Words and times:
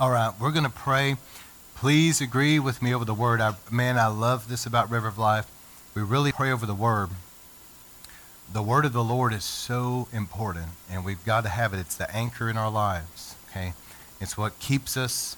All 0.00 0.10
right, 0.10 0.32
we're 0.40 0.52
going 0.52 0.64
to 0.64 0.70
pray. 0.70 1.16
Please 1.76 2.22
agree 2.22 2.58
with 2.58 2.80
me 2.80 2.94
over 2.94 3.04
the 3.04 3.14
word. 3.14 3.42
I, 3.42 3.54
man, 3.70 3.98
I 3.98 4.06
love 4.06 4.48
this 4.48 4.64
about 4.64 4.90
River 4.90 5.06
of 5.06 5.18
Life. 5.18 5.46
We 5.94 6.00
really 6.00 6.32
pray 6.32 6.50
over 6.50 6.64
the 6.64 6.74
word. 6.74 7.10
The 8.50 8.62
word 8.62 8.86
of 8.86 8.94
the 8.94 9.04
Lord 9.04 9.34
is 9.34 9.44
so 9.44 10.08
important, 10.10 10.68
and 10.90 11.04
we've 11.04 11.22
got 11.26 11.42
to 11.42 11.50
have 11.50 11.74
it. 11.74 11.78
It's 11.78 11.94
the 11.94 12.10
anchor 12.14 12.48
in 12.48 12.56
our 12.56 12.70
lives, 12.70 13.36
okay? 13.50 13.74
It's 14.18 14.36
what 14.36 14.58
keeps 14.58 14.96
us 14.96 15.36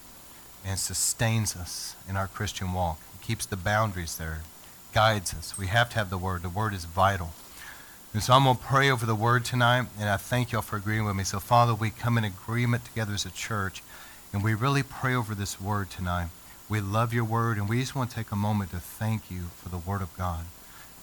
and 0.64 0.78
sustains 0.78 1.56
us 1.56 1.96
in 2.08 2.16
our 2.16 2.28
Christian 2.28 2.72
walk. 2.72 3.00
It 3.20 3.26
keeps 3.26 3.46
the 3.46 3.56
boundaries 3.56 4.16
there, 4.16 4.42
guides 4.92 5.34
us. 5.34 5.58
We 5.58 5.66
have 5.66 5.90
to 5.90 5.96
have 5.96 6.10
the 6.10 6.18
word. 6.18 6.42
The 6.42 6.48
word 6.48 6.74
is 6.74 6.84
vital. 6.84 7.32
And 8.14 8.22
so 8.22 8.34
I'm 8.34 8.44
going 8.44 8.56
to 8.56 8.62
pray 8.62 8.88
over 8.88 9.04
the 9.04 9.16
word 9.16 9.44
tonight, 9.44 9.86
and 9.98 10.08
I 10.08 10.16
thank 10.16 10.52
y'all 10.52 10.62
for 10.62 10.76
agreeing 10.76 11.04
with 11.04 11.16
me. 11.16 11.24
So, 11.24 11.40
Father, 11.40 11.74
we 11.74 11.90
come 11.90 12.16
in 12.16 12.22
agreement 12.22 12.84
together 12.84 13.14
as 13.14 13.26
a 13.26 13.30
church, 13.30 13.82
and 14.34 14.42
we 14.42 14.52
really 14.52 14.82
pray 14.82 15.14
over 15.14 15.32
this 15.32 15.60
word 15.60 15.90
tonight. 15.90 16.26
We 16.68 16.80
love 16.80 17.14
your 17.14 17.22
word, 17.22 17.56
and 17.56 17.68
we 17.68 17.78
just 17.80 17.94
want 17.94 18.10
to 18.10 18.16
take 18.16 18.32
a 18.32 18.36
moment 18.36 18.72
to 18.72 18.78
thank 18.78 19.30
you 19.30 19.42
for 19.62 19.68
the 19.68 19.78
word 19.78 20.02
of 20.02 20.14
God. 20.18 20.46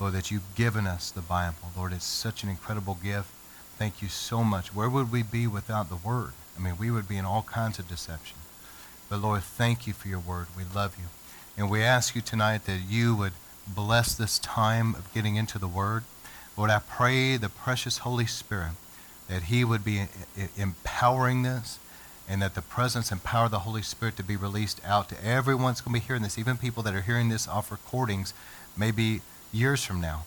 Lord, 0.01 0.11
that 0.15 0.31
you've 0.31 0.53
given 0.53 0.85
us 0.85 1.09
the 1.09 1.21
Bible. 1.21 1.71
Lord, 1.77 1.93
it's 1.93 2.03
such 2.03 2.43
an 2.43 2.49
incredible 2.49 2.97
gift. 3.01 3.29
Thank 3.77 4.01
you 4.01 4.09
so 4.09 4.43
much. 4.43 4.75
Where 4.75 4.89
would 4.89 5.13
we 5.13 5.23
be 5.23 5.47
without 5.47 5.87
the 5.87 5.95
word? 5.95 6.33
I 6.57 6.61
mean, 6.61 6.77
we 6.77 6.91
would 6.91 7.07
be 7.07 7.15
in 7.15 7.23
all 7.23 7.43
kinds 7.43 7.79
of 7.79 7.87
deception. 7.87 8.37
But 9.07 9.21
Lord, 9.21 9.43
thank 9.43 9.87
you 9.87 9.93
for 9.93 10.09
your 10.09 10.19
word. 10.19 10.47
We 10.57 10.63
love 10.75 10.97
you. 10.99 11.05
And 11.57 11.71
we 11.71 11.83
ask 11.83 12.15
you 12.15 12.21
tonight 12.21 12.65
that 12.65 12.81
you 12.85 13.15
would 13.15 13.33
bless 13.65 14.13
this 14.13 14.39
time 14.39 14.93
of 14.93 15.11
getting 15.13 15.37
into 15.37 15.57
the 15.57 15.69
word. 15.69 16.03
Lord, 16.57 16.69
I 16.69 16.79
pray 16.79 17.37
the 17.37 17.47
precious 17.47 17.99
Holy 17.99 18.25
Spirit 18.25 18.73
that 19.29 19.43
he 19.43 19.63
would 19.63 19.85
be 19.85 20.07
empowering 20.57 21.43
this 21.43 21.79
and 22.31 22.41
that 22.41 22.55
the 22.55 22.61
presence 22.61 23.11
and 23.11 23.21
power 23.25 23.45
of 23.45 23.51
the 23.51 23.59
Holy 23.59 23.81
Spirit 23.81 24.15
to 24.15 24.23
be 24.23 24.37
released 24.37 24.79
out 24.85 25.09
to 25.09 25.21
everyone 25.21 25.71
that's 25.71 25.81
going 25.81 25.93
to 25.93 25.99
be 25.99 26.07
hearing 26.07 26.23
this, 26.23 26.39
even 26.39 26.55
people 26.55 26.81
that 26.81 26.95
are 26.95 27.01
hearing 27.01 27.27
this 27.27 27.45
off 27.45 27.69
recordings 27.69 28.33
maybe 28.77 29.19
years 29.51 29.83
from 29.83 29.99
now. 29.99 30.23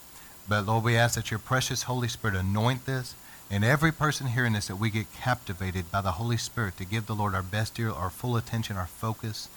But 0.46 0.66
Lord, 0.66 0.84
we 0.84 0.98
ask 0.98 1.14
that 1.14 1.30
your 1.30 1.40
precious 1.40 1.84
Holy 1.84 2.08
Spirit 2.08 2.36
anoint 2.36 2.84
this 2.84 3.14
and 3.50 3.64
every 3.64 3.90
person 3.90 4.26
hearing 4.26 4.52
this, 4.52 4.66
that 4.66 4.76
we 4.76 4.90
get 4.90 5.14
captivated 5.14 5.90
by 5.90 6.02
the 6.02 6.12
Holy 6.12 6.36
Spirit 6.36 6.76
to 6.76 6.84
give 6.84 7.06
the 7.06 7.14
Lord 7.14 7.34
our 7.34 7.42
best 7.42 7.78
ear, 7.78 7.90
our 7.90 8.10
full 8.10 8.36
attention, 8.36 8.76
our 8.76 8.86
focus. 8.86 9.48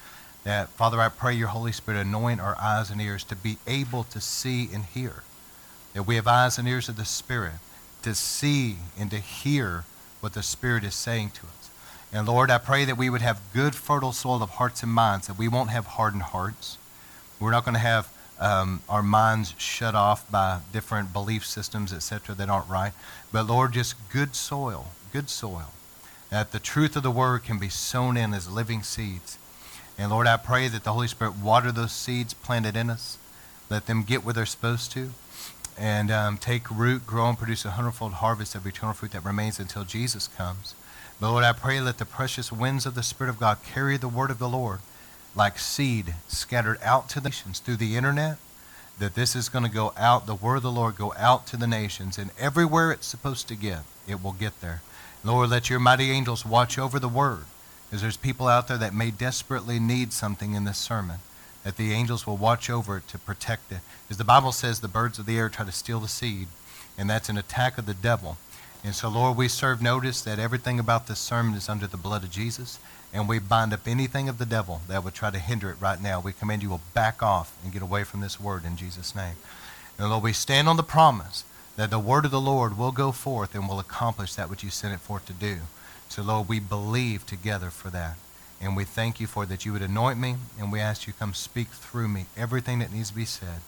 That, 0.45 0.69
Father, 0.69 1.01
I 1.01 1.09
pray 1.09 1.33
your 1.33 1.49
Holy 1.49 1.73
Spirit 1.73 1.99
anoint 1.99 2.39
our 2.39 2.57
eyes 2.61 2.89
and 2.89 3.01
ears 3.01 3.25
to 3.25 3.35
be 3.35 3.57
able 3.67 4.05
to 4.05 4.21
see 4.21 4.69
and 4.73 4.85
hear. 4.85 5.23
That 5.93 6.03
we 6.03 6.15
have 6.15 6.27
eyes 6.27 6.57
and 6.57 6.65
ears 6.65 6.87
of 6.87 6.95
the 6.95 7.03
Spirit 7.03 7.55
to 8.03 8.15
see 8.15 8.77
and 8.97 9.11
to 9.11 9.17
hear 9.17 9.83
what 10.21 10.31
the 10.31 10.43
Spirit 10.43 10.85
is 10.85 10.95
saying 10.95 11.31
to 11.31 11.41
us. 11.41 11.56
And 12.13 12.27
Lord, 12.27 12.49
I 12.49 12.57
pray 12.57 12.85
that 12.85 12.97
we 12.97 13.09
would 13.09 13.21
have 13.21 13.41
good, 13.53 13.75
fertile 13.75 14.13
soil 14.13 14.41
of 14.41 14.51
hearts 14.51 14.81
and 14.81 14.91
minds, 14.91 15.27
that 15.27 15.37
we 15.37 15.47
won't 15.47 15.69
have 15.69 15.85
hardened 15.85 16.23
hearts. 16.23 16.77
We're 17.39 17.51
not 17.51 17.65
going 17.65 17.73
to 17.73 17.79
have 17.79 18.11
um, 18.39 18.81
our 18.87 19.03
minds 19.03 19.53
shut 19.57 19.95
off 19.95 20.29
by 20.31 20.59
different 20.71 21.11
belief 21.11 21.45
systems, 21.45 21.91
etc., 21.91 22.35
that 22.35 22.49
aren't 22.49 22.69
right. 22.69 22.93
But 23.31 23.47
Lord, 23.47 23.73
just 23.73 23.95
good 24.09 24.35
soil, 24.35 24.87
good 25.11 25.29
soil, 25.29 25.71
that 26.29 26.51
the 26.51 26.59
truth 26.59 26.95
of 26.95 27.03
the 27.03 27.11
word 27.11 27.43
can 27.43 27.59
be 27.59 27.69
sown 27.69 28.15
in 28.15 28.33
as 28.33 28.49
living 28.49 28.83
seeds. 28.83 29.37
And 29.97 30.11
Lord, 30.11 30.27
I 30.27 30.37
pray 30.37 30.67
that 30.67 30.83
the 30.83 30.93
Holy 30.93 31.07
Spirit 31.07 31.37
water 31.37 31.71
those 31.71 31.91
seeds 31.91 32.33
planted 32.33 32.77
in 32.77 32.89
us, 32.89 33.17
let 33.69 33.87
them 33.87 34.03
get 34.03 34.23
where 34.23 34.33
they're 34.33 34.45
supposed 34.45 34.91
to, 34.93 35.11
and 35.77 36.09
um, 36.11 36.37
take 36.37 36.69
root, 36.71 37.05
grow, 37.05 37.29
and 37.29 37.37
produce 37.37 37.65
a 37.65 37.71
hundredfold 37.71 38.13
harvest 38.13 38.55
of 38.55 38.65
eternal 38.65 38.93
fruit 38.93 39.11
that 39.11 39.25
remains 39.25 39.59
until 39.59 39.83
Jesus 39.83 40.27
comes. 40.27 40.75
Lord, 41.19 41.43
I 41.43 41.51
pray 41.51 41.81
let 41.81 41.97
the 41.97 42.05
precious 42.05 42.51
winds 42.51 42.85
of 42.85 42.93
the 42.93 43.01
Spirit 43.01 43.31
of 43.31 43.39
God 43.39 43.57
carry 43.65 43.97
the 43.97 44.07
word 44.07 44.29
of 44.29 44.37
the 44.37 44.47
Lord 44.47 44.81
like 45.35 45.57
seed 45.57 46.13
scattered 46.27 46.79
out 46.83 47.09
to 47.09 47.19
the 47.19 47.29
nations 47.29 47.59
through 47.59 47.77
the 47.77 47.95
internet, 47.95 48.37
that 48.99 49.15
this 49.15 49.35
is 49.35 49.49
going 49.49 49.63
to 49.63 49.71
go 49.71 49.93
out, 49.97 50.25
the 50.25 50.35
word 50.35 50.57
of 50.57 50.63
the 50.63 50.71
Lord 50.71 50.95
go 50.95 51.13
out 51.17 51.47
to 51.47 51.57
the 51.57 51.67
nations, 51.67 52.17
and 52.17 52.31
everywhere 52.39 52.91
it's 52.91 53.07
supposed 53.07 53.47
to 53.47 53.55
get, 53.55 53.79
it 54.07 54.23
will 54.23 54.33
get 54.33 54.61
there. 54.61 54.81
Lord, 55.23 55.49
let 55.49 55.69
your 55.69 55.79
mighty 55.79 56.11
angels 56.11 56.45
watch 56.45 56.77
over 56.77 56.99
the 56.99 57.07
word, 57.07 57.45
because 57.85 58.01
there's 58.01 58.17
people 58.17 58.47
out 58.47 58.67
there 58.67 58.77
that 58.77 58.93
may 58.93 59.11
desperately 59.11 59.79
need 59.79 60.13
something 60.13 60.53
in 60.53 60.65
this 60.65 60.79
sermon, 60.79 61.19
that 61.63 61.77
the 61.77 61.93
angels 61.93 62.25
will 62.25 62.37
watch 62.37 62.69
over 62.69 62.97
it 62.97 63.07
to 63.09 63.17
protect 63.19 63.71
it. 63.71 63.79
As 64.09 64.17
the 64.17 64.23
Bible 64.23 64.51
says, 64.51 64.79
the 64.79 64.87
birds 64.87 65.19
of 65.19 65.25
the 65.25 65.37
air 65.37 65.49
try 65.49 65.65
to 65.65 65.71
steal 65.71 65.99
the 65.99 66.07
seed, 66.07 66.47
and 66.97 67.09
that's 67.09 67.29
an 67.29 67.37
attack 67.37 67.77
of 67.77 67.85
the 67.85 67.93
devil. 67.93 68.37
And 68.83 68.95
so, 68.95 69.09
Lord, 69.09 69.37
we 69.37 69.47
serve 69.47 69.81
notice 69.81 70.21
that 70.21 70.39
everything 70.39 70.79
about 70.79 71.07
this 71.07 71.19
sermon 71.19 71.55
is 71.55 71.67
under 71.67 71.87
the 71.87 71.97
blood 71.97 72.23
of 72.23 72.31
Jesus 72.31 72.79
and 73.13 73.27
we 73.27 73.39
bind 73.39 73.73
up 73.73 73.87
anything 73.87 74.27
of 74.29 74.37
the 74.37 74.45
devil 74.45 74.81
that 74.87 75.03
would 75.03 75.13
try 75.13 75.31
to 75.31 75.39
hinder 75.39 75.69
it 75.69 75.81
right 75.81 76.01
now. 76.01 76.19
We 76.19 76.33
command 76.33 76.61
you 76.61 76.69
will 76.69 76.81
back 76.93 77.23
off 77.23 77.57
and 77.63 77.73
get 77.73 77.81
away 77.81 78.03
from 78.03 78.21
this 78.21 78.39
word 78.39 78.65
in 78.65 78.75
Jesus' 78.75 79.15
name. 79.15 79.35
And 79.97 80.09
Lord, 80.09 80.23
we 80.23 80.33
stand 80.33 80.67
on 80.67 80.77
the 80.77 80.83
promise 80.83 81.43
that 81.77 81.89
the 81.89 81.99
word 81.99 82.25
of 82.25 82.31
the 82.31 82.41
Lord 82.41 82.77
will 82.77 82.91
go 82.91 83.11
forth 83.11 83.55
and 83.55 83.67
will 83.67 83.79
accomplish 83.79 84.35
that 84.35 84.49
which 84.49 84.63
you 84.63 84.69
sent 84.69 84.93
it 84.93 84.99
forth 84.99 85.25
to 85.27 85.33
do. 85.33 85.59
So, 86.09 86.21
Lord, 86.21 86.49
we 86.49 86.59
believe 86.59 87.25
together 87.25 87.69
for 87.69 87.89
that. 87.89 88.17
And 88.59 88.75
we 88.75 88.83
thank 88.83 89.19
you 89.19 89.27
for 89.27 89.45
that 89.45 89.65
you 89.65 89.73
would 89.73 89.83
anoint 89.83 90.19
me, 90.19 90.35
and 90.59 90.71
we 90.71 90.79
ask 90.79 91.05
you 91.05 91.13
come 91.13 91.35
speak 91.35 91.67
through 91.67 92.07
me 92.07 92.25
everything 92.35 92.79
that 92.79 92.91
needs 92.91 93.09
to 93.09 93.15
be 93.15 93.25
said. 93.25 93.61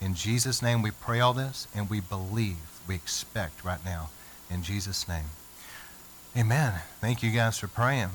In 0.00 0.14
Jesus' 0.14 0.62
name, 0.62 0.82
we 0.82 0.92
pray 0.92 1.20
all 1.20 1.32
this, 1.32 1.66
and 1.74 1.90
we 1.90 2.00
believe, 2.00 2.80
we 2.86 2.94
expect 2.94 3.64
right 3.64 3.84
now. 3.84 4.10
In 4.50 4.62
Jesus' 4.62 5.08
name. 5.08 5.26
Amen. 6.36 6.80
Thank 7.00 7.22
you 7.22 7.30
guys 7.30 7.58
for 7.58 7.66
praying. 7.68 8.10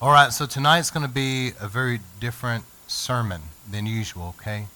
All 0.00 0.10
right, 0.10 0.32
so 0.32 0.46
tonight's 0.46 0.90
going 0.90 1.06
to 1.06 1.12
be 1.12 1.52
a 1.60 1.68
very 1.68 2.00
different 2.20 2.64
sermon 2.86 3.42
than 3.70 3.86
usual, 3.86 4.34
okay? 4.38 4.66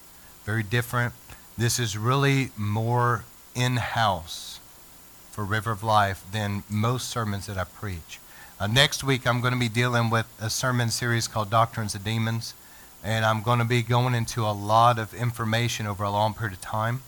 Very 0.44 0.62
different. 0.62 1.14
This 1.56 1.78
is 1.78 1.96
really 1.96 2.50
more 2.56 3.24
in 3.54 3.76
house 3.76 4.58
for 5.30 5.44
River 5.44 5.70
of 5.70 5.82
Life 5.82 6.24
than 6.32 6.62
most 6.68 7.08
sermons 7.08 7.46
that 7.46 7.56
I 7.56 7.64
preach. 7.64 8.18
Uh, 8.58 8.66
next 8.66 9.02
week, 9.02 9.26
I'm 9.26 9.40
going 9.40 9.54
to 9.54 9.58
be 9.58 9.68
dealing 9.68 10.10
with 10.10 10.26
a 10.40 10.50
sermon 10.50 10.90
series 10.90 11.26
called 11.28 11.50
Doctrines 11.50 11.94
of 11.94 12.04
Demons, 12.04 12.54
and 13.02 13.24
I'm 13.24 13.42
going 13.42 13.58
to 13.58 13.64
be 13.64 13.82
going 13.82 14.14
into 14.14 14.42
a 14.42 14.52
lot 14.52 14.98
of 14.98 15.14
information 15.14 15.86
over 15.86 16.04
a 16.04 16.10
long 16.10 16.34
period 16.34 16.54
of 16.54 16.60
time. 16.60 17.02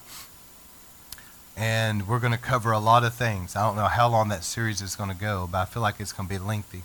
And 1.56 2.08
we're 2.08 2.18
going 2.18 2.32
to 2.32 2.38
cover 2.38 2.72
a 2.72 2.78
lot 2.78 3.04
of 3.04 3.14
things. 3.14 3.54
I 3.54 3.62
don't 3.62 3.76
know 3.76 3.86
how 3.86 4.08
long 4.08 4.28
that 4.28 4.42
series 4.42 4.82
is 4.82 4.96
going 4.96 5.10
to 5.10 5.16
go, 5.16 5.48
but 5.50 5.58
I 5.58 5.64
feel 5.64 5.82
like 5.82 6.00
it's 6.00 6.12
going 6.12 6.28
to 6.28 6.34
be 6.34 6.38
lengthy. 6.38 6.82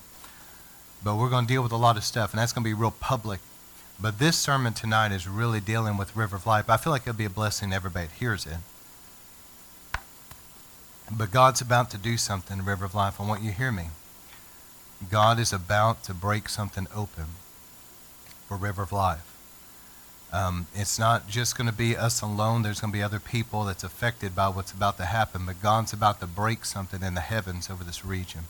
But 1.04 1.16
we're 1.16 1.30
going 1.30 1.48
to 1.48 1.54
deal 1.54 1.64
with 1.64 1.72
a 1.72 1.78
lot 1.78 1.98
of 1.98 2.04
stuff, 2.04 2.32
and 2.32 2.40
that's 2.40 2.54
going 2.54 2.64
to 2.64 2.70
be 2.70 2.74
real 2.74 2.92
public. 2.92 3.40
But 4.00 4.20
this 4.20 4.38
sermon 4.38 4.74
tonight 4.74 5.12
is 5.12 5.28
really 5.28 5.60
dealing 5.60 5.98
with 5.98 6.16
River 6.16 6.36
of 6.36 6.46
Life. 6.46 6.70
I 6.70 6.78
feel 6.78 6.92
like 6.92 7.02
it'll 7.02 7.14
be 7.14 7.26
a 7.26 7.30
blessing 7.30 7.72
to 7.72 7.76
everybody 7.76 8.08
that 8.08 8.16
hears 8.16 8.46
it. 8.46 8.58
But 11.12 11.32
God's 11.32 11.62
about 11.62 11.90
to 11.92 11.98
do 11.98 12.18
something, 12.18 12.64
River 12.64 12.86
of 12.86 12.94
Life. 12.94 13.20
I 13.20 13.28
want 13.28 13.42
you 13.42 13.50
to 13.52 13.58
hear 13.58 13.72
me. 13.72 13.88
God 15.10 15.40
is 15.40 15.52
about 15.52 16.04
to 16.04 16.14
break 16.14 16.48
something 16.50 16.88
open 16.96 17.26
for 18.48 18.58
River 18.58 18.84
of 18.84 18.92
Life. 18.92 19.29
Um, 20.32 20.68
it's 20.76 21.00
not 21.00 21.28
just 21.28 21.58
going 21.58 21.70
to 21.70 21.76
be 21.76 21.98
us 21.98 22.22
alone. 22.22 22.62
There's 22.62 22.80
going 22.80 22.94
to 22.94 22.98
be 22.98 23.04
other 23.04 23.20
people 23.20 23.64
that's 23.64 23.84
affected 23.84 24.36
by 24.36 24.50
what's 24.50 24.72
about 24.72 24.98
to 24.98 25.06
happen. 25.06 25.46
But 25.46 25.62
God's 25.62 25.92
about 25.92 26.20
to 26.20 26.28
break 26.28 26.66
something 26.66 27.02
in 27.02 27.16
the 27.16 27.22
heavens 27.22 27.70
over 27.70 27.84
this 27.84 28.06
region. 28.06 28.42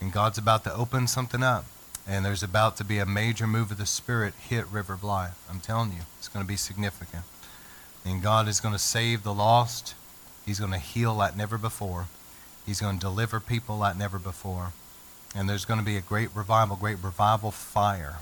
And 0.00 0.12
God's 0.12 0.38
about 0.38 0.64
to 0.64 0.74
open 0.74 1.06
something 1.06 1.42
up. 1.42 1.66
And 2.06 2.24
there's 2.24 2.42
about 2.42 2.76
to 2.78 2.84
be 2.84 2.98
a 2.98 3.06
major 3.06 3.46
move 3.46 3.70
of 3.70 3.78
the 3.78 3.86
Spirit 3.86 4.34
hit 4.38 4.66
River 4.66 4.94
of 4.94 5.04
Life. 5.04 5.38
I'm 5.50 5.60
telling 5.60 5.92
you, 5.92 6.02
it's 6.18 6.28
going 6.28 6.44
to 6.44 6.48
be 6.48 6.56
significant. 6.56 7.24
And 8.04 8.22
God 8.22 8.48
is 8.48 8.60
going 8.60 8.74
to 8.74 8.78
save 8.78 9.22
the 9.22 9.32
lost. 9.32 9.94
He's 10.44 10.60
going 10.60 10.72
to 10.72 10.78
heal 10.78 11.14
like 11.14 11.36
never 11.36 11.56
before. 11.56 12.06
He's 12.66 12.80
going 12.80 12.98
to 12.98 13.00
deliver 13.00 13.40
people 13.40 13.78
like 13.78 13.96
never 13.96 14.18
before. 14.18 14.72
And 15.34 15.48
there's 15.48 15.64
going 15.64 15.80
to 15.80 15.86
be 15.86 15.96
a 15.96 16.02
great 16.02 16.28
revival, 16.34 16.76
great 16.76 16.98
revival 17.02 17.50
fire. 17.50 18.18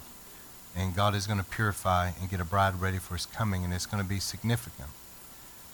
And 0.77 0.95
God 0.95 1.15
is 1.15 1.27
going 1.27 1.39
to 1.39 1.45
purify 1.45 2.13
and 2.21 2.31
get 2.31 2.41
a 2.41 2.45
bride 2.45 2.81
ready 2.81 2.99
for 2.99 3.15
his 3.15 3.27
coming. 3.27 3.65
And 3.65 3.75
it's 3.75 3.87
going 3.87 4.03
to 4.03 4.09
be 4.09 4.19
significant. 4.19 4.89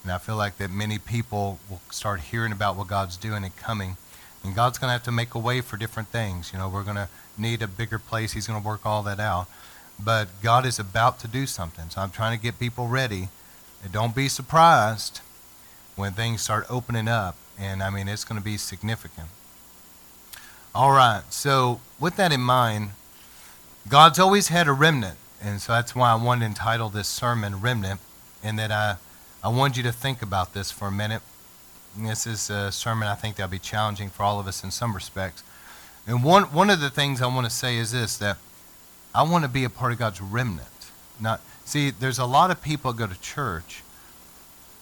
And 0.03 0.13
I 0.13 0.19
feel 0.19 0.37
like 0.37 0.59
that 0.59 0.71
many 0.71 0.99
people 0.99 1.59
will 1.69 1.81
start 1.91 2.21
hearing 2.21 2.53
about 2.53 2.77
what 2.77 2.87
God's 2.87 3.17
doing 3.17 3.45
and 3.45 3.57
coming 3.57 3.97
and 4.45 4.55
God's 4.55 4.79
going 4.79 4.89
to 4.89 4.93
have 4.93 5.03
to 5.05 5.13
make 5.13 5.35
a 5.35 5.39
way 5.39 5.61
for 5.61 5.77
different 5.77 6.09
things. 6.09 6.53
You 6.53 6.59
know, 6.59 6.69
we're 6.69 6.85
going 6.85 6.97
to 6.97 7.09
need 7.37 7.63
a 7.63 7.67
bigger 7.67 7.99
place. 7.99 8.33
He's 8.33 8.47
going 8.47 8.61
to 8.61 8.67
work 8.67 8.87
all 8.87 9.03
that 9.03 9.21
out. 9.21 9.49
But 10.03 10.29
God 10.43 10.65
is 10.65 10.79
about 10.79 11.19
to 11.21 11.29
do 11.29 11.47
something. 11.47 11.91
So 11.91 12.01
I'm 12.01 12.11
trying 12.11 12.37
to 12.39 12.43
get 12.43 12.59
people 12.59 12.87
ready. 12.87 13.29
And 13.83 13.93
don't 13.93 14.15
be 14.15 14.29
surprised 14.29 15.21
when 15.97 16.13
things 16.13 16.43
start 16.43 16.67
opening 16.71 17.09
up. 17.09 17.37
And 17.59 17.83
I 17.83 17.91
mean, 17.91 18.07
it's 18.07 18.25
going 18.25 18.41
to 18.41 18.45
be 18.45 18.57
significant. 18.57 19.29
All 20.75 20.93
right. 20.93 21.23
So 21.31 21.81
with 21.99 22.17
that 22.17 22.33
in 22.33 22.41
mind, 22.41 22.91
God's 23.89 24.19
always 24.19 24.49
had 24.49 24.69
a 24.69 24.73
remnant. 24.73 25.17
And 25.43 25.61
so 25.61 25.73
that's 25.73 25.95
why 25.95 26.11
I 26.11 26.15
wanted 26.15 26.41
to 26.41 26.47
entitle 26.47 26.89
this 26.89 27.09
sermon 27.09 27.61
Remnant. 27.61 28.01
And 28.43 28.59
that 28.59 28.71
I, 28.71 28.97
I 29.43 29.49
want 29.49 29.77
you 29.77 29.83
to 29.85 29.93
think 29.93 30.23
about 30.23 30.55
this 30.55 30.71
for 30.71 30.89
a 30.89 30.93
minute. 30.93 31.23
This 31.97 32.27
is 32.27 32.51
a 32.51 32.71
sermon 32.71 33.09
I 33.09 33.15
think 33.15 33.37
that'll 33.37 33.51
be 33.51 33.59
challenging 33.59 34.11
for 34.11 34.23
all 34.23 34.39
of 34.39 34.47
us 34.47 34.63
in 34.63 34.71
some 34.71 34.95
respects. 34.95 35.43
And 36.07 36.23
one, 36.23 36.45
one 36.45 36.71
of 36.71 36.81
the 36.81 36.91
things 36.91 37.21
I 37.21 37.27
want 37.27 37.47
to 37.47 37.51
say 37.51 37.77
is 37.77 37.93
this 37.93 38.17
that 38.19 38.39
I 39.15 39.23
want 39.23 39.45
to 39.45 39.51
be 39.51 39.65
a 39.65 39.71
part 39.71 39.93
of 39.93 39.99
God's 39.99 40.21
remnant. 40.21 40.69
Not 41.21 41.41
see, 41.65 41.91
there's 41.91 42.19
a 42.19 42.25
lot 42.25 42.51
of 42.51 42.63
people 42.63 42.93
go 42.93 43.07
to 43.07 43.21
church 43.21 43.83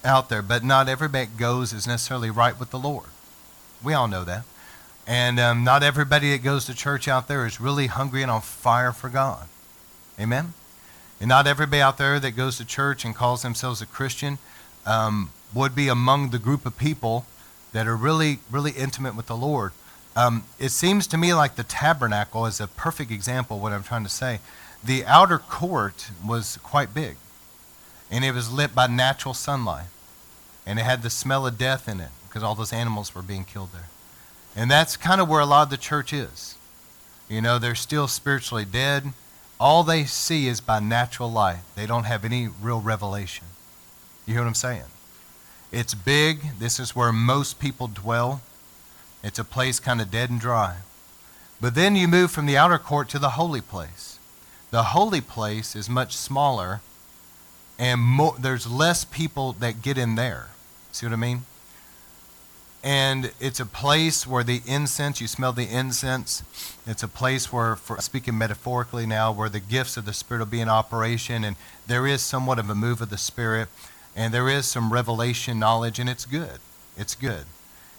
out 0.05 0.29
there, 0.29 0.43
but 0.43 0.63
not 0.63 0.89
everybody 0.89 1.27
goes 1.27 1.73
is 1.73 1.87
necessarily 1.87 2.31
right 2.31 2.59
with 2.59 2.71
the 2.71 2.79
Lord. 2.79 3.07
We 3.83 3.95
all 3.95 4.09
know 4.09 4.25
that. 4.25 4.45
And 5.07 5.39
um, 5.39 5.63
not 5.63 5.83
everybody 5.83 6.33
that 6.33 6.43
goes 6.43 6.65
to 6.67 6.75
church 6.75 7.07
out 7.07 7.29
there 7.29 7.47
is 7.47 7.61
really 7.61 7.87
hungry 7.87 8.23
and 8.23 8.31
on 8.31 8.41
fire 8.41 8.93
for 8.93 9.09
God. 9.09 9.47
Amen? 10.19 10.55
And 11.21 11.29
not 11.29 11.47
everybody 11.47 11.81
out 11.81 11.99
there 11.99 12.19
that 12.19 12.33
goes 12.33 12.59
to 12.59 12.65
church 12.65 13.05
and 13.05 13.15
calls 13.15 13.43
themselves 13.43 13.81
a 13.81 13.87
Christian 13.87 14.39
um, 14.85 15.31
would 15.55 15.75
be 15.75 15.89
among 15.89 16.31
the 16.31 16.39
group 16.39 16.67
of 16.67 16.77
people 16.77 17.25
that 17.73 17.87
are 17.87 17.97
really, 17.97 18.41
really 18.51 18.73
intimate 18.73 19.15
with 19.15 19.27
the 19.27 19.37
Lord. 19.37 19.73
Um, 20.17 20.45
it 20.59 20.71
seems 20.71 21.07
to 21.09 21.19
me 21.19 21.35
like 21.35 21.57
the 21.57 21.63
tabernacle 21.63 22.47
is 22.47 22.61
a 22.61 22.67
perfect 22.67 23.11
example 23.11 23.57
of 23.57 23.63
what 23.63 23.73
I'm 23.73 23.83
trying 23.83 24.05
to 24.05 24.11
say. 24.11 24.41
The 24.83 25.05
outer 25.05 25.39
court 25.39 26.11
was 26.27 26.59
quite 26.63 26.95
big, 26.95 27.17
and 28.11 28.25
it 28.25 28.33
was 28.33 28.53
lit 28.53 28.75
by 28.75 28.87
natural 28.87 29.35
sunlight, 29.35 29.89
and 30.65 30.79
it 30.79 30.85
had 30.85 31.03
the 31.03 31.11
smell 31.11 31.47
of 31.47 31.59
death 31.59 31.89
in 31.89 32.01
it 32.01 32.11
because 32.27 32.43
all 32.43 32.55
those 32.55 32.73
animals 32.73 33.15
were 33.15 33.23
being 33.23 33.45
killed 33.45 33.73
there. 33.73 33.89
And 34.57 34.71
that's 34.71 34.97
kind 34.97 35.21
of 35.21 35.29
where 35.29 35.41
a 35.41 35.47
lot 35.47 35.65
of 35.65 35.71
the 35.71 35.77
church 35.77 36.13
is. 36.13 36.57
You 37.29 37.43
know, 37.43 37.59
they're 37.59 37.75
still 37.75 38.09
spiritually 38.09 38.65
dead. 38.65 39.13
All 39.61 39.83
they 39.83 40.05
see 40.05 40.49
is 40.49 40.61
by 40.61 40.81
natural 40.81 41.31
light. 41.31 41.61
They 41.75 41.87
don't 41.87 42.05
have 42.05 42.25
any 42.25 42.49
real 42.49 42.81
revelation. 42.81 43.47
You 44.25 44.35
hear 44.35 44.43
what 44.43 44.49
I'm 44.49 44.55
saying? 44.55 44.83
It's 45.71 45.95
big. 45.95 46.59
This 46.59 46.81
is 46.81 46.97
where 46.97 47.13
most 47.13 47.59
people 47.59 47.87
dwell. 47.89 48.41
It's 49.23 49.39
a 49.39 49.45
place 49.45 49.79
kind 49.79 50.01
of 50.01 50.11
dead 50.11 50.31
and 50.31 50.41
dry. 50.41 50.77
But 51.61 51.75
then 51.75 51.97
you 51.97 52.09
move 52.09 52.31
from 52.31 52.47
the 52.47 52.57
outer 52.57 52.79
court 52.79 53.09
to 53.11 53.19
the 53.19 53.31
holy 53.31 53.61
place. 53.61 54.19
The 54.71 54.85
holy 54.85 55.21
place 55.21 55.75
is 55.75 55.89
much 55.89 56.17
smaller, 56.17 56.81
and 57.79 58.01
more, 58.01 58.37
there's 58.39 58.67
less 58.67 59.05
people 59.05 59.53
that 59.55 59.83
get 59.83 59.97
in 59.97 60.17
there. 60.17 60.49
See 60.93 61.07
what 61.07 61.13
I 61.13 61.17
mean? 61.17 61.45
And 62.87 63.33
it's 63.41 63.59
a 63.59 63.67
place 63.67 64.29
where 64.29 64.45
the 64.45 64.63
incense, 64.65 65.21
you 65.21 65.27
smell 65.27 65.53
the 65.53 65.67
incense. 65.69 66.45
It's 66.87 67.03
a 67.03 67.09
place 67.09 67.53
where, 67.53 67.75
for 67.75 68.01
speaking 68.01 68.39
metaphorically 68.39 69.07
now, 69.07 69.33
where 69.33 69.49
the 69.49 69.59
gifts 69.59 69.97
of 69.97 70.05
the 70.05 70.13
Spirit 70.13 70.39
will 70.39 70.47
be 70.47 70.61
in 70.61 70.69
operation, 70.69 71.43
and 71.43 71.57
there 71.89 72.07
is 72.07 72.23
somewhat 72.23 72.61
of 72.61 72.71
a 72.71 72.77
move 72.77 73.01
of 73.01 73.11
the 73.11 73.19
Spirit, 73.19 73.69
and 74.15 74.33
there 74.33 74.49
is 74.49 74.67
some 74.67 74.93
revelation 74.93 75.59
knowledge, 75.59 75.99
and 75.99 76.09
it's 76.09 76.25
good. 76.25 76.61
It's 76.97 77.17
good. 77.17 77.47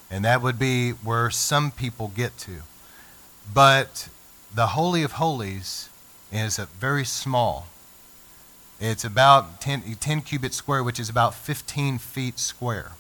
And 0.10 0.24
that 0.24 0.42
would 0.42 0.58
be 0.58 0.92
where 0.92 1.30
some 1.32 1.70
people 1.70 2.14
get 2.16 2.38
to. 2.38 2.62
But 3.54 4.08
the 4.56 4.68
Holy 4.68 5.04
of 5.04 5.14
Holies 5.14 5.90
is 6.32 6.60
very 6.80 7.04
small. 7.04 7.68
It's 8.80 9.04
about 9.04 9.60
10, 9.60 9.96
10 10.00 10.22
cubits 10.22 10.56
square, 10.56 10.82
which 10.82 10.98
is 10.98 11.10
about 11.10 11.36
15 11.36 11.98
feet 11.98 12.40
square. 12.40 12.94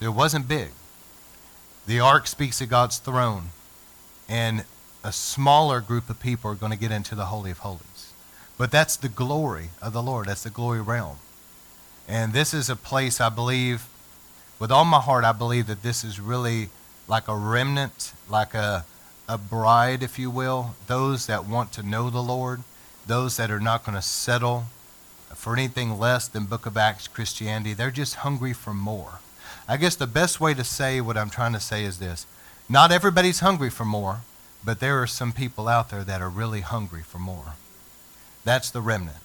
It 0.00 0.08
wasn't 0.08 0.48
big. 0.48 0.70
The 1.86 2.00
ark 2.00 2.26
speaks 2.26 2.60
of 2.60 2.70
God's 2.70 2.98
throne, 2.98 3.50
and 4.28 4.64
a 5.02 5.12
smaller 5.12 5.80
group 5.80 6.08
of 6.08 6.18
people 6.18 6.50
are 6.50 6.54
going 6.54 6.72
to 6.72 6.78
get 6.78 6.90
into 6.90 7.14
the 7.14 7.26
Holy 7.26 7.50
of 7.50 7.58
Holies. 7.58 8.12
But 8.56 8.70
that's 8.70 8.96
the 8.96 9.08
glory 9.08 9.70
of 9.82 9.92
the 9.92 10.02
Lord. 10.02 10.28
That's 10.28 10.44
the 10.44 10.50
glory 10.50 10.80
realm. 10.80 11.18
And 12.08 12.32
this 12.32 12.54
is 12.54 12.70
a 12.70 12.76
place 12.76 13.20
I 13.20 13.28
believe 13.28 13.86
with 14.58 14.70
all 14.70 14.84
my 14.84 15.00
heart, 15.00 15.24
I 15.24 15.32
believe 15.32 15.66
that 15.66 15.82
this 15.82 16.04
is 16.04 16.20
really 16.20 16.70
like 17.08 17.28
a 17.28 17.36
remnant, 17.36 18.12
like 18.30 18.54
a, 18.54 18.86
a 19.28 19.36
bride, 19.36 20.02
if 20.02 20.18
you 20.18 20.30
will, 20.30 20.74
those 20.86 21.26
that 21.26 21.46
want 21.46 21.72
to 21.72 21.82
know 21.82 22.08
the 22.08 22.22
Lord, 22.22 22.62
those 23.06 23.36
that 23.36 23.50
are 23.50 23.60
not 23.60 23.84
going 23.84 23.96
to 23.96 24.02
settle 24.02 24.64
for 25.34 25.52
anything 25.54 25.98
less 25.98 26.28
than 26.28 26.44
Book 26.44 26.66
of 26.66 26.76
Acts 26.76 27.08
Christianity. 27.08 27.74
They're 27.74 27.90
just 27.90 28.16
hungry 28.16 28.52
for 28.52 28.72
more. 28.72 29.18
I 29.68 29.76
guess 29.76 29.96
the 29.96 30.06
best 30.06 30.40
way 30.40 30.54
to 30.54 30.64
say 30.64 31.00
what 31.00 31.16
I'm 31.16 31.30
trying 31.30 31.52
to 31.54 31.60
say 31.60 31.84
is 31.84 31.98
this 31.98 32.26
not 32.68 32.92
everybody's 32.92 33.40
hungry 33.40 33.70
for 33.70 33.84
more, 33.84 34.20
but 34.64 34.80
there 34.80 35.00
are 35.02 35.06
some 35.06 35.32
people 35.32 35.68
out 35.68 35.90
there 35.90 36.04
that 36.04 36.20
are 36.20 36.30
really 36.30 36.60
hungry 36.60 37.02
for 37.02 37.18
more. 37.18 37.54
That's 38.44 38.70
the 38.70 38.80
remnant. 38.80 39.18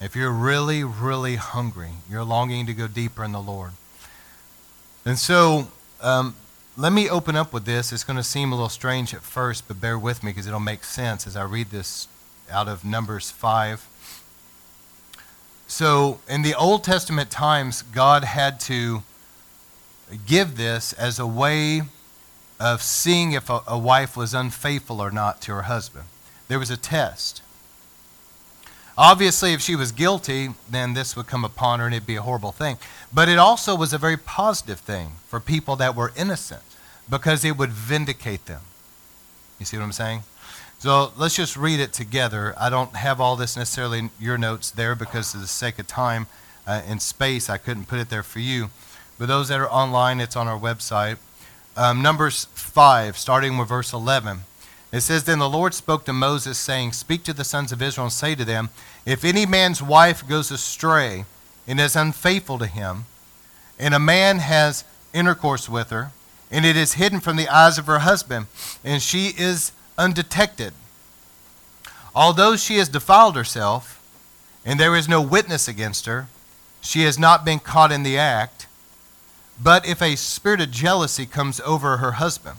If 0.00 0.16
you're 0.16 0.32
really, 0.32 0.82
really 0.82 1.36
hungry, 1.36 1.90
you're 2.10 2.24
longing 2.24 2.66
to 2.66 2.74
go 2.74 2.88
deeper 2.88 3.22
in 3.22 3.32
the 3.32 3.40
Lord, 3.40 3.72
and 5.04 5.18
so, 5.18 5.68
um, 6.00 6.36
let 6.76 6.92
me 6.92 7.10
open 7.10 7.34
up 7.34 7.52
with 7.52 7.64
this. 7.64 7.92
It's 7.92 8.04
going 8.04 8.16
to 8.16 8.22
seem 8.22 8.52
a 8.52 8.54
little 8.54 8.68
strange 8.68 9.12
at 9.12 9.22
first, 9.22 9.66
but 9.66 9.80
bear 9.80 9.98
with 9.98 10.22
me 10.22 10.30
because 10.30 10.46
it'll 10.46 10.60
make 10.60 10.84
sense 10.84 11.26
as 11.26 11.36
I 11.36 11.42
read 11.42 11.70
this 11.70 12.06
out 12.50 12.68
of 12.68 12.84
Numbers 12.84 13.30
5. 13.30 13.88
So, 15.66 16.20
in 16.28 16.42
the 16.42 16.54
Old 16.54 16.84
Testament 16.84 17.30
times, 17.30 17.82
God 17.82 18.22
had 18.22 18.60
to 18.60 19.02
give 20.26 20.56
this 20.56 20.92
as 20.92 21.18
a 21.18 21.26
way 21.26 21.82
of 22.60 22.82
seeing 22.82 23.32
if 23.32 23.50
a, 23.50 23.60
a 23.66 23.78
wife 23.78 24.16
was 24.16 24.34
unfaithful 24.34 25.00
or 25.00 25.10
not 25.10 25.40
to 25.42 25.52
her 25.52 25.62
husband. 25.62 26.04
There 26.48 26.58
was 26.58 26.70
a 26.70 26.76
test. 26.76 27.42
Obviously, 28.96 29.52
if 29.52 29.60
she 29.60 29.74
was 29.74 29.90
guilty, 29.90 30.50
then 30.68 30.94
this 30.94 31.16
would 31.16 31.26
come 31.26 31.44
upon 31.44 31.80
her 31.80 31.86
and 31.86 31.94
it'd 31.94 32.06
be 32.06 32.16
a 32.16 32.22
horrible 32.22 32.52
thing. 32.52 32.76
But 33.12 33.28
it 33.28 33.38
also 33.38 33.74
was 33.74 33.92
a 33.92 33.98
very 33.98 34.18
positive 34.18 34.80
thing 34.80 35.12
for 35.26 35.40
people 35.40 35.76
that 35.76 35.96
were 35.96 36.12
innocent 36.16 36.62
because 37.08 37.44
it 37.44 37.56
would 37.56 37.70
vindicate 37.70 38.46
them. 38.46 38.60
You 39.58 39.66
see 39.66 39.76
what 39.76 39.84
I'm 39.84 39.92
saying? 39.92 40.22
So 40.78 41.12
let's 41.16 41.36
just 41.36 41.56
read 41.56 41.80
it 41.80 41.92
together. 41.92 42.54
I 42.58 42.68
don't 42.68 42.96
have 42.96 43.20
all 43.20 43.36
this 43.36 43.56
necessarily 43.56 44.00
in 44.00 44.10
your 44.20 44.36
notes 44.36 44.70
there 44.70 44.94
because, 44.94 45.32
for 45.32 45.38
the 45.38 45.46
sake 45.46 45.78
of 45.78 45.86
time 45.86 46.26
uh, 46.66 46.82
and 46.86 47.00
space, 47.00 47.48
I 47.48 47.56
couldn't 47.56 47.86
put 47.86 48.00
it 48.00 48.10
there 48.10 48.24
for 48.24 48.40
you. 48.40 48.70
But 49.22 49.28
those 49.28 49.46
that 49.50 49.60
are 49.60 49.70
online, 49.70 50.20
it's 50.20 50.34
on 50.34 50.48
our 50.48 50.58
website. 50.58 51.16
Um, 51.76 52.02
Numbers 52.02 52.46
5, 52.54 53.16
starting 53.16 53.56
with 53.56 53.68
verse 53.68 53.92
11. 53.92 54.40
It 54.90 55.02
says, 55.02 55.22
Then 55.22 55.38
the 55.38 55.48
Lord 55.48 55.74
spoke 55.74 56.04
to 56.06 56.12
Moses, 56.12 56.58
saying, 56.58 56.90
Speak 56.90 57.22
to 57.22 57.32
the 57.32 57.44
sons 57.44 57.70
of 57.70 57.80
Israel 57.80 58.06
and 58.06 58.12
say 58.12 58.34
to 58.34 58.44
them, 58.44 58.70
If 59.06 59.24
any 59.24 59.46
man's 59.46 59.80
wife 59.80 60.26
goes 60.26 60.50
astray 60.50 61.24
and 61.68 61.78
is 61.78 61.94
unfaithful 61.94 62.58
to 62.58 62.66
him, 62.66 63.04
and 63.78 63.94
a 63.94 64.00
man 64.00 64.40
has 64.40 64.82
intercourse 65.14 65.68
with 65.68 65.90
her, 65.90 66.10
and 66.50 66.66
it 66.66 66.76
is 66.76 66.94
hidden 66.94 67.20
from 67.20 67.36
the 67.36 67.48
eyes 67.48 67.78
of 67.78 67.86
her 67.86 68.00
husband, 68.00 68.46
and 68.82 69.00
she 69.00 69.34
is 69.38 69.70
undetected, 69.96 70.72
although 72.12 72.56
she 72.56 72.78
has 72.78 72.88
defiled 72.88 73.36
herself, 73.36 74.02
and 74.64 74.80
there 74.80 74.96
is 74.96 75.08
no 75.08 75.22
witness 75.22 75.68
against 75.68 76.06
her, 76.06 76.26
she 76.80 77.02
has 77.02 77.20
not 77.20 77.44
been 77.44 77.60
caught 77.60 77.92
in 77.92 78.02
the 78.02 78.18
act. 78.18 78.66
But 79.60 79.86
if 79.86 80.00
a 80.02 80.16
spirit 80.16 80.60
of 80.60 80.70
jealousy 80.70 81.26
comes 81.26 81.60
over 81.60 81.98
her 81.98 82.12
husband, 82.12 82.58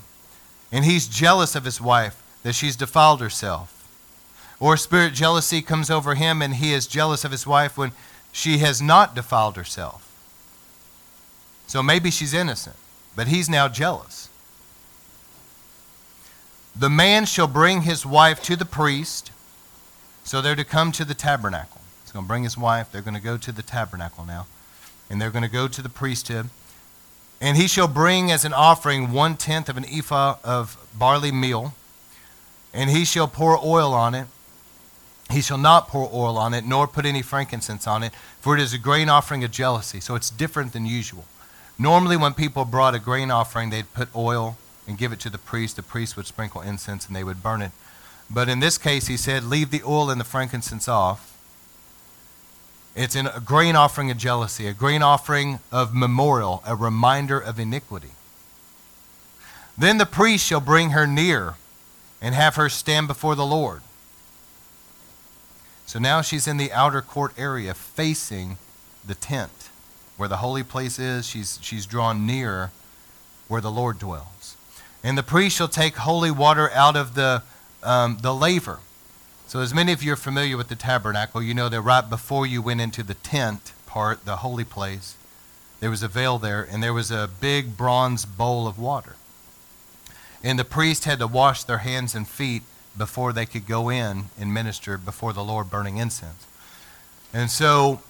and 0.72 0.84
he's 0.84 1.06
jealous 1.06 1.54
of 1.54 1.64
his 1.64 1.80
wife, 1.80 2.22
that 2.42 2.54
she's 2.54 2.76
defiled 2.76 3.20
herself. 3.20 3.70
Or 4.60 4.76
spirit 4.76 5.14
jealousy 5.14 5.62
comes 5.62 5.90
over 5.90 6.14
him 6.14 6.40
and 6.40 6.56
he 6.56 6.72
is 6.72 6.86
jealous 6.86 7.24
of 7.24 7.32
his 7.32 7.46
wife 7.46 7.76
when 7.76 7.92
she 8.32 8.58
has 8.58 8.80
not 8.80 9.14
defiled 9.14 9.56
herself. 9.56 10.10
So 11.66 11.82
maybe 11.82 12.10
she's 12.10 12.34
innocent, 12.34 12.76
but 13.16 13.28
he's 13.28 13.48
now 13.48 13.68
jealous. 13.68 14.28
The 16.76 16.90
man 16.90 17.24
shall 17.24 17.46
bring 17.46 17.82
his 17.82 18.04
wife 18.04 18.42
to 18.44 18.56
the 18.56 18.64
priest. 18.64 19.30
So 20.24 20.40
they're 20.40 20.56
to 20.56 20.64
come 20.64 20.90
to 20.92 21.04
the 21.04 21.14
tabernacle. 21.14 21.80
He's 22.02 22.12
going 22.12 22.24
to 22.24 22.28
bring 22.28 22.42
his 22.42 22.58
wife. 22.58 22.90
They're 22.90 23.02
going 23.02 23.14
to 23.14 23.20
go 23.20 23.36
to 23.36 23.52
the 23.52 23.62
tabernacle 23.62 24.24
now. 24.24 24.46
And 25.08 25.20
they're 25.20 25.30
going 25.30 25.44
to 25.44 25.50
go 25.50 25.68
to 25.68 25.82
the 25.82 25.88
priesthood. 25.88 26.48
And 27.44 27.58
he 27.58 27.68
shall 27.68 27.88
bring 27.88 28.30
as 28.30 28.46
an 28.46 28.54
offering 28.54 29.12
one 29.12 29.36
tenth 29.36 29.68
of 29.68 29.76
an 29.76 29.84
ephah 29.84 30.38
of 30.42 30.78
barley 30.98 31.30
meal 31.30 31.74
and 32.72 32.88
he 32.88 33.04
shall 33.04 33.28
pour 33.28 33.62
oil 33.62 33.92
on 33.92 34.14
it. 34.14 34.28
He 35.30 35.42
shall 35.42 35.58
not 35.58 35.88
pour 35.88 36.08
oil 36.10 36.38
on 36.38 36.54
it, 36.54 36.64
nor 36.64 36.86
put 36.86 37.04
any 37.04 37.20
frankincense 37.20 37.86
on 37.86 38.02
it, 38.02 38.14
for 38.40 38.56
it 38.56 38.62
is 38.62 38.72
a 38.72 38.78
grain 38.78 39.10
offering 39.10 39.44
of 39.44 39.50
jealousy. 39.50 40.00
So 40.00 40.14
it's 40.14 40.30
different 40.30 40.72
than 40.72 40.86
usual. 40.86 41.26
Normally, 41.78 42.16
when 42.16 42.32
people 42.32 42.64
brought 42.64 42.94
a 42.94 42.98
grain 42.98 43.30
offering, 43.30 43.68
they'd 43.68 43.92
put 43.92 44.08
oil 44.16 44.56
and 44.88 44.96
give 44.96 45.12
it 45.12 45.20
to 45.20 45.30
the 45.30 45.38
priest. 45.38 45.76
The 45.76 45.82
priest 45.82 46.16
would 46.16 46.26
sprinkle 46.26 46.62
incense 46.62 47.06
and 47.06 47.14
they 47.14 47.24
would 47.24 47.42
burn 47.42 47.60
it. 47.60 47.72
But 48.30 48.48
in 48.48 48.60
this 48.60 48.78
case, 48.78 49.06
he 49.06 49.18
said, 49.18 49.44
Leave 49.44 49.70
the 49.70 49.82
oil 49.82 50.08
and 50.08 50.18
the 50.18 50.24
frankincense 50.24 50.88
off. 50.88 51.33
It's 52.94 53.16
a 53.16 53.42
grain 53.44 53.74
offering 53.74 54.10
of 54.10 54.18
jealousy, 54.18 54.68
a 54.68 54.72
grain 54.72 55.02
offering 55.02 55.58
of 55.72 55.94
memorial, 55.94 56.62
a 56.66 56.76
reminder 56.76 57.38
of 57.38 57.58
iniquity. 57.58 58.12
Then 59.76 59.98
the 59.98 60.06
priest 60.06 60.46
shall 60.46 60.60
bring 60.60 60.90
her 60.90 61.06
near 61.06 61.54
and 62.22 62.34
have 62.34 62.54
her 62.54 62.68
stand 62.68 63.08
before 63.08 63.34
the 63.34 63.44
Lord. 63.44 63.82
So 65.86 65.98
now 65.98 66.22
she's 66.22 66.46
in 66.46 66.56
the 66.56 66.72
outer 66.72 67.02
court 67.02 67.34
area 67.36 67.74
facing 67.74 68.58
the 69.06 69.14
tent 69.14 69.68
where 70.16 70.28
the 70.28 70.38
holy 70.38 70.62
place 70.62 70.98
is. 70.98 71.26
She's, 71.26 71.58
she's 71.60 71.86
drawn 71.86 72.24
near 72.26 72.70
where 73.48 73.60
the 73.60 73.70
Lord 73.70 73.98
dwells. 73.98 74.56
And 75.02 75.18
the 75.18 75.22
priest 75.22 75.56
shall 75.56 75.68
take 75.68 75.96
holy 75.96 76.30
water 76.30 76.70
out 76.70 76.96
of 76.96 77.14
the, 77.14 77.42
um, 77.82 78.18
the 78.22 78.34
laver. 78.34 78.78
So, 79.54 79.60
as 79.60 79.72
many 79.72 79.92
of 79.92 80.02
you 80.02 80.14
are 80.14 80.16
familiar 80.16 80.56
with 80.56 80.66
the 80.66 80.74
tabernacle, 80.74 81.40
you 81.40 81.54
know 81.54 81.68
that 81.68 81.80
right 81.80 82.10
before 82.10 82.44
you 82.44 82.60
went 82.60 82.80
into 82.80 83.04
the 83.04 83.14
tent 83.14 83.70
part, 83.86 84.24
the 84.24 84.38
holy 84.38 84.64
place, 84.64 85.14
there 85.78 85.90
was 85.90 86.02
a 86.02 86.08
veil 86.08 86.38
there, 86.38 86.66
and 86.68 86.82
there 86.82 86.92
was 86.92 87.12
a 87.12 87.30
big 87.40 87.76
bronze 87.76 88.24
bowl 88.24 88.66
of 88.66 88.80
water. 88.80 89.14
And 90.42 90.58
the 90.58 90.64
priest 90.64 91.04
had 91.04 91.20
to 91.20 91.28
wash 91.28 91.62
their 91.62 91.78
hands 91.78 92.16
and 92.16 92.26
feet 92.26 92.64
before 92.98 93.32
they 93.32 93.46
could 93.46 93.64
go 93.68 93.90
in 93.90 94.24
and 94.40 94.52
minister 94.52 94.98
before 94.98 95.32
the 95.32 95.44
Lord 95.44 95.70
burning 95.70 95.98
incense. 95.98 96.48
And 97.32 97.48
so 97.48 98.02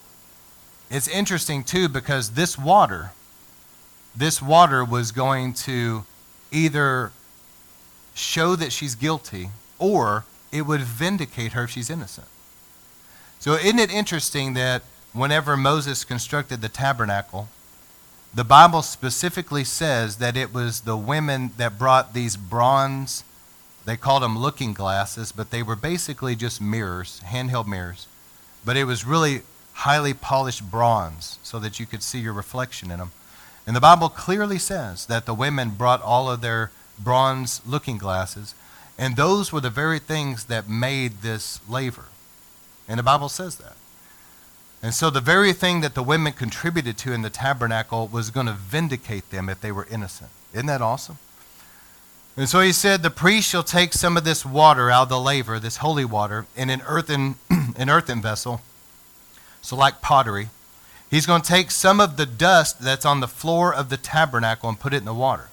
it's 0.90 1.08
interesting 1.08 1.62
too 1.62 1.90
because 1.90 2.30
this 2.30 2.56
water, 2.56 3.12
this 4.16 4.40
water 4.40 4.82
was 4.82 5.12
going 5.12 5.52
to 5.52 6.06
either 6.50 7.12
show 8.14 8.56
that 8.56 8.72
she's 8.72 8.94
guilty 8.94 9.50
or 9.78 10.24
it 10.54 10.62
would 10.62 10.82
vindicate 10.82 11.52
her 11.52 11.64
if 11.64 11.70
she's 11.70 11.90
innocent. 11.90 12.28
So 13.40 13.54
isn't 13.54 13.80
it 13.80 13.92
interesting 13.92 14.54
that 14.54 14.82
whenever 15.12 15.56
Moses 15.56 16.04
constructed 16.04 16.62
the 16.62 16.68
tabernacle, 16.68 17.48
the 18.32 18.44
Bible 18.44 18.82
specifically 18.82 19.64
says 19.64 20.16
that 20.16 20.36
it 20.36 20.54
was 20.54 20.82
the 20.82 20.96
women 20.96 21.50
that 21.56 21.78
brought 21.78 22.14
these 22.14 22.36
bronze, 22.36 23.24
they 23.84 23.96
called 23.96 24.22
them 24.22 24.38
looking 24.38 24.72
glasses, 24.72 25.32
but 25.32 25.50
they 25.50 25.62
were 25.62 25.76
basically 25.76 26.36
just 26.36 26.60
mirrors, 26.60 27.20
handheld 27.24 27.66
mirrors. 27.66 28.06
But 28.64 28.76
it 28.76 28.84
was 28.84 29.04
really 29.04 29.42
highly 29.74 30.14
polished 30.14 30.70
bronze 30.70 31.40
so 31.42 31.58
that 31.58 31.80
you 31.80 31.86
could 31.86 32.02
see 32.02 32.20
your 32.20 32.32
reflection 32.32 32.92
in 32.92 32.98
them. 32.98 33.10
And 33.66 33.74
the 33.74 33.80
Bible 33.80 34.08
clearly 34.08 34.58
says 34.58 35.06
that 35.06 35.26
the 35.26 35.34
women 35.34 35.70
brought 35.70 36.00
all 36.00 36.30
of 36.30 36.40
their 36.42 36.70
bronze 36.98 37.60
looking 37.66 37.98
glasses, 37.98 38.54
and 38.98 39.16
those 39.16 39.52
were 39.52 39.60
the 39.60 39.70
very 39.70 39.98
things 39.98 40.44
that 40.44 40.68
made 40.68 41.22
this 41.22 41.60
laver. 41.68 42.06
And 42.88 42.98
the 42.98 43.02
Bible 43.02 43.28
says 43.28 43.56
that. 43.56 43.76
And 44.82 44.92
so 44.92 45.08
the 45.08 45.20
very 45.20 45.52
thing 45.52 45.80
that 45.80 45.94
the 45.94 46.02
women 46.02 46.32
contributed 46.32 46.98
to 46.98 47.12
in 47.12 47.22
the 47.22 47.30
tabernacle 47.30 48.06
was 48.06 48.30
going 48.30 48.46
to 48.46 48.52
vindicate 48.52 49.30
them 49.30 49.48
if 49.48 49.60
they 49.60 49.72
were 49.72 49.86
innocent. 49.90 50.30
Isn't 50.52 50.66
that 50.66 50.82
awesome? 50.82 51.18
And 52.36 52.48
so 52.48 52.60
he 52.60 52.72
said, 52.72 53.02
The 53.02 53.10
priest 53.10 53.48
shall 53.48 53.62
take 53.62 53.94
some 53.94 54.16
of 54.16 54.24
this 54.24 54.44
water 54.44 54.90
out 54.90 55.04
of 55.04 55.08
the 55.08 55.20
laver, 55.20 55.58
this 55.58 55.78
holy 55.78 56.04
water, 56.04 56.46
in 56.54 56.68
an 56.68 56.82
earthen, 56.86 57.36
an 57.76 57.88
earthen 57.88 58.20
vessel 58.20 58.60
so 59.64 59.76
like 59.76 60.02
pottery. 60.02 60.48
He's 61.10 61.26
going 61.26 61.42
to 61.42 61.48
take 61.48 61.70
some 61.70 62.00
of 62.00 62.16
the 62.16 62.26
dust 62.26 62.80
that's 62.80 63.06
on 63.06 63.20
the 63.20 63.28
floor 63.28 63.74
of 63.74 63.88
the 63.88 63.96
tabernacle 63.96 64.68
and 64.68 64.78
put 64.78 64.92
it 64.92 64.98
in 64.98 65.04
the 65.04 65.14
water. 65.14 65.48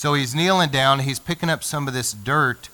So 0.00 0.14
he's 0.14 0.34
kneeling 0.34 0.70
down, 0.70 1.00
he's 1.00 1.18
picking 1.18 1.50
up 1.50 1.62
some 1.62 1.86
of 1.86 1.92
this 1.92 2.14
dirt 2.14 2.70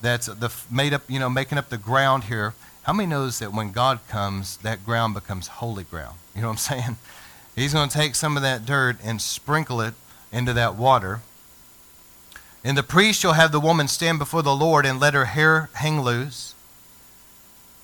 that's 0.00 0.26
the 0.26 0.48
made 0.70 0.94
up, 0.94 1.02
you 1.08 1.18
know, 1.18 1.28
making 1.28 1.58
up 1.58 1.70
the 1.70 1.76
ground 1.76 2.22
here. 2.22 2.54
How 2.84 2.92
many 2.92 3.08
knows 3.08 3.40
that 3.40 3.52
when 3.52 3.72
God 3.72 3.98
comes, 4.06 4.58
that 4.58 4.86
ground 4.86 5.14
becomes 5.14 5.48
holy 5.48 5.82
ground? 5.82 6.18
You 6.36 6.42
know 6.42 6.46
what 6.46 6.52
I'm 6.52 6.58
saying? 6.58 6.96
He's 7.56 7.72
going 7.72 7.88
to 7.88 7.98
take 7.98 8.14
some 8.14 8.36
of 8.36 8.44
that 8.44 8.64
dirt 8.64 8.98
and 9.02 9.20
sprinkle 9.20 9.80
it 9.80 9.94
into 10.30 10.52
that 10.52 10.76
water. 10.76 11.22
And 12.62 12.78
the 12.78 12.84
priest 12.84 13.18
shall 13.18 13.32
have 13.32 13.50
the 13.50 13.58
woman 13.58 13.88
stand 13.88 14.20
before 14.20 14.42
the 14.42 14.54
Lord 14.54 14.86
and 14.86 15.00
let 15.00 15.14
her 15.14 15.24
hair 15.24 15.68
hang 15.72 16.00
loose 16.00 16.54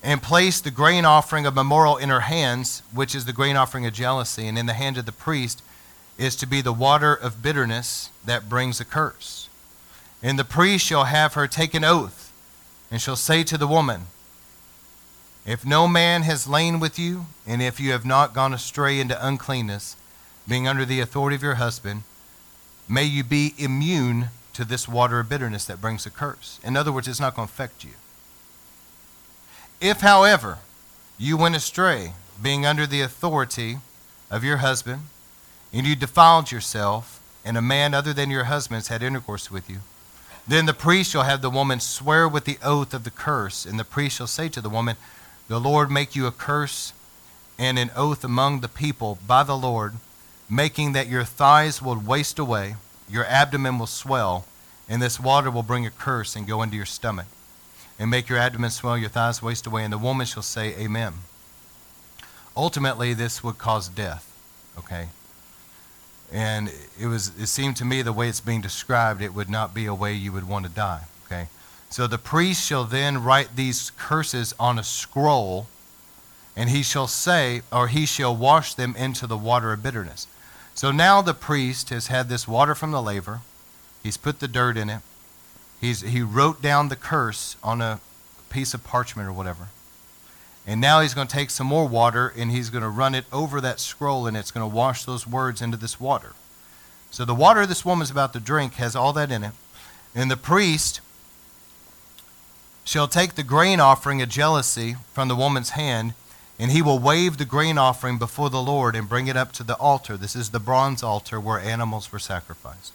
and 0.01 0.23
place 0.23 0.61
the 0.61 0.71
grain 0.71 1.03
offering 1.03 1.45
of 1.45 1.53
memorial 1.53 1.97
in 1.97 2.07
her 2.07 2.21
hands, 2.21 2.81
which 2.93 3.13
is 3.13 3.25
the 3.25 3.33
grain 3.33 3.57
offering 3.57 3.85
of 3.85 3.91
jealousy, 3.91 4.47
and 4.47 4.57
in 4.57 4.67
the 4.67 4.73
hand 4.73 4.97
of 4.97 5.05
the 5.05 5.11
priest 5.11 5.61
is 6.19 6.35
to 6.35 6.45
be 6.45 6.61
the 6.61 6.73
water 6.73 7.13
of 7.15 7.41
bitterness 7.41 8.11
that 8.25 8.49
brings 8.49 8.81
a 8.81 8.85
curse. 8.85 9.47
And 10.21 10.37
the 10.37 10.43
priest 10.43 10.85
shall 10.85 11.05
have 11.05 11.33
her 11.33 11.47
take 11.47 11.73
an 11.73 11.85
oath, 11.85 12.33
and 12.91 13.01
shall 13.01 13.15
say 13.15 13.43
to 13.45 13.57
the 13.57 13.67
woman, 13.67 14.07
If 15.45 15.65
no 15.65 15.87
man 15.87 16.23
has 16.23 16.45
lain 16.45 16.79
with 16.81 16.99
you, 16.99 17.27
and 17.47 17.61
if 17.61 17.79
you 17.79 17.91
have 17.93 18.05
not 18.05 18.33
gone 18.33 18.53
astray 18.53 18.99
into 18.99 19.25
uncleanness, 19.25 19.95
being 20.45 20.67
under 20.67 20.83
the 20.83 20.99
authority 20.99 21.35
of 21.35 21.43
your 21.43 21.55
husband, 21.55 22.03
may 22.89 23.05
you 23.05 23.23
be 23.23 23.53
immune 23.57 24.29
to 24.53 24.65
this 24.65 24.89
water 24.89 25.21
of 25.21 25.29
bitterness 25.29 25.63
that 25.65 25.79
brings 25.79 26.05
a 26.05 26.09
curse. 26.09 26.59
In 26.65 26.75
other 26.75 26.91
words, 26.91 27.07
it's 27.07 27.19
not 27.19 27.35
going 27.35 27.47
to 27.47 27.53
affect 27.53 27.85
you. 27.85 27.91
If, 29.79 30.01
however, 30.01 30.57
you 31.17 31.37
went 31.37 31.55
astray, 31.55 32.11
being 32.41 32.65
under 32.65 32.85
the 32.85 32.99
authority 32.99 33.77
of 34.29 34.43
your 34.43 34.57
husband, 34.57 35.03
and 35.73 35.85
you 35.85 35.95
defiled 35.95 36.51
yourself, 36.51 37.21
and 37.45 37.57
a 37.57 37.61
man 37.61 37.93
other 37.93 38.13
than 38.13 38.29
your 38.29 38.45
husband 38.45 38.77
has 38.77 38.87
had 38.87 39.03
intercourse 39.03 39.49
with 39.49 39.69
you, 39.69 39.79
then 40.47 40.65
the 40.65 40.73
priest 40.73 41.11
shall 41.11 41.23
have 41.23 41.41
the 41.41 41.49
woman 41.49 41.79
swear 41.79 42.27
with 42.27 42.45
the 42.45 42.57
oath 42.63 42.93
of 42.93 43.03
the 43.03 43.11
curse, 43.11 43.65
and 43.65 43.79
the 43.79 43.83
priest 43.83 44.17
shall 44.17 44.27
say 44.27 44.49
to 44.49 44.61
the 44.61 44.69
woman, 44.69 44.95
The 45.47 45.59
Lord 45.59 45.91
make 45.91 46.15
you 46.15 46.25
a 46.25 46.31
curse 46.31 46.93
and 47.57 47.77
an 47.77 47.91
oath 47.95 48.23
among 48.23 48.61
the 48.61 48.67
people 48.67 49.19
by 49.27 49.43
the 49.43 49.57
Lord, 49.57 49.95
making 50.49 50.93
that 50.93 51.07
your 51.07 51.23
thighs 51.23 51.81
will 51.81 51.97
waste 51.97 52.39
away, 52.39 52.75
your 53.09 53.25
abdomen 53.25 53.77
will 53.77 53.87
swell, 53.87 54.45
and 54.87 55.01
this 55.01 55.19
water 55.19 55.51
will 55.51 55.63
bring 55.63 55.85
a 55.85 55.91
curse 55.91 56.35
and 56.35 56.47
go 56.47 56.63
into 56.63 56.75
your 56.75 56.85
stomach 56.85 57.27
and 57.99 58.09
make 58.09 58.29
your 58.29 58.37
abdomen 58.39 58.69
swell, 58.69 58.97
your 58.97 59.09
thighs 59.09 59.43
waste 59.43 59.67
away, 59.67 59.83
and 59.83 59.91
the 59.91 59.97
woman 59.97 60.25
shall 60.25 60.41
say, 60.41 60.73
Amen. 60.79 61.15
Ultimately, 62.55 63.13
this 63.13 63.43
would 63.43 63.57
cause 63.57 63.89
death, 63.89 64.33
okay? 64.77 65.09
And 66.31 66.71
it, 66.99 67.07
was, 67.07 67.31
it 67.39 67.47
seemed 67.47 67.77
to 67.77 67.85
me 67.85 68.01
the 68.01 68.13
way 68.13 68.29
it's 68.29 68.39
being 68.39 68.61
described, 68.61 69.21
it 69.21 69.33
would 69.33 69.49
not 69.49 69.73
be 69.73 69.85
a 69.85 69.93
way 69.93 70.13
you 70.13 70.31
would 70.31 70.47
want 70.47 70.65
to 70.65 70.71
die, 70.71 71.03
okay? 71.25 71.47
So 71.89 72.05
the 72.05 72.19
priest 72.19 72.65
shall 72.65 72.83
then 72.83 73.23
write 73.23 73.55
these 73.55 73.91
curses 73.97 74.53
on 74.59 74.77
a 74.77 74.83
scroll, 74.83 75.67
and 76.55 76.69
he 76.69 76.83
shall 76.83 77.07
say, 77.07 77.61
or 77.71 77.87
he 77.87 78.05
shall 78.05 78.35
wash 78.35 78.75
them 78.75 78.95
into 78.95 79.25
the 79.25 79.37
water 79.37 79.73
of 79.73 79.81
bitterness. 79.81 80.27
So 80.75 80.91
now 80.91 81.21
the 81.21 81.33
priest 81.33 81.89
has 81.89 82.07
had 82.07 82.29
this 82.29 82.47
water 82.47 82.75
from 82.75 82.91
the 82.91 83.01
laver, 83.01 83.41
he's 84.03 84.17
put 84.17 84.39
the 84.39 84.47
dirt 84.47 84.77
in 84.77 84.89
it, 84.89 85.01
He's, 85.79 86.01
he 86.01 86.21
wrote 86.21 86.61
down 86.61 86.89
the 86.89 86.95
curse 86.95 87.55
on 87.63 87.81
a 87.81 87.99
piece 88.49 88.73
of 88.73 88.83
parchment 88.83 89.29
or 89.29 89.33
whatever. 89.33 89.67
And 90.69 90.79
now 90.79 91.01
he's 91.01 91.15
going 91.15 91.25
to 91.25 91.33
take 91.35 91.49
some 91.49 91.65
more 91.65 91.87
water 91.87 92.31
and 92.37 92.51
he's 92.51 92.69
going 92.69 92.83
to 92.83 92.89
run 92.89 93.15
it 93.15 93.25
over 93.33 93.59
that 93.59 93.79
scroll 93.79 94.27
and 94.27 94.37
it's 94.37 94.51
going 94.51 94.69
to 94.69 94.75
wash 94.75 95.03
those 95.03 95.25
words 95.25 95.63
into 95.63 95.77
this 95.77 95.99
water. 95.99 96.33
So 97.09 97.25
the 97.25 97.33
water 97.33 97.65
this 97.65 97.83
woman's 97.83 98.11
about 98.11 98.33
to 98.33 98.39
drink 98.39 98.75
has 98.75 98.95
all 98.95 99.11
that 99.13 99.31
in 99.31 99.43
it. 99.43 99.53
And 100.13 100.29
the 100.29 100.37
priest 100.37 101.01
shall 102.83 103.07
take 103.07 103.33
the 103.33 103.41
grain 103.41 103.79
offering 103.79 104.21
of 104.21 104.29
jealousy 104.29 104.97
from 105.11 105.27
the 105.27 105.35
woman's 105.35 105.71
hand, 105.71 106.13
and 106.59 106.69
he 106.69 106.83
will 106.83 106.99
wave 106.99 107.39
the 107.39 107.45
grain 107.45 107.79
offering 107.79 108.19
before 108.19 108.51
the 108.51 108.61
Lord 108.61 108.95
and 108.95 109.09
bring 109.09 109.25
it 109.25 109.35
up 109.35 109.51
to 109.53 109.63
the 109.63 109.77
altar. 109.77 110.17
This 110.17 110.35
is 110.35 110.51
the 110.51 110.59
bronze 110.59 111.01
altar 111.01 111.39
where 111.39 111.59
animals 111.59 112.11
were 112.11 112.19
sacrificed. 112.19 112.93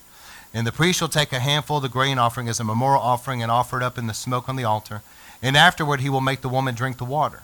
And 0.53 0.65
the 0.65 0.71
priest 0.71 1.01
shall 1.01 1.09
take 1.09 1.33
a 1.33 1.41
handful 1.41 1.79
of 1.79 1.83
the 1.83 1.89
grain 1.89 2.19
offering 2.19 2.49
as 2.49 2.61
a 2.61 2.65
memorial 2.65 3.03
offering 3.03 3.43
and 3.43 3.51
offer 3.51 3.79
it 3.79 3.83
up 3.83 3.99
in 3.99 4.07
the 4.07 4.15
smoke 4.15 4.49
on 4.49 4.55
the 4.55 4.63
altar. 4.63 5.03
And 5.43 5.57
afterward, 5.57 5.99
he 5.99 6.09
will 6.09 6.21
make 6.21 6.41
the 6.41 6.49
woman 6.49 6.77
drink 6.77 6.99
the 6.99 7.05
water. 7.05 7.43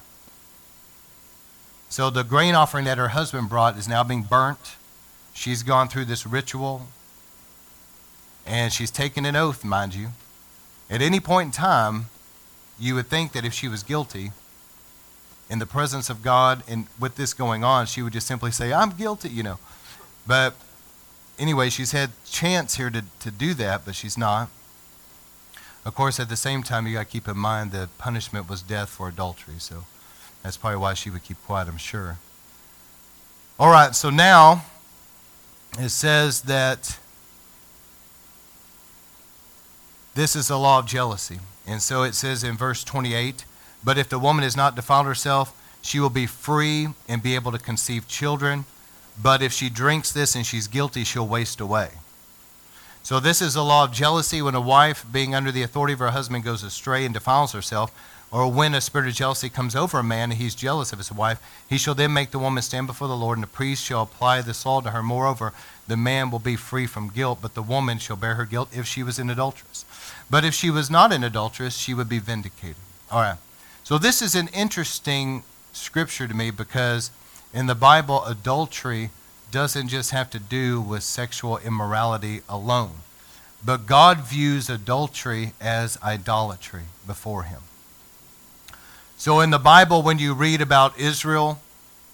So 1.91 2.09
the 2.09 2.23
grain 2.23 2.55
offering 2.55 2.85
that 2.85 2.99
her 2.99 3.09
husband 3.09 3.49
brought 3.49 3.77
is 3.77 3.89
now 3.89 4.05
being 4.05 4.23
burnt. 4.23 4.77
She's 5.35 5.63
gone 5.63 5.89
through 5.89 6.07
this 6.07 6.25
ritual. 6.25 6.87
And 8.47 8.73
she's 8.73 8.91
taken 8.91 9.27
an 9.27 9.37
oath, 9.37 9.65
mind 9.65 9.95
you. 9.95 10.09
At 10.89 11.03
any 11.03 11.21
point 11.21 11.47
in 11.49 11.53
time, 11.53 12.07
you 12.79 12.95
would 12.95 13.09
think 13.09 13.33
that 13.33 13.45
if 13.45 13.53
she 13.53 13.69
was 13.69 13.83
guilty, 13.83 14.31
in 15.51 15.59
the 15.59 15.67
presence 15.67 16.09
of 16.09 16.23
God 16.23 16.63
and 16.69 16.87
with 16.99 17.17
this 17.17 17.35
going 17.35 17.65
on, 17.65 17.87
she 17.87 18.03
would 18.03 18.13
just 18.13 18.29
simply 18.29 18.53
say, 18.53 18.73
I'm 18.73 18.91
guilty, 18.91 19.29
you 19.29 19.43
know. 19.43 19.59
But 20.25 20.55
anyway, 21.41 21.71
she's 21.71 21.91
had 21.91 22.11
chance 22.25 22.77
here 22.77 22.89
to, 22.89 23.05
to 23.19 23.31
do 23.33 23.53
that, 23.55 23.85
but 23.85 23.97
she's 23.97 24.17
not. 24.17 24.49
Of 25.85 25.97
course, 25.97 26.21
at 26.21 26.29
the 26.29 26.37
same 26.37 26.63
time, 26.63 26.87
you 26.87 26.93
got 26.93 27.07
to 27.07 27.07
keep 27.07 27.27
in 27.27 27.37
mind 27.37 27.73
the 27.73 27.89
punishment 27.99 28.49
was 28.49 28.63
death 28.63 28.91
for 28.91 29.09
adultery, 29.09 29.59
so 29.59 29.87
that's 30.43 30.57
probably 30.57 30.79
why 30.79 30.95
she 30.95 31.11
would 31.11 31.23
keep 31.23 31.37
quiet, 31.47 31.69
I'm 31.69 31.77
sure. 31.77 32.19
All 33.59 33.71
right, 33.71 33.95
so 33.95 34.11
now 34.11 34.65
it 35.79 35.91
says 35.91 36.43
that 36.43 36.99
this 40.15 40.35
is 40.35 40.49
the 40.49 40.59
law 40.59 40.79
of 40.79 40.87
jealousy. 40.87 41.41
And 41.67 41.83
so 41.83 42.03
it 42.03 42.15
says 42.15 42.43
in 42.43 42.57
verse 42.57 42.83
28 42.83 43.45
But 43.85 43.99
if 43.99 44.09
the 44.09 44.19
woman 44.19 44.43
has 44.43 44.57
not 44.57 44.75
defiled 44.75 45.07
herself, 45.07 45.57
she 45.83 46.01
will 46.01 46.11
be 46.11 46.27
free 46.27 46.89
and 47.09 47.23
be 47.23 47.35
able 47.35 47.53
to 47.53 47.59
conceive 47.59 48.09
children 48.09 48.65
but 49.23 49.43
if 49.43 49.53
she 49.53 49.69
drinks 49.69 50.13
this 50.13 50.35
and 50.35 50.47
she's 50.47 50.67
guilty, 50.67 51.05
she'll 51.05 51.27
waste 51.27 51.61
away. 51.61 51.91
So, 53.03 53.19
this 53.19 53.41
is 53.41 53.55
the 53.55 53.65
law 53.65 53.85
of 53.85 53.93
jealousy 53.93 54.43
when 54.43 54.55
a 54.55 54.61
wife, 54.61 55.05
being 55.11 55.35
under 55.35 55.51
the 55.51 55.63
authority 55.63 55.95
of 55.95 55.99
her 56.01 56.11
husband, 56.11 56.45
goes 56.45 56.63
astray 56.63 57.05
and 57.05 57.15
defiles 57.15 57.53
herself, 57.53 57.91
or 58.33 58.51
when 58.51 58.75
a 58.75 58.81
spirit 58.81 59.09
of 59.09 59.15
jealousy 59.15 59.49
comes 59.49 59.75
over 59.75 59.99
a 59.99 60.05
man 60.05 60.31
and 60.31 60.41
he's 60.41 60.55
jealous 60.55 60.93
of 60.93 60.99
his 60.99 61.11
wife, 61.11 61.43
he 61.69 61.77
shall 61.77 61.95
then 61.95 62.13
make 62.13 62.31
the 62.31 62.39
woman 62.39 62.63
stand 62.63 62.87
before 62.87 63.09
the 63.09 63.17
Lord, 63.17 63.39
and 63.39 63.43
the 63.43 63.49
priest 63.49 63.85
shall 63.85 64.03
apply 64.03 64.41
this 64.41 64.65
law 64.65 64.81
to 64.81 64.91
her. 64.91 65.03
Moreover, 65.03 65.53
the 65.89 65.97
man 65.97 66.31
will 66.31 66.39
be 66.39 66.55
free 66.55 66.87
from 66.87 67.11
guilt, 67.11 67.41
but 67.43 67.55
the 67.55 67.63
woman 67.63 67.99
shall 67.99 68.17
bear 68.17 68.37
her 68.37 68.45
guilt 68.45 68.69
if 68.73 68.87
she 68.87 69.03
was 69.03 69.19
an 69.19 69.31
adulteress. 69.31 69.85
But 70.31 70.45
if 70.45 70.55
she 70.55 70.71
was 70.71 70.89
not 70.89 71.13
an 71.13 71.25
adulteress, 71.25 71.77
she 71.77 71.93
would 71.93 72.09
be 72.09 72.21
vindicated. 72.21 72.77
All 73.11 73.21
right. 73.21 73.39
So, 73.83 73.99
this 73.99 74.23
is 74.23 74.37
an 74.37 74.49
interesting 74.55 75.43
scripture 75.73 76.29
to 76.29 76.35
me 76.35 76.53
because 76.53 77.11
in 77.53 77.67
the 77.67 77.75
Bible, 77.75 78.25
adultery 78.25 79.11
doesn't 79.51 79.89
just 79.89 80.13
have 80.13 80.31
to 80.31 80.39
do 80.39 80.81
with 80.81 81.03
sexual 81.03 81.59
immorality 81.59 82.43
alone, 82.49 82.99
but 83.65 83.87
God 83.87 84.19
views 84.19 84.71
adultery 84.71 85.55
as 85.61 85.99
idolatry 86.05 86.83
before 87.05 87.43
Him. 87.43 87.63
So 89.21 89.41
in 89.41 89.51
the 89.51 89.59
Bible, 89.59 90.01
when 90.01 90.19
you 90.19 90.33
read 90.33 90.63
about 90.63 90.99
Israel 90.99 91.61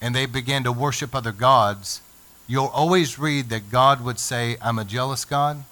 and 0.03 0.13
they 0.13 0.27
began 0.27 0.65
to 0.65 0.73
worship 0.73 1.15
other 1.15 1.31
gods, 1.31 2.01
you'll 2.49 2.67
always 2.67 3.17
read 3.17 3.49
that 3.51 3.71
God 3.71 4.05
would 4.05 4.19
say, 4.19 4.57
I'm 4.61 4.77
a 4.77 4.85
jealous 4.85 5.25
God, 5.25 5.63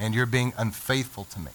and 0.00 0.14
you're 0.14 0.24
being 0.24 0.54
unfaithful 0.56 1.24
to 1.24 1.40
me. 1.40 1.50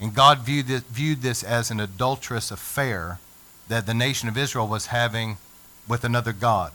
And 0.00 0.14
God 0.14 0.38
viewed 0.38 0.68
this, 0.68 0.82
viewed 0.82 1.22
this 1.22 1.42
as 1.42 1.72
an 1.72 1.80
adulterous 1.80 2.52
affair 2.52 3.18
that 3.66 3.86
the 3.86 3.92
nation 3.92 4.28
of 4.28 4.38
Israel 4.38 4.68
was 4.68 4.86
having 4.86 5.38
with 5.88 6.04
another 6.04 6.32
God. 6.32 6.70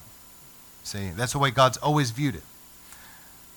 See, 0.84 1.12
that's 1.12 1.32
the 1.32 1.40
way 1.40 1.52
God's 1.52 1.78
always 1.78 2.12
viewed 2.12 2.36
it. 2.36 2.44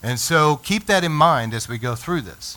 And 0.00 0.20
so 0.20 0.60
keep 0.62 0.86
that 0.86 1.02
in 1.02 1.10
mind 1.10 1.52
as 1.54 1.68
we 1.68 1.76
go 1.76 1.96
through 1.96 2.20
this. 2.20 2.56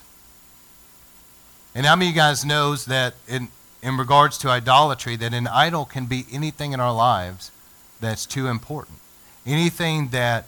And 1.74 1.88
how 1.88 1.96
many 1.96 2.10
of 2.10 2.16
you 2.16 2.22
guys 2.22 2.46
knows 2.46 2.86
that 2.86 3.16
in, 3.28 3.48
in 3.84 3.98
regards 3.98 4.38
to 4.40 4.50
idolatry, 4.50 5.16
that 5.18 5.34
an 5.34 5.46
idol 5.46 5.86
can 5.86 6.08
be 6.08 6.26
anything 6.32 6.72
in 6.72 6.80
our 6.80 6.94
lives 6.94 7.52
that's 8.00 8.26
too 8.26 8.48
important. 8.48 8.98
Anything 9.46 10.10
that 10.10 10.46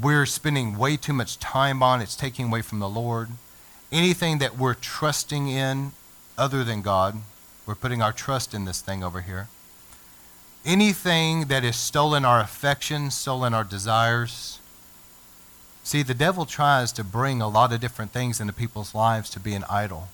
we're 0.00 0.26
spending 0.26 0.78
way 0.78 0.96
too 0.96 1.12
much 1.12 1.38
time 1.38 1.82
on, 1.82 2.00
it's 2.00 2.14
taking 2.14 2.48
away 2.48 2.62
from 2.62 2.78
the 2.78 2.88
Lord. 2.88 3.30
Anything 3.90 4.38
that 4.38 4.56
we're 4.56 4.74
trusting 4.74 5.48
in 5.48 5.92
other 6.36 6.62
than 6.62 6.82
God, 6.82 7.16
we're 7.66 7.74
putting 7.74 8.02
our 8.02 8.12
trust 8.12 8.54
in 8.54 8.64
this 8.66 8.80
thing 8.80 9.02
over 9.02 9.22
here 9.22 9.48
anything 10.64 11.46
that 11.46 11.62
has 11.62 11.76
stolen 11.76 12.24
our 12.24 12.40
affections, 12.40 13.14
stolen 13.14 13.54
our 13.54 13.64
desires. 13.64 14.60
See, 15.82 16.02
the 16.02 16.14
devil 16.14 16.44
tries 16.44 16.92
to 16.92 17.04
bring 17.04 17.40
a 17.40 17.48
lot 17.48 17.72
of 17.72 17.80
different 17.80 18.12
things 18.12 18.40
into 18.40 18.52
people's 18.52 18.94
lives 18.94 19.30
to 19.30 19.40
be 19.40 19.54
an 19.54 19.64
idol. 19.70 20.08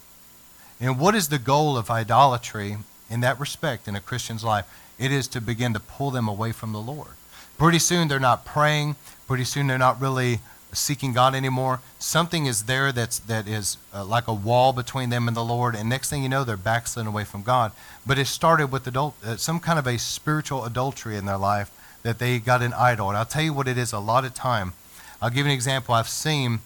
And 0.84 0.98
what 0.98 1.14
is 1.14 1.28
the 1.28 1.38
goal 1.38 1.78
of 1.78 1.90
idolatry 1.90 2.76
in 3.08 3.20
that 3.20 3.40
respect 3.40 3.88
in 3.88 3.96
a 3.96 4.00
Christian's 4.00 4.44
life? 4.44 4.66
It 4.98 5.10
is 5.10 5.26
to 5.28 5.40
begin 5.40 5.72
to 5.72 5.80
pull 5.80 6.10
them 6.10 6.28
away 6.28 6.52
from 6.52 6.72
the 6.72 6.78
Lord. 6.78 7.12
Pretty 7.56 7.78
soon 7.78 8.08
they're 8.08 8.20
not 8.20 8.44
praying. 8.44 8.96
Pretty 9.26 9.44
soon 9.44 9.66
they're 9.66 9.78
not 9.78 9.98
really 9.98 10.40
seeking 10.74 11.14
God 11.14 11.34
anymore. 11.34 11.80
Something 11.98 12.44
is 12.44 12.64
there 12.64 12.92
that's 12.92 13.18
that 13.20 13.48
is 13.48 13.78
uh, 13.94 14.04
like 14.04 14.28
a 14.28 14.34
wall 14.34 14.74
between 14.74 15.08
them 15.08 15.26
and 15.26 15.34
the 15.34 15.44
Lord, 15.44 15.74
and 15.74 15.88
next 15.88 16.10
thing 16.10 16.22
you 16.22 16.28
know, 16.28 16.44
they're 16.44 16.58
backsliding 16.58 17.08
away 17.08 17.24
from 17.24 17.42
God. 17.42 17.72
But 18.04 18.18
it 18.18 18.26
started 18.26 18.70
with 18.70 18.86
adult, 18.86 19.14
uh, 19.24 19.36
some 19.36 19.60
kind 19.60 19.78
of 19.78 19.86
a 19.86 19.98
spiritual 19.98 20.66
adultery 20.66 21.16
in 21.16 21.24
their 21.24 21.38
life 21.38 21.70
that 22.02 22.18
they 22.18 22.38
got 22.38 22.60
an 22.60 22.74
idol. 22.74 23.08
And 23.08 23.16
I'll 23.16 23.24
tell 23.24 23.42
you 23.42 23.54
what 23.54 23.68
it 23.68 23.78
is. 23.78 23.94
A 23.94 23.98
lot 23.98 24.26
of 24.26 24.34
time, 24.34 24.74
I'll 25.22 25.30
give 25.30 25.46
an 25.46 25.52
example. 25.52 25.94
I've 25.94 26.10
seen, 26.10 26.58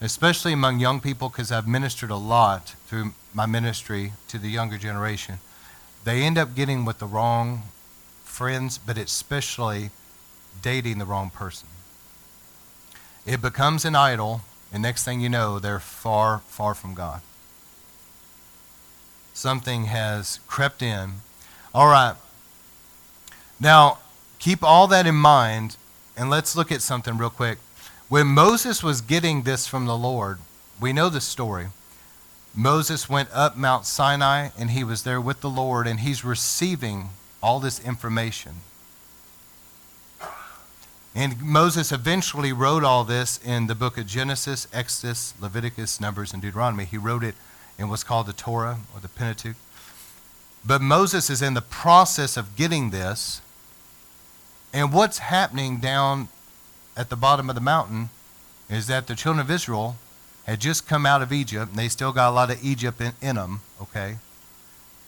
especially 0.00 0.52
among 0.52 0.78
young 0.78 1.00
people, 1.00 1.28
because 1.28 1.50
I've 1.50 1.66
ministered 1.66 2.10
a 2.10 2.16
lot 2.16 2.76
through 2.86 3.14
my 3.38 3.46
ministry 3.46 4.12
to 4.28 4.36
the 4.36 4.50
younger 4.50 4.76
generation. 4.76 5.38
They 6.04 6.22
end 6.22 6.36
up 6.36 6.54
getting 6.54 6.84
with 6.84 6.98
the 6.98 7.06
wrong 7.06 7.62
friends, 8.22 8.76
but 8.76 8.98
especially 8.98 9.90
dating 10.60 10.98
the 10.98 11.06
wrong 11.06 11.30
person 11.30 11.68
it 13.28 13.42
becomes 13.42 13.84
an 13.84 13.94
idol, 13.94 14.40
and 14.72 14.82
next 14.82 15.04
thing 15.04 15.20
you 15.20 15.28
know, 15.28 15.58
they're 15.58 15.80
far, 15.80 16.38
far 16.46 16.74
from 16.74 16.94
God. 16.94 17.20
Something 19.34 19.84
has 19.84 20.40
crept 20.46 20.82
in. 20.82 21.12
All 21.74 21.88
right. 21.88 22.16
Now, 23.60 23.98
keep 24.38 24.62
all 24.62 24.86
that 24.86 25.06
in 25.06 25.14
mind, 25.14 25.76
and 26.16 26.30
let's 26.30 26.56
look 26.56 26.72
at 26.72 26.80
something 26.80 27.18
real 27.18 27.28
quick. 27.28 27.58
When 28.08 28.26
Moses 28.26 28.82
was 28.82 29.02
getting 29.02 29.42
this 29.42 29.66
from 29.66 29.84
the 29.84 29.96
Lord, 29.96 30.38
we 30.80 30.94
know 30.94 31.10
the 31.10 31.20
story. 31.20 31.66
Moses 32.58 33.08
went 33.08 33.28
up 33.32 33.56
Mount 33.56 33.86
Sinai, 33.86 34.48
and 34.58 34.72
he 34.72 34.82
was 34.82 35.04
there 35.04 35.20
with 35.20 35.42
the 35.42 35.48
Lord, 35.48 35.86
and 35.86 36.00
he's 36.00 36.24
receiving 36.24 37.10
all 37.40 37.60
this 37.60 37.78
information. 37.78 38.56
And 41.14 41.40
Moses 41.40 41.92
eventually 41.92 42.52
wrote 42.52 42.82
all 42.82 43.04
this 43.04 43.38
in 43.44 43.68
the 43.68 43.76
book 43.76 43.96
of 43.96 44.08
Genesis, 44.08 44.66
Exodus, 44.72 45.34
Leviticus, 45.40 46.00
Numbers, 46.00 46.32
and 46.32 46.42
Deuteronomy. 46.42 46.84
He 46.84 46.98
wrote 46.98 47.22
it 47.22 47.36
in 47.78 47.88
what's 47.88 48.02
called 48.02 48.26
the 48.26 48.32
Torah 48.32 48.78
or 48.92 49.00
the 49.00 49.08
Pentateuch. 49.08 49.54
But 50.66 50.82
Moses 50.82 51.30
is 51.30 51.40
in 51.40 51.54
the 51.54 51.62
process 51.62 52.36
of 52.36 52.56
getting 52.56 52.90
this. 52.90 53.40
And 54.74 54.92
what's 54.92 55.18
happening 55.18 55.78
down 55.78 56.26
at 56.96 57.08
the 57.08 57.16
bottom 57.16 57.48
of 57.48 57.54
the 57.54 57.60
mountain 57.60 58.10
is 58.68 58.88
that 58.88 59.06
the 59.06 59.14
children 59.14 59.40
of 59.40 59.48
Israel 59.48 59.94
had 60.48 60.60
just 60.60 60.86
come 60.88 61.04
out 61.04 61.20
of 61.20 61.30
Egypt, 61.30 61.70
and 61.70 61.78
they 61.78 61.88
still 61.88 62.10
got 62.10 62.30
a 62.30 62.32
lot 62.32 62.50
of 62.50 62.64
Egypt 62.64 63.00
in, 63.02 63.12
in 63.20 63.36
them, 63.36 63.60
okay? 63.82 64.16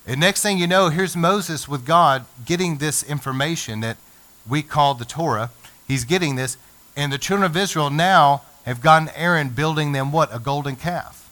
And 0.06 0.20
next 0.20 0.42
thing 0.42 0.58
you 0.58 0.66
know, 0.66 0.90
here's 0.90 1.16
Moses 1.16 1.66
with 1.66 1.86
God 1.86 2.26
getting 2.44 2.76
this 2.76 3.02
information 3.02 3.80
that 3.80 3.96
we 4.46 4.62
call 4.62 4.94
the 4.94 5.04
Torah. 5.06 5.50
He's 5.88 6.04
getting 6.04 6.36
this. 6.36 6.58
And 6.94 7.10
the 7.10 7.18
children 7.18 7.48
of 7.48 7.56
Israel 7.56 7.88
now 7.88 8.42
have 8.64 8.82
gotten 8.82 9.08
Aaron 9.14 9.48
building 9.50 9.92
them 9.92 10.12
what? 10.12 10.34
A 10.34 10.38
golden 10.38 10.76
calf. 10.76 11.30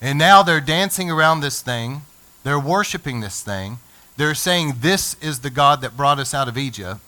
And 0.00 0.18
now 0.18 0.42
they're 0.42 0.60
dancing 0.60 1.10
around 1.10 1.40
this 1.40 1.62
thing. 1.62 2.02
They're 2.44 2.60
worshiping 2.60 3.20
this 3.20 3.42
thing. 3.42 3.78
They're 4.16 4.34
saying, 4.34 4.74
This 4.80 5.14
is 5.20 5.40
the 5.40 5.50
God 5.50 5.80
that 5.80 5.96
brought 5.96 6.18
us 6.20 6.34
out 6.34 6.46
of 6.46 6.58
Egypt. 6.58 7.00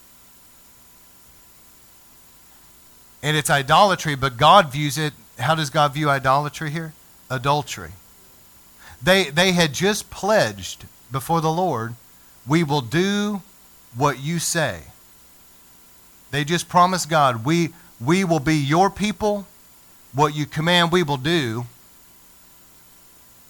And 3.26 3.36
it's 3.36 3.50
idolatry, 3.50 4.14
but 4.14 4.36
God 4.36 4.70
views 4.70 4.96
it. 4.96 5.12
How 5.36 5.56
does 5.56 5.68
God 5.68 5.92
view 5.92 6.08
idolatry 6.08 6.70
here? 6.70 6.92
Adultery. 7.28 7.90
They, 9.02 9.30
they 9.30 9.50
had 9.50 9.72
just 9.72 10.10
pledged 10.10 10.84
before 11.10 11.40
the 11.40 11.50
Lord, 11.50 11.96
We 12.46 12.62
will 12.62 12.82
do 12.82 13.42
what 13.96 14.20
you 14.20 14.38
say. 14.38 14.82
They 16.30 16.44
just 16.44 16.68
promised 16.68 17.10
God, 17.10 17.44
we, 17.44 17.70
we 18.00 18.22
will 18.22 18.38
be 18.38 18.54
your 18.54 18.90
people. 18.90 19.48
What 20.12 20.36
you 20.36 20.46
command, 20.46 20.92
we 20.92 21.02
will 21.02 21.16
do. 21.16 21.66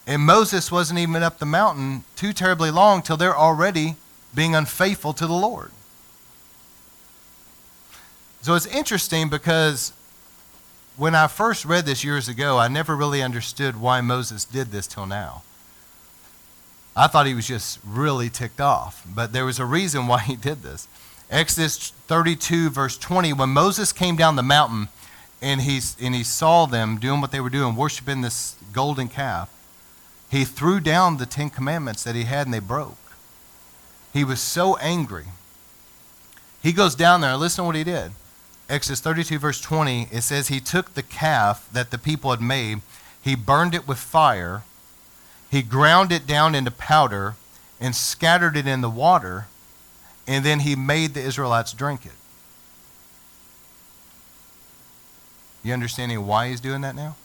And 0.06 0.22
Moses 0.22 0.72
wasn't 0.72 1.00
even 1.00 1.22
up 1.22 1.38
the 1.38 1.44
mountain 1.44 2.04
too 2.16 2.32
terribly 2.32 2.70
long 2.70 3.02
till 3.02 3.18
they're 3.18 3.36
already 3.36 3.96
being 4.34 4.54
unfaithful 4.54 5.12
to 5.12 5.26
the 5.26 5.34
Lord. 5.34 5.70
So 8.46 8.54
it's 8.54 8.66
interesting 8.66 9.28
because 9.28 9.92
when 10.96 11.16
I 11.16 11.26
first 11.26 11.64
read 11.64 11.84
this 11.84 12.04
years 12.04 12.28
ago, 12.28 12.58
I 12.58 12.68
never 12.68 12.94
really 12.94 13.20
understood 13.20 13.80
why 13.80 14.00
Moses 14.00 14.44
did 14.44 14.70
this 14.70 14.86
till 14.86 15.04
now. 15.04 15.42
I 16.94 17.08
thought 17.08 17.26
he 17.26 17.34
was 17.34 17.48
just 17.48 17.80
really 17.84 18.30
ticked 18.30 18.60
off, 18.60 19.04
but 19.04 19.32
there 19.32 19.44
was 19.44 19.58
a 19.58 19.64
reason 19.64 20.06
why 20.06 20.20
he 20.20 20.36
did 20.36 20.62
this. 20.62 20.86
Exodus 21.28 21.90
32, 22.06 22.70
verse 22.70 22.96
20, 22.96 23.32
when 23.32 23.48
Moses 23.48 23.92
came 23.92 24.14
down 24.14 24.36
the 24.36 24.44
mountain 24.44 24.90
and 25.42 25.62
he, 25.62 25.80
and 26.00 26.14
he 26.14 26.22
saw 26.22 26.66
them 26.66 26.98
doing 27.00 27.20
what 27.20 27.32
they 27.32 27.40
were 27.40 27.50
doing, 27.50 27.74
worshiping 27.74 28.20
this 28.20 28.54
golden 28.72 29.08
calf, 29.08 29.50
he 30.30 30.44
threw 30.44 30.78
down 30.78 31.16
the 31.16 31.26
Ten 31.26 31.50
Commandments 31.50 32.04
that 32.04 32.14
he 32.14 32.22
had 32.22 32.46
and 32.46 32.54
they 32.54 32.60
broke. 32.60 32.96
He 34.12 34.22
was 34.22 34.40
so 34.40 34.76
angry. 34.76 35.24
He 36.62 36.72
goes 36.72 36.94
down 36.94 37.22
there, 37.22 37.36
listen 37.36 37.64
to 37.64 37.66
what 37.66 37.74
he 37.74 37.82
did. 37.82 38.12
Exodus 38.68 39.00
32, 39.00 39.38
verse 39.38 39.60
20, 39.60 40.08
it 40.10 40.22
says, 40.22 40.48
He 40.48 40.60
took 40.60 40.94
the 40.94 41.02
calf 41.02 41.68
that 41.72 41.90
the 41.90 41.98
people 41.98 42.30
had 42.30 42.40
made, 42.40 42.80
he 43.22 43.34
burned 43.34 43.74
it 43.74 43.86
with 43.86 43.98
fire, 43.98 44.62
he 45.50 45.62
ground 45.62 46.10
it 46.10 46.26
down 46.26 46.54
into 46.54 46.70
powder, 46.70 47.36
and 47.80 47.94
scattered 47.94 48.56
it 48.56 48.66
in 48.66 48.80
the 48.80 48.90
water 48.90 49.46
and 50.26 50.44
then 50.44 50.60
he 50.60 50.74
made 50.74 51.14
the 51.14 51.20
Israelites 51.20 51.72
drink 51.72 52.04
it. 52.04 52.12
You 55.62 55.72
understanding 55.72 56.26
why 56.26 56.48
he's 56.48 56.60
doing 56.60 56.80
that 56.82 56.94
now? 56.94 57.16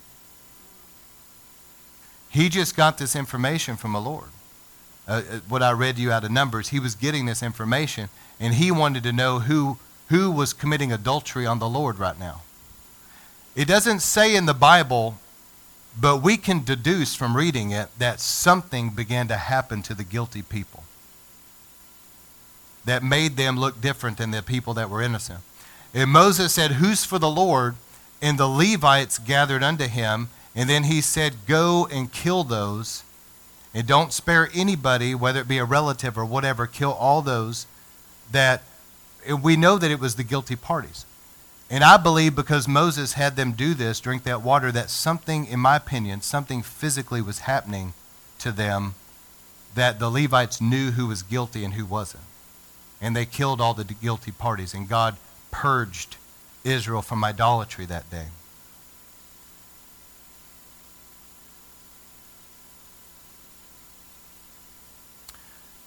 He 2.29 2.49
just 2.49 2.75
got 2.75 2.97
this 2.97 3.15
information 3.15 3.75
from 3.75 3.93
the 3.93 4.01
Lord. 4.01 4.29
Uh, 5.07 5.21
uh, 5.29 5.39
what 5.49 5.61
I 5.61 5.71
read 5.71 5.97
you 5.97 6.11
out 6.11 6.23
of 6.23 6.31
Numbers, 6.31 6.69
he 6.69 6.79
was 6.79 6.95
getting 6.95 7.25
this 7.25 7.43
information, 7.43 8.09
and 8.39 8.53
he 8.53 8.71
wanted 8.71 9.03
to 9.03 9.11
know 9.11 9.39
who, 9.39 9.77
who 10.11 10.29
was 10.29 10.51
committing 10.51 10.91
adultery 10.91 11.45
on 11.45 11.59
the 11.59 11.69
Lord 11.69 11.97
right 11.97 12.19
now. 12.19 12.41
It 13.55 13.65
doesn't 13.65 14.01
say 14.01 14.35
in 14.35 14.45
the 14.45 14.53
Bible, 14.53 15.17
but 15.99 16.17
we 16.17 16.35
can 16.35 16.63
deduce 16.63 17.15
from 17.15 17.35
reading 17.35 17.71
it 17.71 17.87
that 17.97 18.19
something 18.19 18.89
began 18.89 19.29
to 19.29 19.37
happen 19.37 19.81
to 19.83 19.93
the 19.93 20.03
guilty 20.03 20.41
people 20.41 20.83
that 22.83 23.03
made 23.03 23.37
them 23.37 23.57
look 23.57 23.79
different 23.79 24.17
than 24.17 24.31
the 24.31 24.41
people 24.41 24.73
that 24.73 24.89
were 24.89 25.01
innocent. 25.01 25.39
And 25.93 26.09
Moses 26.09 26.53
said, 26.53 26.73
Who's 26.73 27.05
for 27.05 27.17
the 27.19 27.29
Lord? 27.29 27.75
And 28.21 28.37
the 28.37 28.47
Levites 28.47 29.17
gathered 29.17 29.63
unto 29.63 29.87
him. 29.87 30.29
And 30.55 30.69
then 30.69 30.83
he 30.83 30.99
said, 30.99 31.45
Go 31.47 31.87
and 31.89 32.11
kill 32.11 32.43
those. 32.43 33.03
And 33.73 33.87
don't 33.87 34.11
spare 34.11 34.49
anybody, 34.53 35.15
whether 35.15 35.39
it 35.39 35.47
be 35.47 35.57
a 35.57 35.65
relative 35.65 36.17
or 36.17 36.25
whatever, 36.25 36.67
kill 36.67 36.91
all 36.91 37.21
those 37.21 37.65
that 38.31 38.63
we 39.41 39.55
know 39.55 39.77
that 39.77 39.91
it 39.91 39.99
was 39.99 40.15
the 40.15 40.23
guilty 40.23 40.55
parties. 40.55 41.05
And 41.69 41.83
I 41.83 41.95
believe 41.97 42.35
because 42.35 42.67
Moses 42.67 43.13
had 43.13 43.35
them 43.37 43.53
do 43.53 43.73
this, 43.73 43.99
drink 44.01 44.23
that 44.23 44.41
water, 44.41 44.71
that 44.73 44.89
something, 44.89 45.45
in 45.45 45.59
my 45.59 45.77
opinion, 45.77 46.21
something 46.21 46.61
physically 46.61 47.21
was 47.21 47.39
happening 47.39 47.93
to 48.39 48.51
them 48.51 48.95
that 49.73 49.99
the 49.99 50.09
Levites 50.09 50.59
knew 50.59 50.91
who 50.91 51.07
was 51.07 51.23
guilty 51.23 51.63
and 51.63 51.75
who 51.75 51.85
wasn't. 51.85 52.23
And 52.99 53.15
they 53.15 53.25
killed 53.25 53.61
all 53.61 53.73
the 53.73 53.85
guilty 53.85 54.31
parties. 54.31 54.73
And 54.73 54.89
God 54.89 55.15
purged 55.49 56.17
Israel 56.63 57.01
from 57.01 57.23
idolatry 57.23 57.85
that 57.85 58.09
day. 58.11 58.27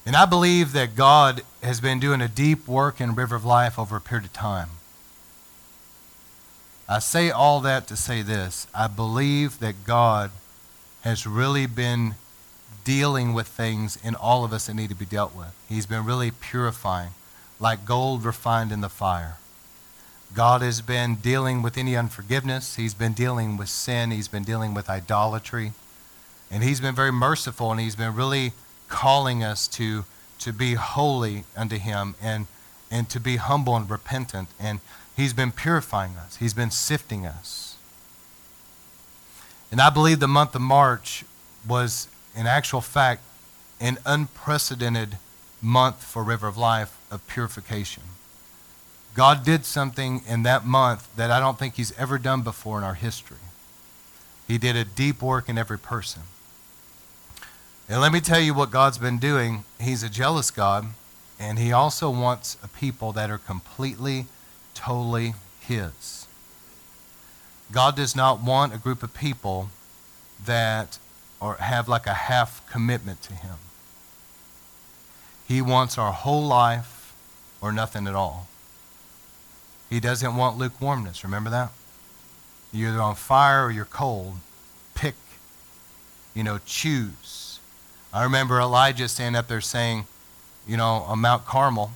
And 0.06 0.14
I 0.16 0.26
believe 0.26 0.72
that 0.72 0.96
God 0.96 1.42
has 1.62 1.80
been 1.80 1.98
doing 1.98 2.20
a 2.20 2.28
deep 2.28 2.68
work 2.68 3.00
in 3.00 3.14
River 3.14 3.36
of 3.36 3.44
Life 3.44 3.78
over 3.78 3.96
a 3.96 4.00
period 4.00 4.26
of 4.26 4.32
time. 4.32 4.70
I 6.86 6.98
say 6.98 7.30
all 7.30 7.60
that 7.60 7.86
to 7.86 7.96
say 7.96 8.20
this. 8.20 8.66
I 8.74 8.86
believe 8.86 9.58
that 9.60 9.84
God 9.84 10.30
has 11.02 11.26
really 11.26 11.66
been 11.66 12.14
dealing 12.84 13.32
with 13.32 13.48
things 13.48 13.98
in 14.04 14.14
all 14.14 14.44
of 14.44 14.52
us 14.52 14.66
that 14.66 14.74
need 14.74 14.90
to 14.90 14.94
be 14.94 15.06
dealt 15.06 15.34
with. 15.34 15.54
He's 15.68 15.86
been 15.86 16.04
really 16.04 16.30
purifying, 16.30 17.10
like 17.58 17.86
gold 17.86 18.24
refined 18.24 18.72
in 18.72 18.82
the 18.82 18.90
fire. 18.90 19.38
God 20.34 20.60
has 20.60 20.82
been 20.82 21.14
dealing 21.14 21.62
with 21.62 21.78
any 21.78 21.96
unforgiveness. 21.96 22.76
He's 22.76 22.92
been 22.92 23.12
dealing 23.12 23.56
with 23.56 23.68
sin. 23.68 24.10
He's 24.10 24.28
been 24.28 24.44
dealing 24.44 24.74
with 24.74 24.90
idolatry. 24.90 25.72
And 26.50 26.62
He's 26.62 26.80
been 26.80 26.94
very 26.94 27.12
merciful, 27.12 27.70
and 27.70 27.80
He's 27.80 27.96
been 27.96 28.14
really 28.14 28.52
calling 28.88 29.42
us 29.42 29.66
to, 29.68 30.04
to 30.40 30.52
be 30.52 30.74
holy 30.74 31.44
unto 31.56 31.76
Him 31.76 32.14
and, 32.22 32.46
and 32.90 33.08
to 33.10 33.20
be 33.20 33.36
humble 33.36 33.76
and 33.76 33.88
repentant. 33.88 34.48
And 34.58 34.80
He's 35.16 35.32
been 35.32 35.52
purifying 35.52 36.16
us, 36.16 36.36
He's 36.36 36.54
been 36.54 36.70
sifting 36.70 37.26
us. 37.26 37.76
And 39.70 39.80
I 39.80 39.90
believe 39.90 40.20
the 40.20 40.28
month 40.28 40.54
of 40.54 40.60
March 40.60 41.24
was, 41.66 42.08
in 42.36 42.46
actual 42.46 42.80
fact, 42.80 43.22
an 43.80 43.98
unprecedented 44.06 45.18
month 45.60 46.04
for 46.04 46.22
River 46.22 46.46
of 46.46 46.56
Life 46.56 46.96
of 47.10 47.26
purification. 47.26 48.04
God 49.14 49.44
did 49.44 49.64
something 49.64 50.22
in 50.28 50.42
that 50.42 50.64
month 50.64 51.08
that 51.16 51.30
I 51.30 51.40
don't 51.40 51.58
think 51.58 51.74
He's 51.74 51.96
ever 51.98 52.18
done 52.18 52.42
before 52.42 52.78
in 52.78 52.84
our 52.84 52.94
history. 52.94 53.38
He 54.46 54.58
did 54.58 54.76
a 54.76 54.84
deep 54.84 55.22
work 55.22 55.48
in 55.48 55.56
every 55.56 55.78
person. 55.78 56.22
And 57.88 58.00
let 58.00 58.12
me 58.12 58.20
tell 58.20 58.40
you 58.40 58.54
what 58.54 58.70
God's 58.70 58.98
been 58.98 59.18
doing. 59.18 59.64
He's 59.78 60.02
a 60.02 60.08
jealous 60.08 60.50
God, 60.50 60.86
and 61.38 61.58
He 61.58 61.70
also 61.70 62.08
wants 62.08 62.56
a 62.62 62.68
people 62.68 63.12
that 63.12 63.30
are 63.30 63.38
completely, 63.38 64.26
totally 64.72 65.34
His. 65.60 66.26
God 67.70 67.94
does 67.94 68.16
not 68.16 68.40
want 68.40 68.74
a 68.74 68.78
group 68.78 69.02
of 69.02 69.12
people 69.12 69.68
that 70.44 70.98
or 71.40 71.56
have 71.56 71.88
like 71.88 72.06
a 72.06 72.14
half 72.14 72.66
commitment 72.70 73.20
to 73.22 73.34
Him. 73.34 73.56
He 75.46 75.60
wants 75.60 75.98
our 75.98 76.12
whole 76.12 76.46
life 76.46 77.14
or 77.60 77.70
nothing 77.70 78.06
at 78.06 78.14
all. 78.14 78.48
He 79.90 80.00
doesn't 80.00 80.36
want 80.36 80.56
lukewarmness. 80.56 81.22
Remember 81.22 81.50
that? 81.50 81.70
You're 82.72 82.90
either 82.90 83.02
on 83.02 83.14
fire 83.14 83.66
or 83.66 83.70
you're 83.70 83.84
cold. 83.84 84.36
Pick. 84.94 85.14
You 86.34 86.42
know, 86.42 86.58
choose. 86.64 87.43
I 88.14 88.22
remember 88.22 88.60
Elijah 88.60 89.08
standing 89.08 89.38
up 89.38 89.48
there 89.48 89.60
saying, 89.60 90.06
you 90.66 90.76
know, 90.76 91.04
on 91.06 91.18
Mount 91.18 91.44
Carmel, 91.44 91.90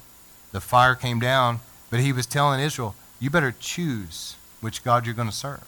the 0.52 0.60
fire 0.60 0.94
came 0.94 1.20
down, 1.20 1.60
but 1.90 2.00
he 2.00 2.12
was 2.12 2.26
telling 2.26 2.60
Israel, 2.60 2.94
you 3.20 3.30
better 3.30 3.54
choose 3.58 4.36
which 4.60 4.84
God 4.84 5.06
you're 5.06 5.14
going 5.14 5.30
to 5.30 5.34
serve. 5.34 5.66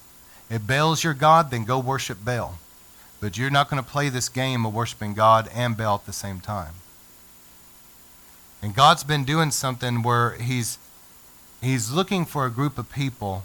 If 0.50 0.66
Baal's 0.66 1.04
your 1.04 1.14
God, 1.14 1.50
then 1.50 1.64
go 1.64 1.78
worship 1.78 2.24
Baal. 2.24 2.58
But 3.20 3.38
you're 3.38 3.50
not 3.50 3.70
going 3.70 3.82
to 3.82 3.88
play 3.88 4.08
this 4.08 4.28
game 4.28 4.66
of 4.66 4.74
worshiping 4.74 5.14
God 5.14 5.48
and 5.54 5.76
Baal 5.76 5.94
at 5.94 6.06
the 6.06 6.12
same 6.12 6.40
time. 6.40 6.74
And 8.60 8.74
God's 8.74 9.04
been 9.04 9.24
doing 9.24 9.52
something 9.52 10.02
where 10.02 10.32
he's 10.32 10.78
He's 11.60 11.90
looking 11.90 12.24
for 12.24 12.46
a 12.46 12.50
group 12.50 12.78
of 12.78 12.90
people 12.90 13.44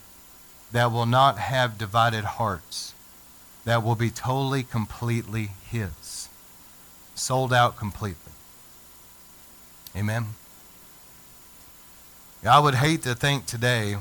that 0.72 0.92
will 0.92 1.06
not 1.06 1.38
have 1.38 1.78
divided 1.78 2.24
hearts, 2.24 2.94
that 3.66 3.84
will 3.84 3.96
be 3.96 4.10
totally, 4.10 4.64
completely 4.64 5.52
His, 5.70 6.25
sold 7.16 7.52
out 7.52 7.78
completely. 7.78 8.34
Amen. 9.96 10.28
I 12.48 12.60
would 12.60 12.76
hate 12.76 13.02
to 13.04 13.16
think 13.16 13.48
today 13.48 13.96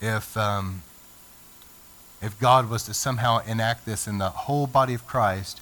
if, 0.00 0.36
um, 0.36 0.82
if 2.20 2.38
God 2.40 2.68
was 2.68 2.82
to 2.84 2.94
somehow 2.94 3.38
enact 3.46 3.86
this 3.86 4.08
in 4.08 4.18
the 4.18 4.30
whole 4.30 4.66
body 4.66 4.94
of 4.94 5.06
Christ, 5.06 5.60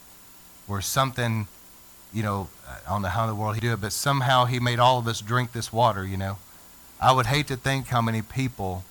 or 0.69 0.81
something, 0.81 1.47
you 2.13 2.23
know, 2.23 2.49
I 2.67 2.91
don't 2.91 3.03
know 3.03 3.09
how 3.09 3.25
in 3.25 3.31
the 3.31 3.35
world 3.35 3.55
he 3.55 3.61
do 3.61 3.73
it, 3.73 3.81
but 3.81 3.93
somehow 3.93 4.47
he 4.47 4.59
made 4.61 4.79
all 4.79 4.99
of 4.99 5.07
us 5.07 5.21
drink 5.21 5.53
this 5.53 5.73
water, 5.73 6.05
you 6.05 6.17
know. 6.17 6.39
I 7.01 7.13
would 7.13 7.27
hate 7.27 7.49
to 7.49 7.57
think 7.57 7.89
how 7.89 8.01
many 8.01 8.23
people 8.23 8.85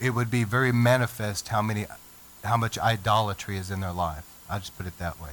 it 0.00 0.10
would 0.10 0.30
be 0.30 0.42
very 0.42 0.72
manifest 0.72 1.48
how 1.48 1.62
many 1.62 1.86
how 2.42 2.56
much 2.56 2.76
idolatry 2.76 3.56
is 3.56 3.70
in 3.70 3.80
their 3.80 3.92
life. 3.92 4.24
I 4.50 4.58
just 4.58 4.76
put 4.76 4.86
it 4.86 4.98
that 4.98 5.20
way. 5.20 5.30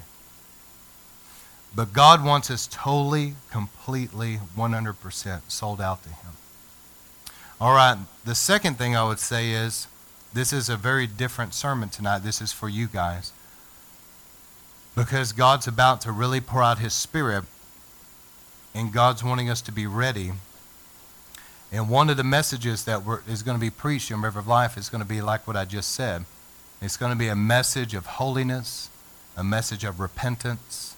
But 1.75 1.93
God 1.93 2.23
wants 2.23 2.49
us 2.49 2.67
totally, 2.71 3.35
completely, 3.51 4.39
100% 4.57 5.41
sold 5.47 5.79
out 5.79 6.03
to 6.03 6.09
Him. 6.09 6.31
All 7.61 7.73
right, 7.73 7.97
the 8.25 8.35
second 8.35 8.77
thing 8.77 8.95
I 8.95 9.07
would 9.07 9.19
say 9.19 9.51
is 9.51 9.87
this 10.33 10.51
is 10.53 10.69
a 10.69 10.77
very 10.77 11.07
different 11.07 11.53
sermon 11.53 11.89
tonight. 11.89 12.19
This 12.19 12.41
is 12.41 12.51
for 12.51 12.69
you 12.69 12.87
guys. 12.87 13.33
Because 14.95 15.31
God's 15.31 15.67
about 15.67 16.01
to 16.01 16.11
really 16.11 16.41
pour 16.41 16.63
out 16.63 16.79
His 16.79 16.93
Spirit, 16.93 17.45
and 18.73 18.91
God's 18.91 19.23
wanting 19.23 19.49
us 19.49 19.61
to 19.61 19.71
be 19.71 19.87
ready 19.87 20.31
and 21.71 21.89
one 21.89 22.09
of 22.09 22.17
the 22.17 22.23
messages 22.23 22.85
that 22.85 23.01
is 23.27 23.43
going 23.43 23.55
to 23.55 23.61
be 23.61 23.69
preached 23.69 24.09
in 24.09 24.21
River 24.21 24.39
of 24.39 24.47
Life 24.47 24.77
is 24.77 24.89
going 24.89 25.03
to 25.03 25.07
be 25.07 25.21
like 25.21 25.45
what 25.47 25.55
I 25.55 25.65
just 25.65 25.91
said. 25.91 26.25
It's 26.81 26.97
going 26.97 27.11
to 27.11 27.17
be 27.17 27.27
a 27.27 27.35
message 27.35 27.93
of 27.93 28.05
holiness, 28.05 28.89
a 29.37 29.43
message 29.43 29.83
of 29.83 29.99
repentance, 29.99 30.88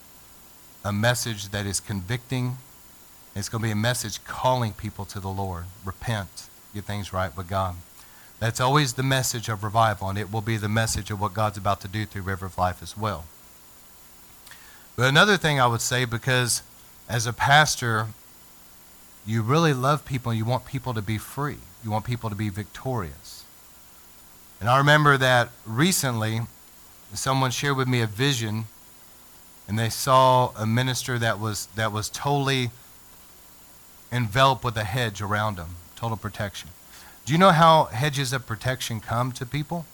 a 0.84 0.91
message 0.91 1.50
that 1.50 1.65
is 1.65 1.80
convicting. 1.80 2.58
It's 3.36 3.50
going 3.50 3.62
to 3.62 3.67
be 3.67 3.72
a 3.72 3.76
message 3.76 4.24
calling 4.24 4.74
people 4.74 5.06
to 5.06 5.20
the 5.20 5.30
Lord. 5.30 5.65
Repent, 5.86 6.50
get 6.74 6.86
things 6.86 7.13
right 7.13 7.36
with 7.36 7.48
God. 7.48 7.76
That's 8.39 8.60
always 8.60 8.94
the 8.94 9.04
message 9.04 9.50
of 9.50 9.63
revival, 9.63 10.10
and 10.10 10.17
it 10.17 10.32
will 10.32 10.41
be 10.41 10.58
the 10.58 10.67
message 10.67 11.12
of 11.12 11.22
what 11.22 11.34
God's 11.34 11.58
about 11.58 11.80
to 11.82 11.88
do 11.88 12.06
through 12.06 12.24
River 12.24 12.48
of 12.48 12.58
Life 12.58 12.82
as 12.82 12.98
well. 12.98 13.26
But 14.96 15.08
another 15.08 15.38
thing 15.38 15.60
I 15.60 15.67
would 15.67 15.82
say, 15.82 16.06
because 16.06 16.63
as 17.08 17.28
a 17.28 17.34
pastor, 17.34 18.08
you 19.26 19.44
really 19.44 19.74
love 19.74 20.06
people 20.06 20.34
you 20.34 20.46
want 20.46 20.65
people 20.65 20.94
to 20.94 21.02
be 21.02 21.17
free. 21.17 21.58
You 21.84 21.91
want 21.91 22.06
people 22.06 22.30
to 22.30 22.36
be 22.36 22.50
victorious. 22.50 23.46
And 24.60 24.70
I 24.70 24.78
remember 24.78 25.17
that 25.17 25.50
recently, 25.65 26.41
someone 27.13 27.52
shared 27.52 27.78
with 27.78 27.88
me 27.88 28.02
a 28.02 28.08
vision, 28.08 28.65
and 29.71 29.79
they 29.79 29.89
saw 29.89 30.51
a 30.57 30.65
minister 30.65 31.17
that 31.17 31.39
was, 31.39 31.67
that 31.75 31.93
was 31.93 32.10
totally 32.10 32.71
enveloped 34.12 34.65
with 34.65 34.75
a 34.75 34.84
hedge 34.84 35.21
around 35.21 35.55
him, 35.55 35.77
total 35.95 36.17
protection. 36.17 36.71
Do 37.23 37.31
you 37.31 37.39
know 37.39 37.51
how 37.51 37.86
hedges 37.86 38.34
of 38.34 38.45
protection 38.45 38.99
come 38.99 39.31
to 39.31 39.45
people? 39.45 39.86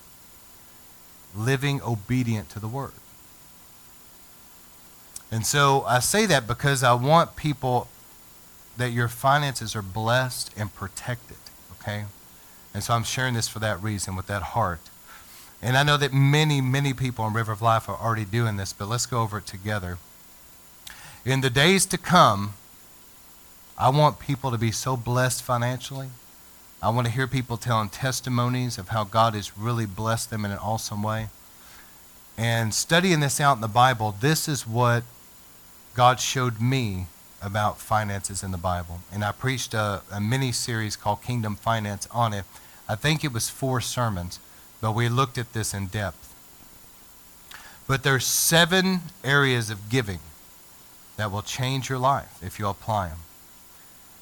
Living 1.36 1.80
obedient 1.84 2.50
to 2.50 2.60
the 2.60 2.68
word. 2.68 2.94
And 5.30 5.46
so 5.46 5.84
I 5.84 6.00
say 6.00 6.26
that 6.26 6.48
because 6.48 6.82
I 6.82 6.96
want 6.96 7.36
people 7.36 7.88
that 8.78 8.90
your 8.90 9.08
finances 9.08 9.76
are 9.76 9.84
blessed 9.84 10.50
and 10.58 10.74
protected, 10.74 11.38
okay? 11.80 12.06
And 12.74 12.84
so 12.84 12.96
I'm 12.96 13.04
sharing 13.04 13.36
this 13.36 13.48
for 13.48 13.60
that 13.60 13.84
reason, 13.84 14.16
with 14.16 14.26
that 14.26 14.42
heart. 14.42 14.82
And 15.62 15.78
I 15.78 15.84
know 15.84 15.98
that 15.98 16.14
many, 16.14 16.62
many 16.62 16.94
people 16.94 17.26
in 17.28 17.34
River 17.34 17.52
of 17.52 17.62
Life 17.62 17.90
are 17.90 17.98
already 17.98 18.26
doing 18.26 18.58
this, 18.58 18.74
but 18.74 18.88
let's 18.88 19.06
go 19.06 19.22
over 19.22 19.40
it 19.40 19.46
together. 19.46 19.98
In 21.26 21.42
the 21.42 21.50
days 21.50 21.86
to 21.88 21.98
come, 21.98 22.54
I 23.78 23.90
want 23.90 24.20
people 24.20 24.52
to 24.52 24.58
be 24.58 24.72
so 24.72 24.96
blessed 24.96 25.44
financially 25.44 26.10
I 26.82 26.90
want 26.90 27.08
to 27.08 27.14
hear 27.14 27.26
people 27.26 27.58
telling 27.58 27.90
testimonies 27.90 28.78
of 28.78 28.90
how 28.90 29.04
God 29.04 29.34
has 29.34 29.58
really 29.58 29.88
blessed 29.88 30.30
them 30.30 30.46
in 30.46 30.52
an 30.52 30.60
awesome 30.60 31.02
way. 31.02 31.30
And 32.38 32.72
studying 32.72 33.20
this 33.20 33.42
out 33.42 33.58
in 33.58 33.62
the 33.62 33.68
Bible, 33.68 34.16
this 34.20 34.48
is 34.48 34.68
what 34.68 35.04
God 35.96 36.20
showed 36.20 36.62
me 36.62 37.08
about 37.42 37.80
finances 37.80 38.44
in 38.44 38.52
the 38.52 38.60
Bible. 38.60 39.00
And 39.12 39.24
I 39.24 39.32
preached 39.32 39.74
a, 39.74 40.04
a 40.12 40.22
mini 40.22 40.52
series 40.52 40.96
called 40.96 41.24
Kingdom 41.24 41.56
Finance 41.56 42.08
on 42.12 42.32
it. 42.32 42.46
I 42.88 42.94
think 42.94 43.24
it 43.24 43.34
was 43.34 43.50
four 43.50 43.82
sermons, 43.82 44.40
but 44.82 44.94
we 44.94 45.10
looked 45.10 45.38
at 45.38 45.54
this 45.54 45.74
in 45.74 45.88
depth. 45.88 46.34
But 47.88 48.04
there's 48.04 48.26
seven 48.26 49.00
areas 49.24 49.70
of 49.70 49.90
giving 49.90 50.20
that 51.16 51.32
will 51.32 51.42
change 51.42 51.90
your 51.90 51.98
life 51.98 52.38
if 52.42 52.60
you 52.60 52.68
apply 52.68 53.10
them. 53.10 53.18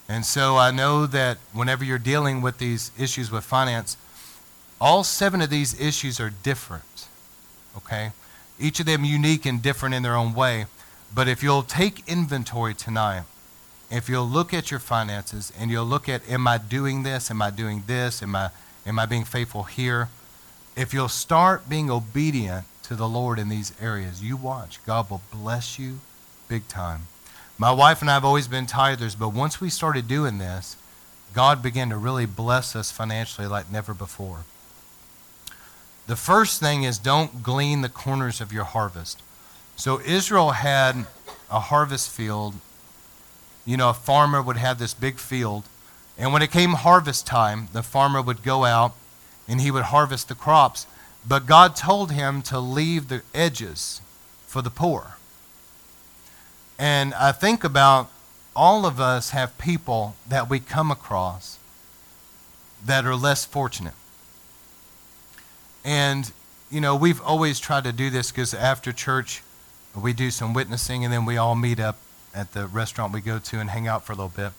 And 0.07 0.25
so 0.25 0.57
I 0.57 0.71
know 0.71 1.07
that 1.07 1.37
whenever 1.51 1.83
you're 1.83 1.97
dealing 1.97 2.41
with 2.41 2.59
these 2.59 2.91
issues 2.97 3.31
with 3.31 3.43
finance, 3.43 3.97
all 4.79 5.03
seven 5.03 5.41
of 5.41 5.49
these 5.49 5.79
issues 5.79 6.19
are 6.19 6.29
different. 6.29 7.07
Okay? 7.75 8.11
Each 8.59 8.79
of 8.79 8.85
them 8.85 9.03
unique 9.03 9.45
and 9.45 9.61
different 9.61 9.95
in 9.95 10.03
their 10.03 10.15
own 10.15 10.33
way. 10.33 10.67
But 11.13 11.27
if 11.27 11.41
you'll 11.41 11.63
take 11.63 12.07
inventory 12.07 12.73
tonight, 12.73 13.23
if 13.89 14.09
you'll 14.09 14.27
look 14.27 14.53
at 14.53 14.71
your 14.71 14.79
finances 14.79 15.51
and 15.57 15.71
you'll 15.71 15.85
look 15.85 16.07
at 16.09 16.27
am 16.29 16.47
I 16.47 16.57
doing 16.57 17.03
this? 17.03 17.29
Am 17.31 17.41
I 17.41 17.49
doing 17.49 17.83
this? 17.87 18.21
Am 18.21 18.35
I 18.35 18.49
am 18.85 18.99
I 18.99 19.05
being 19.05 19.23
faithful 19.23 19.63
here? 19.63 20.09
If 20.75 20.93
you'll 20.93 21.07
start 21.07 21.69
being 21.69 21.89
obedient 21.89 22.65
to 22.83 22.95
the 22.95 23.07
Lord 23.07 23.39
in 23.39 23.49
these 23.49 23.73
areas, 23.81 24.21
you 24.21 24.35
watch. 24.35 24.83
God 24.85 25.09
will 25.09 25.21
bless 25.31 25.79
you 25.79 25.99
big 26.47 26.67
time. 26.67 27.07
My 27.57 27.71
wife 27.71 28.01
and 28.01 28.09
I 28.09 28.15
have 28.15 28.25
always 28.25 28.49
been 28.49 28.65
tithers, 28.65 29.17
but 29.17 29.29
once 29.29 29.61
we 29.61 29.69
started 29.69 30.07
doing 30.07 30.37
this, 30.37 30.75
God 31.33 31.63
began 31.63 31.89
to 31.89 31.97
really 31.97 32.25
bless 32.25 32.75
us 32.75 32.91
financially 32.91 33.47
like 33.47 33.71
never 33.71 33.93
before. 33.93 34.39
The 36.07 36.15
first 36.15 36.59
thing 36.59 36.83
is 36.83 36.97
don't 36.97 37.41
glean 37.41 37.81
the 37.81 37.89
corners 37.89 38.41
of 38.41 38.51
your 38.51 38.65
harvest. 38.65 39.21
So 39.77 40.01
Israel 40.01 40.51
had 40.51 41.05
a 41.49 41.59
harvest 41.59 42.09
field. 42.09 42.55
You 43.65 43.77
know, 43.77 43.89
a 43.89 43.93
farmer 43.93 44.41
would 44.41 44.57
have 44.57 44.77
this 44.77 44.93
big 44.93 45.17
field. 45.17 45.63
And 46.17 46.31
when 46.31 46.41
it 46.41 46.51
came 46.51 46.71
harvest 46.73 47.25
time, 47.25 47.69
the 47.73 47.81
farmer 47.83 48.21
would 48.21 48.43
go 48.43 48.65
out 48.65 48.93
and 49.47 49.61
he 49.61 49.71
would 49.71 49.85
harvest 49.85 50.27
the 50.27 50.35
crops. 50.35 50.87
But 51.27 51.45
God 51.45 51.75
told 51.75 52.11
him 52.11 52.41
to 52.43 52.59
leave 52.59 53.07
the 53.07 53.21
edges 53.33 54.01
for 54.47 54.61
the 54.61 54.69
poor. 54.69 55.17
And 56.77 57.13
I 57.13 57.31
think 57.31 57.63
about 57.63 58.09
all 58.55 58.85
of 58.85 58.99
us 58.99 59.31
have 59.31 59.57
people 59.57 60.15
that 60.27 60.49
we 60.49 60.59
come 60.59 60.91
across 60.91 61.57
that 62.83 63.05
are 63.05 63.15
less 63.15 63.45
fortunate. 63.45 63.93
And, 65.83 66.31
you 66.69 66.81
know, 66.81 66.95
we've 66.95 67.21
always 67.21 67.59
tried 67.59 67.83
to 67.83 67.91
do 67.91 68.09
this 68.09 68.31
because 68.31 68.53
after 68.53 68.91
church, 68.91 69.41
we 69.95 70.13
do 70.13 70.31
some 70.31 70.53
witnessing 70.53 71.03
and 71.03 71.13
then 71.13 71.25
we 71.25 71.37
all 71.37 71.55
meet 71.55 71.79
up 71.79 71.97
at 72.33 72.53
the 72.53 72.67
restaurant 72.67 73.13
we 73.13 73.21
go 73.21 73.39
to 73.39 73.59
and 73.59 73.69
hang 73.69 73.87
out 73.87 74.03
for 74.03 74.13
a 74.13 74.15
little 74.15 74.33
bit. 74.35 74.51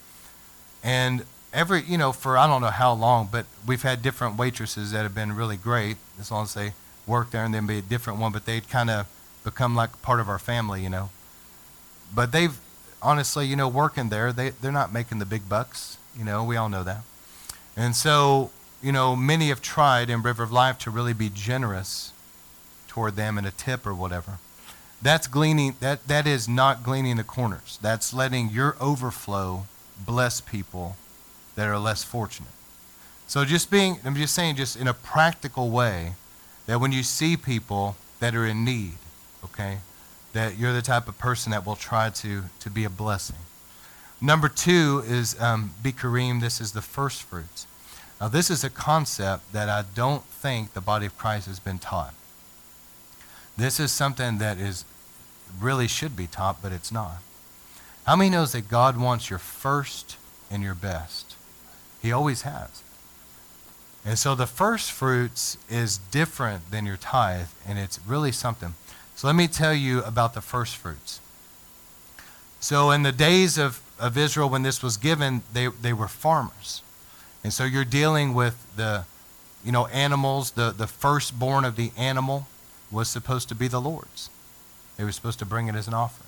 And 0.82 1.24
every, 1.56 1.82
you 1.82 1.98
know, 1.98 2.12
for 2.12 2.38
I 2.38 2.46
don't 2.46 2.60
know 2.60 2.68
how 2.68 2.92
long, 2.92 3.28
but 3.32 3.46
we've 3.66 3.82
had 3.82 4.00
different 4.00 4.38
waitresses 4.38 4.92
that 4.92 5.02
have 5.02 5.14
been 5.14 5.34
really 5.34 5.56
great 5.56 5.96
as 6.20 6.30
long 6.30 6.44
as 6.44 6.54
they 6.54 6.74
work 7.04 7.32
there 7.32 7.44
and 7.44 7.52
then 7.52 7.66
be 7.66 7.78
a 7.78 7.82
different 7.82 8.20
one, 8.20 8.30
but 8.30 8.46
they'd 8.46 8.68
kind 8.68 8.90
of 8.90 9.08
become 9.42 9.74
like 9.74 10.02
part 10.02 10.20
of 10.20 10.28
our 10.28 10.38
family, 10.38 10.82
you 10.82 10.90
know 10.90 11.10
but 12.14 12.32
they've 12.32 12.58
honestly, 13.02 13.46
you 13.46 13.56
know, 13.56 13.68
working 13.68 14.08
there, 14.08 14.32
they, 14.32 14.50
they're 14.50 14.72
not 14.72 14.92
making 14.92 15.18
the 15.18 15.26
big 15.26 15.48
bucks. 15.48 15.98
You 16.16 16.24
know, 16.24 16.44
we 16.44 16.56
all 16.56 16.68
know 16.68 16.82
that. 16.82 17.02
And 17.76 17.94
so, 17.94 18.50
you 18.82 18.92
know, 18.92 19.14
many 19.14 19.48
have 19.48 19.60
tried 19.60 20.08
in 20.08 20.22
River 20.22 20.42
of 20.42 20.52
Life 20.52 20.78
to 20.78 20.90
really 20.90 21.12
be 21.12 21.30
generous 21.32 22.12
toward 22.88 23.16
them 23.16 23.36
in 23.36 23.44
a 23.44 23.50
tip 23.50 23.86
or 23.86 23.94
whatever. 23.94 24.38
That's 25.02 25.26
gleaning, 25.26 25.76
that, 25.80 26.08
that 26.08 26.26
is 26.26 26.48
not 26.48 26.82
gleaning 26.82 27.16
the 27.16 27.24
corners. 27.24 27.78
That's 27.82 28.14
letting 28.14 28.48
your 28.48 28.76
overflow 28.80 29.66
bless 30.04 30.40
people 30.40 30.96
that 31.56 31.66
are 31.66 31.78
less 31.78 32.04
fortunate. 32.04 32.50
So 33.26 33.44
just 33.44 33.70
being, 33.70 33.98
I'm 34.04 34.14
just 34.14 34.34
saying, 34.34 34.56
just 34.56 34.76
in 34.76 34.86
a 34.86 34.94
practical 34.94 35.70
way, 35.70 36.12
that 36.66 36.80
when 36.80 36.92
you 36.92 37.02
see 37.02 37.36
people 37.36 37.96
that 38.20 38.34
are 38.34 38.46
in 38.46 38.64
need, 38.64 38.94
okay, 39.44 39.78
that 40.32 40.58
you're 40.58 40.72
the 40.72 40.82
type 40.82 41.08
of 41.08 41.18
person 41.18 41.50
that 41.50 41.66
will 41.66 41.76
try 41.76 42.10
to, 42.10 42.44
to 42.60 42.70
be 42.70 42.84
a 42.84 42.90
blessing. 42.90 43.36
Number 44.20 44.48
two 44.48 45.02
is 45.06 45.38
um, 45.40 45.72
Bikurim. 45.82 46.40
This 46.40 46.60
is 46.60 46.72
the 46.72 46.82
first 46.82 47.22
fruits. 47.22 47.66
Now, 48.20 48.28
this 48.28 48.50
is 48.50 48.64
a 48.64 48.70
concept 48.70 49.52
that 49.52 49.68
I 49.68 49.84
don't 49.94 50.24
think 50.24 50.72
the 50.72 50.80
body 50.80 51.06
of 51.06 51.18
Christ 51.18 51.46
has 51.48 51.58
been 51.58 51.78
taught. 51.78 52.14
This 53.56 53.80
is 53.80 53.90
something 53.90 54.38
that 54.38 54.58
is 54.58 54.84
really 55.60 55.88
should 55.88 56.16
be 56.16 56.26
taught, 56.26 56.62
but 56.62 56.72
it's 56.72 56.92
not. 56.92 57.18
How 58.06 58.14
many 58.16 58.30
knows 58.30 58.52
that 58.52 58.68
God 58.68 58.96
wants 58.96 59.30
your 59.30 59.38
first 59.38 60.16
and 60.50 60.62
your 60.62 60.74
best? 60.74 61.25
He 62.02 62.12
always 62.12 62.42
has. 62.42 62.82
And 64.04 64.18
so 64.18 64.34
the 64.34 64.46
first 64.46 64.92
fruits 64.92 65.58
is 65.68 65.98
different 65.98 66.70
than 66.70 66.86
your 66.86 66.96
tithe, 66.96 67.48
and 67.66 67.78
it's 67.78 67.98
really 68.06 68.30
something. 68.30 68.74
So 69.16 69.26
let 69.26 69.34
me 69.34 69.48
tell 69.48 69.74
you 69.74 70.02
about 70.02 70.34
the 70.34 70.40
first 70.40 70.76
fruits. 70.76 71.20
So 72.60 72.90
in 72.90 73.02
the 73.02 73.12
days 73.12 73.58
of, 73.58 73.82
of 73.98 74.16
Israel 74.16 74.48
when 74.48 74.62
this 74.62 74.82
was 74.82 74.96
given, 74.96 75.42
they, 75.52 75.68
they 75.68 75.92
were 75.92 76.08
farmers. 76.08 76.82
And 77.42 77.52
so 77.52 77.64
you're 77.64 77.84
dealing 77.84 78.34
with 78.34 78.56
the, 78.76 79.04
you 79.64 79.72
know, 79.72 79.86
animals, 79.86 80.52
the, 80.52 80.70
the 80.70 80.86
firstborn 80.86 81.64
of 81.64 81.76
the 81.76 81.90
animal 81.96 82.46
was 82.90 83.08
supposed 83.08 83.48
to 83.48 83.54
be 83.54 83.68
the 83.68 83.80
Lord's. 83.80 84.30
They 84.96 85.04
were 85.04 85.12
supposed 85.12 85.38
to 85.40 85.46
bring 85.46 85.68
it 85.68 85.74
as 85.74 85.88
an 85.88 85.94
offering. 85.94 86.25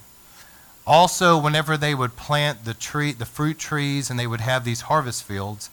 Also, 0.89 1.37
whenever 1.37 1.77
they 1.77 1.95
would 1.95 2.17
plant 2.17 2.65
the 2.65 2.73
tree, 2.73 3.13
the 3.13 3.27
fruit 3.27 3.59
trees, 3.59 4.09
and 4.09 4.19
they 4.19 4.27
would 4.27 4.41
have 4.41 4.65
these 4.65 4.81
harvest 4.81 5.23
fields, 5.23 5.69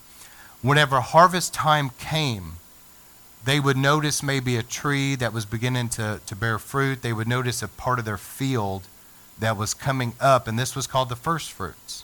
whenever 0.61 0.99
harvest 0.99 1.53
time 1.53 1.91
came, 1.97 2.57
they 3.45 3.57
would 3.57 3.77
notice 3.77 4.21
maybe 4.21 4.57
a 4.57 4.63
tree 4.63 5.15
that 5.15 5.31
was 5.31 5.45
beginning 5.45 5.87
to, 5.87 6.19
to 6.25 6.35
bear 6.35 6.59
fruit. 6.59 7.01
They 7.01 7.13
would 7.13 7.29
notice 7.29 7.63
a 7.63 7.69
part 7.69 7.97
of 7.97 8.03
their 8.03 8.17
field 8.17 8.89
that 9.39 9.55
was 9.55 9.73
coming 9.73 10.15
up, 10.19 10.49
and 10.49 10.59
this 10.59 10.75
was 10.75 10.85
called 10.85 11.07
the 11.07 11.15
first 11.15 11.49
fruits. 11.53 12.03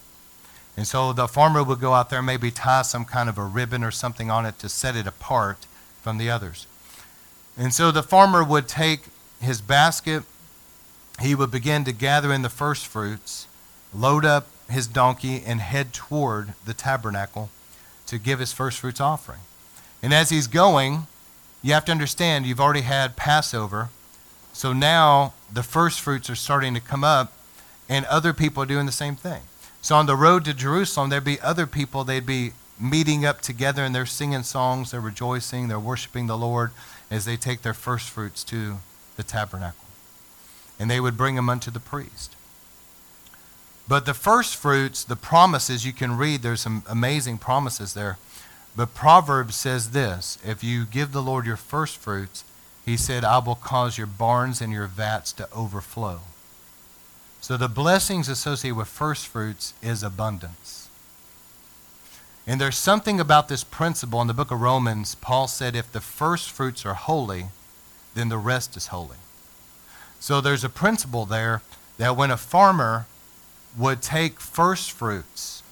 And 0.78 0.88
so 0.88 1.12
the 1.12 1.28
farmer 1.28 1.64
would 1.64 1.82
go 1.82 1.94
out 1.94 2.10
there, 2.10 2.20
and 2.20 2.26
maybe 2.26 2.50
tie 2.50 2.84
some 2.84 3.04
kind 3.04 3.28
of 3.28 3.38
a 3.38 3.44
ribbon 3.44 3.84
or 3.84 3.92
something 3.92 4.32
on 4.32 4.46
it 4.46 4.58
to 4.60 4.70
set 4.70 4.96
it 4.96 5.06
apart 5.06 5.66
from 6.02 6.18
the 6.18 6.30
others. 6.30 6.66
And 7.58 7.74
so 7.74 7.92
the 7.92 8.04
farmer 8.04 8.42
would 8.42 8.70
take 8.70 9.08
his 9.42 9.60
basket, 9.60 10.24
he 11.22 11.36
would 11.36 11.52
begin 11.52 11.84
to 11.86 11.92
gather 11.92 12.34
in 12.34 12.42
the 12.42 12.50
first 12.50 12.88
fruits, 12.88 13.48
load 13.94 14.26
up 14.26 14.48
his 14.70 14.88
donkey, 14.88 15.44
and 15.46 15.60
head 15.60 15.94
toward 15.94 16.54
the 16.66 16.74
tabernacle 16.74 17.50
to 18.08 18.18
give 18.18 18.40
his 18.40 18.54
first 18.54 18.80
fruits 18.80 19.02
offering. 19.02 19.40
And 20.02 20.14
as 20.14 20.30
he's 20.30 20.48
going, 20.48 21.08
you 21.62 21.74
have 21.74 21.86
to 21.86 21.92
understand 21.92 22.46
you've 22.46 22.60
already 22.60 22.82
had 22.82 23.16
Passover. 23.16 23.90
So 24.54 24.74
now 24.74 25.34
the 25.52 25.64
first 25.64 26.02
fruits 26.02 26.30
are 26.30 26.36
starting 26.36 26.74
to 26.74 26.80
come 26.80 27.04
up, 27.04 27.34
and 27.88 28.06
other 28.06 28.34
people 28.34 28.64
are 28.64 28.68
doing 28.68 28.86
the 28.86 28.92
same 28.92 29.16
thing. 29.16 29.42
So 29.82 29.96
on 29.96 30.06
the 30.06 30.16
road 30.16 30.46
to 30.46 30.54
Jerusalem, 30.54 31.10
there'd 31.10 31.24
be 31.24 31.40
other 31.42 31.66
people, 31.66 32.04
they'd 32.04 32.26
be 32.26 32.54
meeting 32.80 33.26
up 33.26 33.42
together 33.42 33.84
and 33.84 33.94
they're 33.94 34.06
singing 34.06 34.44
songs, 34.44 34.92
they're 34.92 35.02
rejoicing, 35.02 35.68
they're 35.68 35.80
worshiping 35.80 36.28
the 36.28 36.38
Lord 36.38 36.72
as 37.10 37.26
they 37.26 37.38
take 37.38 37.62
their 37.62 37.74
first 37.74 38.10
fruits 38.10 38.44
to 38.46 38.78
the 39.18 39.24
tabernacle. 39.24 39.91
And 40.82 40.90
they 40.90 41.00
would 41.00 41.16
bring 41.16 41.36
them 41.36 41.48
unto 41.48 41.70
the 41.70 41.80
priest. 41.80 42.36
But 43.88 44.08
the 44.08 44.16
first 44.16 44.56
fruits, 44.56 45.04
the 45.04 45.16
promises 45.16 45.86
you 45.86 45.94
can 45.94 46.18
read, 46.18 46.42
there's 46.42 46.62
some 46.62 46.82
amazing 46.90 47.38
promises 47.38 47.94
there. 47.94 48.18
But 48.76 48.96
Proverbs 48.96 49.56
says 49.56 49.92
this 49.92 50.40
if 50.44 50.64
you 50.64 50.86
give 50.86 51.12
the 51.12 51.22
Lord 51.22 51.46
your 51.46 51.56
first 51.56 51.98
fruits, 51.98 52.44
he 52.84 52.98
said, 52.98 53.24
I 53.24 53.38
will 53.38 53.54
cause 53.54 54.00
your 54.00 54.08
barns 54.08 54.60
and 54.60 54.74
your 54.74 54.88
vats 54.88 55.32
to 55.34 55.48
overflow. 55.54 56.22
So 57.42 57.58
the 57.58 57.68
blessings 57.68 58.28
associated 58.28 58.76
with 58.76 58.88
first 58.88 59.28
fruits 59.28 59.76
is 59.84 60.02
abundance. 60.02 60.90
And 62.48 62.60
there's 62.60 62.78
something 62.78 63.20
about 63.20 63.50
this 63.50 63.64
principle 63.64 64.20
in 64.22 64.28
the 64.28 64.34
book 64.34 64.50
of 64.50 64.62
Romans. 64.62 65.14
Paul 65.14 65.48
said, 65.48 65.76
if 65.76 65.92
the 65.92 66.02
first 66.02 66.50
fruits 66.50 66.88
are 66.88 66.96
holy, 66.96 67.46
then 68.16 68.30
the 68.30 68.40
rest 68.40 68.76
is 68.76 68.88
holy. 68.88 69.18
So 70.22 70.40
there's 70.40 70.64
a 70.64 70.70
principle 70.70 71.26
there 71.26 71.64
that 71.98 72.16
when 72.16 72.30
a 72.30 72.38
farmer 72.38 73.08
would 73.76 74.04
take 74.04 74.40
first 74.40 74.92
fruits 74.92 75.64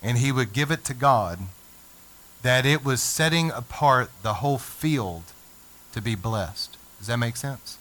and 0.00 0.18
he 0.18 0.30
would 0.30 0.52
give 0.52 0.70
it 0.70 0.84
to 0.84 0.94
God, 0.94 1.40
that 2.42 2.64
it 2.64 2.84
was 2.84 3.02
setting 3.02 3.50
apart 3.50 4.12
the 4.22 4.34
whole 4.34 4.56
field 4.56 5.24
to 5.92 6.00
be 6.00 6.14
blessed. 6.14 6.76
Does 6.98 7.08
that 7.08 7.16
make 7.16 7.36
sense? 7.36 7.76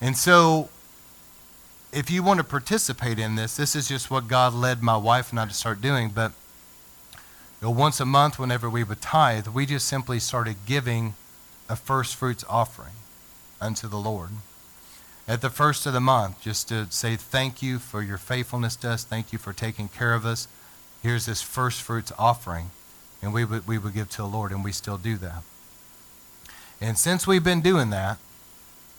And 0.00 0.16
so, 0.16 0.70
if 1.92 2.10
you 2.10 2.22
want 2.22 2.38
to 2.38 2.44
participate 2.44 3.18
in 3.18 3.34
this, 3.34 3.58
this 3.58 3.76
is 3.76 3.88
just 3.88 4.10
what 4.10 4.26
God 4.26 4.54
led 4.54 4.82
my 4.82 4.96
wife 4.96 5.30
and 5.30 5.38
I 5.38 5.44
to 5.44 5.52
start 5.52 5.82
doing. 5.82 6.08
But 6.08 6.32
You 7.60 7.68
know, 7.68 7.70
once 7.72 8.00
a 8.00 8.06
month, 8.06 8.38
whenever 8.38 8.70
we 8.70 8.84
would 8.84 9.02
tithe, 9.02 9.48
we 9.48 9.66
just 9.66 9.86
simply 9.86 10.18
started 10.18 10.56
giving 10.64 11.14
a 11.68 11.76
first 11.76 12.16
fruits 12.16 12.44
offering 12.48 12.94
unto 13.60 13.88
the 13.88 13.96
Lord. 13.96 14.30
At 15.26 15.42
the 15.42 15.50
first 15.50 15.84
of 15.84 15.92
the 15.92 16.00
month, 16.00 16.40
just 16.40 16.68
to 16.68 16.86
say 16.90 17.16
thank 17.16 17.60
you 17.60 17.78
for 17.78 18.02
your 18.02 18.16
faithfulness 18.16 18.76
to 18.76 18.90
us, 18.90 19.04
thank 19.04 19.32
you 19.32 19.38
for 19.38 19.52
taking 19.52 19.88
care 19.88 20.14
of 20.14 20.24
us. 20.24 20.48
Here's 21.02 21.26
this 21.26 21.42
first 21.42 21.82
fruits 21.82 22.12
offering. 22.18 22.70
And 23.22 23.34
we 23.34 23.44
would, 23.44 23.66
we 23.66 23.78
would 23.78 23.94
give 23.94 24.08
to 24.10 24.18
the 24.18 24.28
Lord, 24.28 24.52
and 24.52 24.64
we 24.64 24.72
still 24.72 24.96
do 24.96 25.16
that. 25.18 25.42
And 26.80 26.96
since 26.96 27.26
we've 27.26 27.44
been 27.44 27.60
doing 27.60 27.90
that, 27.90 28.18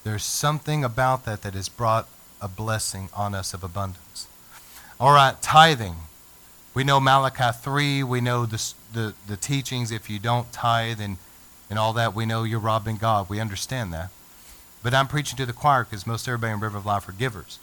there's 0.03 0.23
something 0.23 0.83
about 0.83 1.25
that 1.25 1.41
that 1.41 1.53
has 1.53 1.69
brought 1.69 2.07
a 2.41 2.47
blessing 2.47 3.09
on 3.13 3.33
us 3.33 3.53
of 3.53 3.63
abundance. 3.63 4.27
All 4.99 5.13
right, 5.13 5.41
tithing. 5.41 5.95
We 6.73 6.83
know 6.83 6.99
Malachi 6.99 7.57
3. 7.57 8.03
We 8.03 8.21
know 8.21 8.45
the, 8.45 8.73
the, 8.93 9.13
the 9.27 9.37
teachings. 9.37 9.91
If 9.91 10.09
you 10.09 10.19
don't 10.19 10.51
tithe 10.51 10.99
and, 11.01 11.17
and 11.69 11.79
all 11.79 11.93
that, 11.93 12.13
we 12.13 12.25
know 12.25 12.43
you're 12.43 12.59
robbing 12.59 12.97
God. 12.97 13.29
We 13.29 13.39
understand 13.39 13.93
that. 13.93 14.09
But 14.81 14.93
I'm 14.93 15.07
preaching 15.07 15.37
to 15.37 15.45
the 15.45 15.53
choir 15.53 15.83
because 15.83 16.07
most 16.07 16.27
everybody 16.27 16.53
in 16.53 16.59
River 16.59 16.77
of 16.77 16.85
Life 16.85 17.07
are 17.09 17.13
givers. 17.13 17.59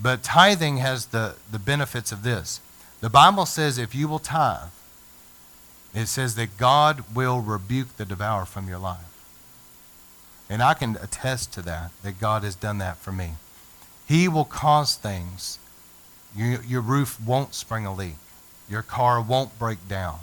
But 0.00 0.22
tithing 0.22 0.78
has 0.78 1.06
the, 1.06 1.36
the 1.50 1.58
benefits 1.58 2.12
of 2.12 2.22
this. 2.22 2.60
The 3.00 3.10
Bible 3.10 3.46
says 3.46 3.78
if 3.78 3.94
you 3.94 4.08
will 4.08 4.18
tithe, 4.18 4.70
it 5.94 6.06
says 6.06 6.34
that 6.36 6.56
God 6.56 7.04
will 7.14 7.40
rebuke 7.40 7.96
the 7.96 8.04
devourer 8.04 8.44
from 8.44 8.68
your 8.68 8.78
life. 8.78 9.00
And 10.50 10.62
I 10.62 10.74
can 10.74 10.96
attest 10.96 11.52
to 11.54 11.62
that, 11.62 11.90
that 12.02 12.20
God 12.20 12.42
has 12.42 12.54
done 12.54 12.78
that 12.78 12.96
for 12.96 13.12
me. 13.12 13.32
He 14.06 14.28
will 14.28 14.44
cause 14.44 14.94
things. 14.94 15.58
You, 16.34 16.58
your 16.66 16.80
roof 16.80 17.20
won't 17.20 17.54
spring 17.54 17.84
a 17.84 17.94
leak. 17.94 18.16
Your 18.68 18.82
car 18.82 19.20
won't 19.20 19.58
break 19.58 19.88
down. 19.88 20.20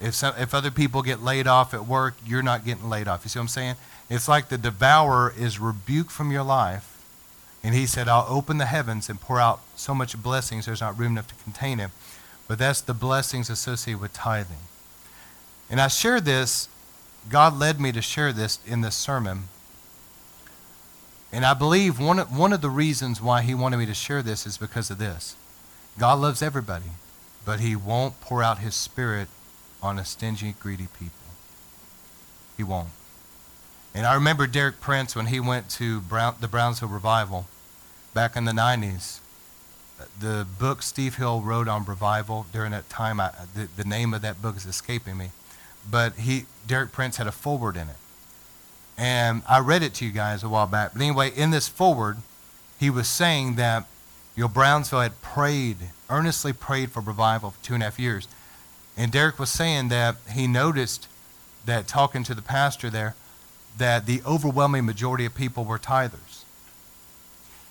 If, 0.00 0.14
some, 0.14 0.34
if 0.38 0.54
other 0.54 0.70
people 0.70 1.02
get 1.02 1.22
laid 1.22 1.46
off 1.46 1.72
at 1.74 1.86
work, 1.86 2.14
you're 2.26 2.42
not 2.42 2.64
getting 2.64 2.88
laid 2.88 3.08
off. 3.08 3.24
You 3.24 3.30
see 3.30 3.38
what 3.38 3.44
I'm 3.44 3.48
saying? 3.48 3.74
It's 4.14 4.28
like 4.28 4.48
the 4.48 4.58
devourer 4.58 5.34
is 5.36 5.58
rebuked 5.58 6.12
from 6.12 6.30
your 6.30 6.44
life. 6.44 7.04
And 7.64 7.74
he 7.74 7.84
said, 7.84 8.06
I'll 8.06 8.26
open 8.28 8.58
the 8.58 8.66
heavens 8.66 9.08
and 9.08 9.20
pour 9.20 9.40
out 9.40 9.60
so 9.74 9.92
much 9.92 10.16
blessings 10.22 10.66
there's 10.66 10.80
not 10.80 10.96
room 10.96 11.12
enough 11.12 11.26
to 11.28 11.34
contain 11.42 11.80
it. 11.80 11.90
But 12.46 12.60
that's 12.60 12.80
the 12.80 12.94
blessings 12.94 13.50
associated 13.50 14.00
with 14.00 14.12
tithing. 14.12 14.68
And 15.68 15.80
I 15.80 15.88
share 15.88 16.20
this, 16.20 16.68
God 17.28 17.58
led 17.58 17.80
me 17.80 17.90
to 17.90 18.00
share 18.00 18.32
this 18.32 18.60
in 18.64 18.82
this 18.82 18.94
sermon. 18.94 19.48
And 21.32 21.44
I 21.44 21.54
believe 21.54 21.98
one 21.98 22.20
of, 22.20 22.36
one 22.36 22.52
of 22.52 22.60
the 22.60 22.70
reasons 22.70 23.20
why 23.20 23.42
he 23.42 23.52
wanted 23.52 23.78
me 23.78 23.86
to 23.86 23.94
share 23.94 24.22
this 24.22 24.46
is 24.46 24.58
because 24.58 24.90
of 24.90 24.98
this. 24.98 25.34
God 25.98 26.20
loves 26.20 26.40
everybody, 26.40 26.92
but 27.44 27.58
he 27.58 27.74
won't 27.74 28.20
pour 28.20 28.44
out 28.44 28.58
his 28.58 28.76
spirit 28.76 29.26
on 29.82 29.98
a 29.98 30.04
stingy, 30.04 30.54
greedy 30.60 30.86
people. 30.96 31.16
He 32.56 32.62
won't. 32.62 32.90
And 33.94 34.06
I 34.06 34.14
remember 34.14 34.46
Derek 34.46 34.80
Prince 34.80 35.14
when 35.14 35.26
he 35.26 35.38
went 35.38 35.70
to 35.70 36.00
Brown, 36.00 36.34
the 36.40 36.48
Brownsville 36.48 36.88
Revival 36.88 37.46
back 38.12 38.36
in 38.36 38.44
the 38.44 38.52
90s 38.52 39.20
the 40.18 40.46
book 40.58 40.82
Steve 40.82 41.16
Hill 41.16 41.40
wrote 41.40 41.68
on 41.68 41.84
revival 41.84 42.46
during 42.52 42.72
that 42.72 42.88
time, 42.88 43.20
I, 43.20 43.30
the, 43.54 43.68
the 43.76 43.84
name 43.84 44.14
of 44.14 44.22
that 44.22 44.42
book 44.42 44.56
is 44.56 44.66
escaping 44.66 45.16
me, 45.16 45.30
but 45.88 46.14
he 46.14 46.46
Derek 46.66 46.92
Prince 46.92 47.18
had 47.18 47.26
a 47.26 47.32
foreword 47.32 47.76
in 47.76 47.88
it, 47.88 47.96
and 48.96 49.42
I 49.48 49.60
read 49.60 49.82
it 49.82 49.94
to 49.94 50.06
you 50.06 50.12
guys 50.12 50.42
a 50.42 50.48
while 50.48 50.66
back. 50.66 50.92
But 50.94 51.02
anyway, 51.02 51.30
in 51.34 51.50
this 51.50 51.68
foreword, 51.68 52.18
he 52.78 52.90
was 52.90 53.08
saying 53.08 53.56
that 53.56 53.86
you 54.36 54.44
know 54.44 54.48
Brownsville 54.48 55.00
had 55.00 55.20
prayed 55.20 55.76
earnestly 56.10 56.52
prayed 56.52 56.92
for 56.92 57.00
revival 57.00 57.50
for 57.52 57.64
two 57.64 57.74
and 57.74 57.82
a 57.82 57.86
half 57.86 57.98
years, 57.98 58.28
and 58.96 59.12
Derek 59.12 59.38
was 59.38 59.50
saying 59.50 59.88
that 59.88 60.16
he 60.32 60.46
noticed 60.46 61.08
that 61.64 61.86
talking 61.86 62.24
to 62.24 62.34
the 62.34 62.42
pastor 62.42 62.90
there 62.90 63.14
that 63.76 64.06
the 64.06 64.22
overwhelming 64.26 64.84
majority 64.84 65.24
of 65.24 65.34
people 65.34 65.64
were 65.64 65.78
tithers. 65.78 66.44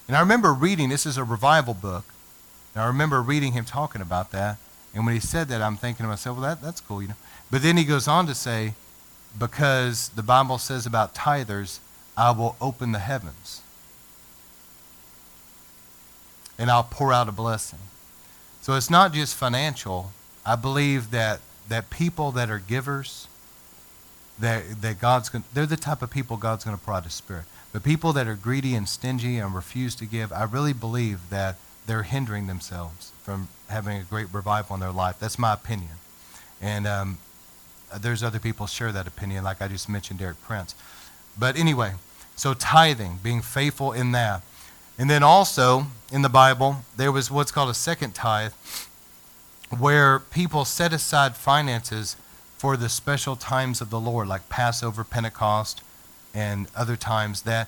And 0.08 0.18
I 0.18 0.20
remember 0.20 0.54
reading, 0.54 0.90
this 0.90 1.06
is 1.06 1.18
a 1.18 1.24
revival 1.24 1.74
book, 1.74 2.06
and 2.74 2.84
I 2.84 2.88
remember 2.88 3.22
reading 3.22 3.54
him 3.54 3.66
talking 3.66 4.02
about 4.02 4.32
that. 4.32 4.58
And 4.94 5.06
when 5.06 5.14
he 5.14 5.20
said 5.20 5.48
that, 5.48 5.62
I'm 5.62 5.78
thinking 5.78 6.04
to 6.04 6.10
myself, 6.10 6.38
well, 6.38 6.48
that, 6.48 6.62
that's 6.62 6.82
cool, 6.82 7.02
you 7.02 7.08
know. 7.08 7.16
But 7.50 7.62
then 7.62 7.78
he 7.78 7.84
goes 7.84 8.08
on 8.08 8.28
to 8.28 8.36
say, 8.36 8.74
because 9.38 10.10
the 10.10 10.24
Bible 10.24 10.58
says 10.58 10.86
about 10.86 11.16
tithers, 11.16 11.80
I 12.16 12.32
will 12.32 12.56
open 12.62 12.92
the 12.92 13.00
heavens. 13.00 13.62
And 16.58 16.70
I'll 16.70 16.84
pour 16.84 17.12
out 17.12 17.28
a 17.28 17.32
blessing. 17.32 17.80
So 18.62 18.76
it's 18.76 18.90
not 18.90 19.14
just 19.14 19.36
financial. 19.36 20.12
I 20.46 20.56
believe 20.56 21.12
that, 21.12 21.40
that 21.70 21.90
people 21.90 22.32
that 22.32 22.50
are 22.50 22.60
givers, 22.60 23.28
that, 24.44 24.82
that 24.82 25.00
God's 25.00 25.30
going 25.30 25.46
they're 25.54 25.66
the 25.66 25.78
type 25.78 26.02
of 26.02 26.10
people 26.10 26.36
God's 26.36 26.66
going 26.66 26.78
to 26.78 26.84
prod 26.84 27.06
his 27.06 27.14
spirit. 27.14 27.46
But 27.72 27.82
people 27.82 28.12
that 28.14 28.28
are 28.28 28.36
greedy 28.36 28.76
and 28.76 28.88
stingy 28.88 29.38
and 29.38 29.56
refuse 29.56 29.96
to 29.96 30.06
give, 30.06 30.32
I 30.32 30.44
really 30.44 30.74
believe 30.74 31.30
that 31.30 31.56
they're 31.88 32.04
hindering 32.04 32.48
themselves 32.48 33.12
from 33.24 33.48
having 33.70 33.98
a 33.98 34.04
great 34.04 34.28
revival 34.32 34.76
in 34.76 34.80
their 34.80 34.92
life. 34.92 35.18
That's 35.20 35.40
my 35.40 35.54
opinion. 35.54 35.94
And 36.62 36.86
um, 36.86 37.18
there's 38.00 38.22
other 38.22 38.38
people 38.38 38.68
share 38.68 38.92
that 38.92 39.08
opinion, 39.08 39.44
like 39.44 39.62
I 39.62 39.68
just 39.70 39.88
mentioned 39.90 40.20
Derek 40.20 40.42
Prince. 40.42 40.76
But 41.40 41.58
anyway, 41.58 41.94
so 42.36 42.54
tithing, 42.54 43.20
being 43.24 43.42
faithful 43.42 43.92
in 43.94 44.12
that. 44.12 44.44
And 45.00 45.10
then 45.10 45.24
also 45.24 45.88
in 46.12 46.22
the 46.22 46.30
Bible, 46.30 46.84
there 46.96 47.12
was 47.12 47.32
what's 47.32 47.52
called 47.52 47.70
a 47.70 47.74
second 47.74 48.14
tithe, 48.14 48.54
where 49.80 50.20
people 50.20 50.66
set 50.66 50.94
aside 50.94 51.36
finances 51.36 52.18
for 52.64 52.78
the 52.78 52.88
special 52.88 53.36
times 53.36 53.82
of 53.82 53.90
the 53.90 54.00
Lord, 54.00 54.26
like 54.26 54.48
Passover, 54.48 55.04
Pentecost, 55.04 55.82
and 56.34 56.68
other 56.74 56.96
times 56.96 57.42
that 57.42 57.68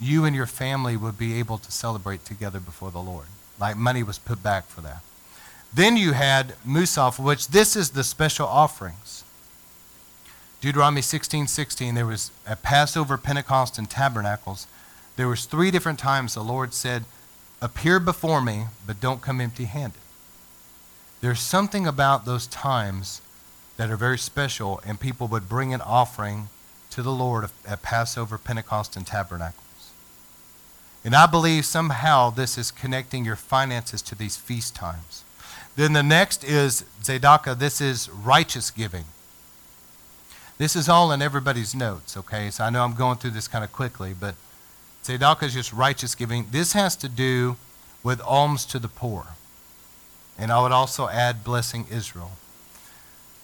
you 0.00 0.24
and 0.24 0.34
your 0.34 0.46
family 0.46 0.96
would 0.96 1.18
be 1.18 1.38
able 1.38 1.58
to 1.58 1.70
celebrate 1.70 2.24
together 2.24 2.58
before 2.58 2.90
the 2.90 3.02
Lord. 3.02 3.26
Like 3.60 3.76
money 3.76 4.02
was 4.02 4.18
put 4.18 4.42
back 4.42 4.64
for 4.64 4.80
that. 4.80 5.02
Then 5.74 5.98
you 5.98 6.12
had 6.12 6.54
Musaf, 6.66 7.22
which 7.22 7.48
this 7.48 7.76
is 7.76 7.90
the 7.90 8.02
special 8.02 8.46
offerings. 8.46 9.24
Deuteronomy 10.62 11.02
16, 11.02 11.46
16, 11.46 11.94
there 11.94 12.06
was 12.06 12.30
a 12.46 12.56
Passover, 12.56 13.18
Pentecost, 13.18 13.76
and 13.76 13.90
Tabernacles. 13.90 14.66
There 15.16 15.28
was 15.28 15.44
three 15.44 15.70
different 15.70 15.98
times 15.98 16.32
the 16.32 16.42
Lord 16.42 16.72
said, 16.72 17.04
appear 17.60 18.00
before 18.00 18.40
me, 18.40 18.68
but 18.86 19.02
don't 19.02 19.20
come 19.20 19.42
empty-handed. 19.42 20.00
There's 21.20 21.40
something 21.40 21.86
about 21.86 22.24
those 22.24 22.46
times 22.46 23.20
that 23.76 23.90
are 23.90 23.96
very 23.96 24.18
special, 24.18 24.80
and 24.86 25.00
people 25.00 25.26
would 25.28 25.48
bring 25.48 25.74
an 25.74 25.80
offering 25.80 26.48
to 26.90 27.02
the 27.02 27.12
Lord 27.12 27.48
at 27.66 27.82
Passover, 27.82 28.38
Pentecost, 28.38 28.96
and 28.96 29.06
Tabernacles. 29.06 29.92
And 31.04 31.14
I 31.14 31.26
believe 31.26 31.64
somehow 31.64 32.30
this 32.30 32.56
is 32.56 32.70
connecting 32.70 33.24
your 33.24 33.36
finances 33.36 34.00
to 34.02 34.14
these 34.14 34.36
feast 34.36 34.74
times. 34.74 35.24
Then 35.76 35.92
the 35.92 36.02
next 36.02 36.44
is 36.44 36.84
Tzedakah. 37.02 37.58
This 37.58 37.80
is 37.80 38.08
righteous 38.08 38.70
giving. 38.70 39.04
This 40.56 40.76
is 40.76 40.88
all 40.88 41.10
in 41.10 41.20
everybody's 41.20 41.74
notes, 41.74 42.16
okay? 42.16 42.48
So 42.50 42.64
I 42.64 42.70
know 42.70 42.84
I'm 42.84 42.94
going 42.94 43.18
through 43.18 43.32
this 43.32 43.48
kind 43.48 43.64
of 43.64 43.72
quickly, 43.72 44.14
but 44.18 44.36
Tzedakah 45.02 45.42
is 45.42 45.54
just 45.54 45.72
righteous 45.72 46.14
giving. 46.14 46.46
This 46.52 46.74
has 46.74 46.94
to 46.96 47.08
do 47.08 47.56
with 48.04 48.20
alms 48.20 48.64
to 48.66 48.78
the 48.78 48.88
poor. 48.88 49.26
And 50.38 50.52
I 50.52 50.62
would 50.62 50.72
also 50.72 51.08
add 51.08 51.42
blessing 51.42 51.86
Israel. 51.90 52.32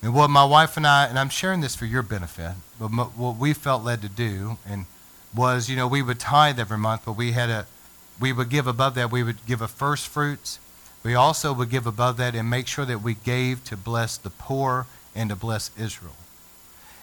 And 0.02 0.14
what 0.14 0.30
my 0.30 0.44
wife 0.44 0.76
and 0.76 0.86
I, 0.86 1.06
and 1.06 1.18
I'm 1.18 1.28
sharing 1.28 1.60
this 1.60 1.74
for 1.74 1.84
your 1.84 2.02
benefit, 2.02 2.52
but 2.78 2.88
what 2.88 3.36
we 3.36 3.52
felt 3.52 3.84
led 3.84 4.00
to 4.02 4.08
do, 4.08 4.56
and 4.66 4.86
was, 5.34 5.68
you 5.68 5.76
know, 5.76 5.86
we 5.86 6.02
would 6.02 6.18
tithe 6.18 6.58
every 6.58 6.78
month, 6.78 7.02
but 7.04 7.12
we 7.12 7.32
had 7.32 7.50
a, 7.50 7.66
we 8.18 8.32
would 8.32 8.48
give 8.48 8.66
above 8.66 8.94
that. 8.94 9.10
We 9.10 9.22
would 9.22 9.44
give 9.46 9.60
a 9.60 9.68
first 9.68 10.08
fruits. 10.08 10.58
We 11.02 11.14
also 11.14 11.52
would 11.52 11.70
give 11.70 11.86
above 11.86 12.16
that 12.16 12.34
and 12.34 12.50
make 12.50 12.66
sure 12.66 12.84
that 12.84 13.02
we 13.02 13.14
gave 13.14 13.64
to 13.64 13.76
bless 13.76 14.16
the 14.16 14.30
poor 14.30 14.86
and 15.14 15.30
to 15.30 15.36
bless 15.36 15.70
Israel. 15.78 16.16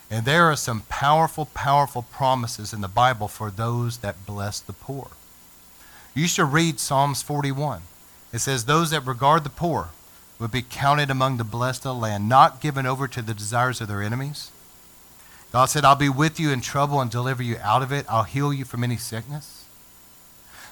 And 0.09 0.25
there 0.25 0.45
are 0.45 0.55
some 0.55 0.81
powerful, 0.89 1.45
powerful 1.45 2.03
promises 2.03 2.73
in 2.73 2.81
the 2.81 2.87
Bible 2.87 3.27
for 3.27 3.51
those 3.51 3.97
that 3.97 4.25
bless 4.25 4.59
the 4.59 4.73
poor. 4.73 5.09
You 6.13 6.27
should 6.27 6.51
read 6.51 6.79
Psalms 6.79 7.21
41. 7.21 7.81
It 8.31 8.39
says, 8.39 8.65
Those 8.65 8.91
that 8.91 9.05
regard 9.05 9.43
the 9.43 9.49
poor 9.49 9.89
would 10.39 10.51
be 10.51 10.61
counted 10.61 11.09
among 11.09 11.37
the 11.37 11.43
blessed 11.43 11.85
of 11.85 11.95
the 11.95 12.01
land, 12.01 12.29
not 12.29 12.61
given 12.61 12.85
over 12.85 13.07
to 13.07 13.21
the 13.21 13.33
desires 13.33 13.81
of 13.81 13.87
their 13.87 14.01
enemies 14.01 14.51
God 15.51 15.65
said, 15.65 15.85
I'll 15.85 15.95
be 15.95 16.09
with 16.09 16.39
you 16.39 16.51
in 16.51 16.61
trouble 16.61 16.99
and 16.99 17.09
deliver 17.09 17.41
you 17.41 17.57
out 17.61 17.81
of 17.81 17.91
it. 17.91 18.05
I'll 18.09 18.23
heal 18.23 18.53
you 18.53 18.65
from 18.65 18.83
any 18.83 18.97
sickness. 18.97 19.65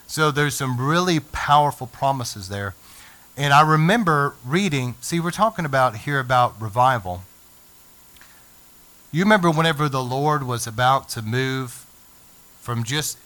So 0.08 0.32
there's 0.32 0.54
some 0.54 0.80
really 0.80 1.20
powerful 1.20 1.88
promises 1.88 2.50
there. 2.50 2.76
And 3.38 3.54
I 3.54 3.62
remember 3.62 4.36
reading, 4.46 4.96
see, 5.02 5.20
we're 5.20 5.32
talking 5.32 5.66
about 5.66 5.98
here 5.98 6.20
about 6.20 6.62
revival. 6.62 7.24
You 9.12 9.24
remember 9.24 9.50
whenever 9.50 9.90
the 9.90 10.04
Lord 10.04 10.44
was 10.44 10.68
about 10.68 11.10
to 11.10 11.22
move 11.22 11.86
from 12.62 12.84
just 12.84 13.18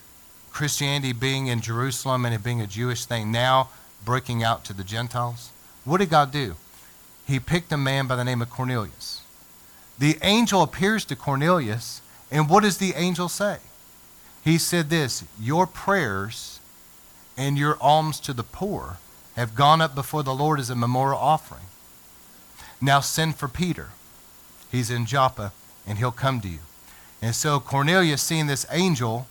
Christianity 0.52 1.14
being 1.14 1.48
in 1.48 1.62
Jerusalem 1.62 2.26
and 2.26 2.34
it 2.34 2.44
being 2.44 2.62
a 2.62 2.68
Jewish 2.68 3.06
thing, 3.06 3.32
now 3.32 3.70
breaking 4.06 4.44
out 4.44 4.64
to 4.66 4.74
the 4.74 4.84
Gentiles? 4.84 5.50
What 5.86 6.00
did 6.00 6.10
God 6.10 6.32
do? 6.32 6.56
he 7.30 7.40
picked 7.40 7.72
a 7.72 7.78
man 7.78 8.08
by 8.08 8.16
the 8.16 8.24
name 8.24 8.42
of 8.42 8.50
Cornelius. 8.50 9.22
The 10.00 10.18
angel 10.24 10.64
appears 10.64 11.06
to 11.06 11.16
Cornelius, 11.16 12.02
and 12.32 12.50
what 12.50 12.64
does 12.64 12.78
the 12.78 12.94
angel 12.96 13.30
say? 13.30 13.58
He 14.44 14.58
said 14.58 14.90
this 14.90 15.24
Your 15.40 15.68
prayers 15.68 16.60
and 17.38 17.58
your 17.58 17.78
alms 17.80 18.20
to 18.22 18.34
the 18.34 18.44
poor 18.44 18.98
have 19.36 19.56
gone 19.56 19.80
up 19.80 19.94
before 19.94 20.24
the 20.24 20.34
Lord 20.34 20.60
as 20.60 20.70
a 20.70 20.76
memorial 20.76 21.20
offering. 21.20 21.68
Now 22.82 23.00
send 23.00 23.36
for 23.36 23.48
Peter. 23.48 23.90
He's 24.72 24.90
in 24.90 25.06
Joppa, 25.06 25.54
and 25.86 25.98
he'll 26.00 26.12
come 26.12 26.42
to 26.42 26.48
you. 26.48 26.60
And 27.22 27.36
so 27.36 27.60
Cornelius, 27.60 28.22
seeing 28.22 28.48
this 28.48 28.66
angel, 28.72 29.28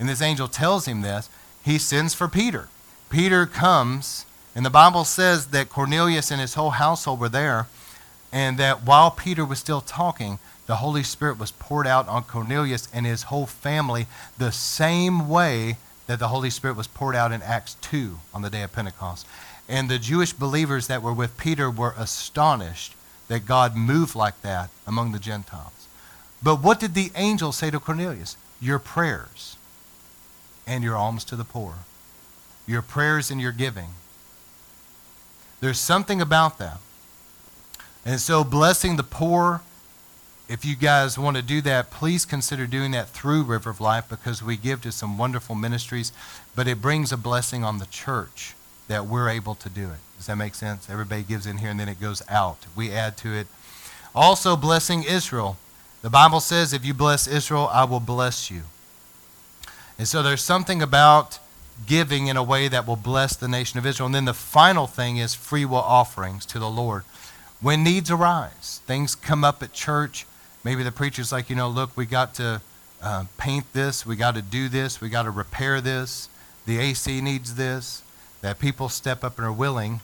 and 0.00 0.08
this 0.08 0.22
angel 0.22 0.48
tells 0.48 0.86
him 0.86 1.02
this, 1.02 1.28
he 1.62 1.78
sends 1.78 2.14
for 2.14 2.28
Peter. 2.28 2.68
Peter 3.08 3.46
comes, 3.46 4.26
and 4.56 4.64
the 4.64 4.70
Bible 4.70 5.04
says 5.04 5.48
that 5.48 5.68
Cornelius 5.68 6.30
and 6.30 6.40
his 6.40 6.54
whole 6.54 6.70
household 6.70 7.20
were 7.20 7.28
there, 7.28 7.66
and 8.32 8.56
that 8.56 8.84
while 8.84 9.10
Peter 9.10 9.44
was 9.44 9.58
still 9.58 9.82
talking, 9.82 10.38
the 10.66 10.76
Holy 10.76 11.02
Spirit 11.02 11.38
was 11.38 11.52
poured 11.52 11.86
out 11.86 12.08
on 12.08 12.24
Cornelius 12.24 12.88
and 12.90 13.04
his 13.04 13.24
whole 13.24 13.44
family 13.44 14.06
the 14.38 14.50
same 14.50 15.28
way 15.28 15.76
that 16.06 16.18
the 16.18 16.28
Holy 16.28 16.48
Spirit 16.48 16.74
was 16.76 16.86
poured 16.86 17.14
out 17.14 17.32
in 17.32 17.42
Acts 17.42 17.74
2 17.82 18.18
on 18.32 18.40
the 18.40 18.48
day 18.48 18.62
of 18.62 18.72
Pentecost. 18.72 19.26
And 19.68 19.90
the 19.90 19.98
Jewish 19.98 20.32
believers 20.32 20.86
that 20.86 21.02
were 21.02 21.12
with 21.12 21.36
Peter 21.36 21.70
were 21.70 21.94
astonished 21.98 22.94
that 23.28 23.44
God 23.44 23.76
moved 23.76 24.14
like 24.14 24.40
that 24.40 24.70
among 24.86 25.12
the 25.12 25.18
Gentiles. 25.18 25.86
But 26.42 26.62
what 26.62 26.80
did 26.80 26.94
the 26.94 27.12
angel 27.14 27.52
say 27.52 27.70
to 27.70 27.78
Cornelius? 27.78 28.38
Your 28.58 28.78
prayers 28.78 29.56
and 30.66 30.82
your 30.82 30.96
alms 30.96 31.24
to 31.24 31.36
the 31.36 31.44
poor. 31.44 31.74
Your 32.66 32.82
prayers 32.82 33.30
and 33.30 33.38
your 33.38 33.52
giving. 33.52 33.90
There's 35.60 35.78
something 35.78 36.20
about 36.20 36.58
that. 36.58 36.78
And 38.04 38.20
so, 38.20 38.44
blessing 38.44 38.96
the 38.96 39.02
poor, 39.02 39.62
if 40.48 40.64
you 40.64 40.76
guys 40.76 41.18
want 41.18 41.36
to 41.36 41.42
do 41.42 41.60
that, 41.62 41.90
please 41.90 42.24
consider 42.24 42.66
doing 42.66 42.92
that 42.92 43.08
through 43.08 43.42
River 43.42 43.70
of 43.70 43.80
Life 43.80 44.08
because 44.08 44.42
we 44.42 44.56
give 44.56 44.80
to 44.82 44.92
some 44.92 45.18
wonderful 45.18 45.56
ministries, 45.56 46.12
but 46.54 46.68
it 46.68 46.80
brings 46.80 47.10
a 47.10 47.16
blessing 47.16 47.64
on 47.64 47.78
the 47.78 47.86
church 47.86 48.54
that 48.86 49.06
we're 49.06 49.28
able 49.28 49.56
to 49.56 49.68
do 49.68 49.90
it. 49.90 49.98
Does 50.16 50.26
that 50.26 50.36
make 50.36 50.54
sense? 50.54 50.88
Everybody 50.88 51.22
gives 51.24 51.46
in 51.46 51.58
here 51.58 51.70
and 51.70 51.80
then 51.80 51.88
it 51.88 52.00
goes 52.00 52.22
out. 52.28 52.66
We 52.76 52.92
add 52.92 53.16
to 53.18 53.34
it. 53.34 53.48
Also, 54.14 54.56
blessing 54.56 55.02
Israel. 55.02 55.56
The 56.02 56.10
Bible 56.10 56.40
says, 56.40 56.72
if 56.72 56.84
you 56.84 56.94
bless 56.94 57.26
Israel, 57.26 57.68
I 57.72 57.84
will 57.84 58.00
bless 58.00 58.50
you. 58.50 58.62
And 59.98 60.06
so 60.06 60.22
there's 60.22 60.42
something 60.42 60.80
about 60.80 61.38
giving 61.84 62.28
in 62.28 62.36
a 62.36 62.42
way 62.42 62.68
that 62.68 62.86
will 62.86 62.96
bless 62.96 63.36
the 63.36 63.48
nation 63.48 63.78
of 63.78 63.86
Israel. 63.86 64.06
And 64.06 64.14
then 64.14 64.24
the 64.24 64.34
final 64.34 64.86
thing 64.86 65.18
is 65.18 65.34
free 65.34 65.64
will 65.64 65.76
offerings 65.76 66.46
to 66.46 66.58
the 66.58 66.70
Lord. 66.70 67.04
When 67.60 67.82
needs 67.82 68.10
arise, 68.10 68.80
things 68.86 69.14
come 69.14 69.44
up 69.44 69.62
at 69.62 69.72
church. 69.72 70.26
Maybe 70.64 70.82
the 70.82 70.92
preacher's 70.92 71.32
like, 71.32 71.50
you 71.50 71.56
know, 71.56 71.68
look, 71.68 71.96
we 71.96 72.06
got 72.06 72.34
to 72.34 72.60
uh, 73.02 73.24
paint 73.36 73.72
this, 73.72 74.06
we 74.06 74.16
got 74.16 74.34
to 74.34 74.42
do 74.42 74.68
this, 74.68 75.00
we 75.00 75.08
got 75.08 75.24
to 75.24 75.30
repair 75.30 75.80
this, 75.80 76.28
the 76.64 76.78
AC 76.78 77.20
needs 77.20 77.54
this 77.54 78.02
that 78.40 78.58
people 78.58 78.88
step 78.88 79.24
up 79.24 79.38
and 79.38 79.46
are 79.46 79.52
willing 79.52 80.00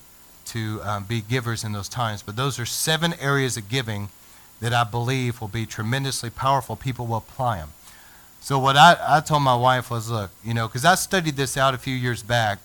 to 0.47 0.81
um, 0.83 1.05
be 1.05 1.21
givers 1.21 1.65
in 1.65 1.73
those 1.73 1.89
times. 1.89 2.23
But 2.23 2.37
those 2.37 2.59
are 2.59 2.67
seven 2.67 3.15
areas 3.21 3.57
of 3.57 3.69
giving 3.69 4.09
that 4.61 4.73
I 4.73 4.85
believe 4.85 5.41
will 5.41 5.49
be 5.49 5.67
tremendously 5.67 6.31
powerful. 6.31 6.77
People 6.77 7.07
will 7.07 7.17
apply 7.17 7.59
them. 7.59 7.73
So 8.43 8.59
what 8.59 8.77
I, 8.77 8.97
I 9.01 9.21
told 9.21 9.45
my 9.45 9.55
wife 9.55 9.89
was, 9.89 10.11
look, 10.11 10.33
you 10.45 10.53
know, 10.53 10.67
because 10.67 10.85
I 10.85 10.97
studied 10.97 11.37
this 11.37 11.57
out 11.57 11.75
a 11.75 11.79
few 11.79 11.95
years 11.95 12.25
back, 12.25 12.59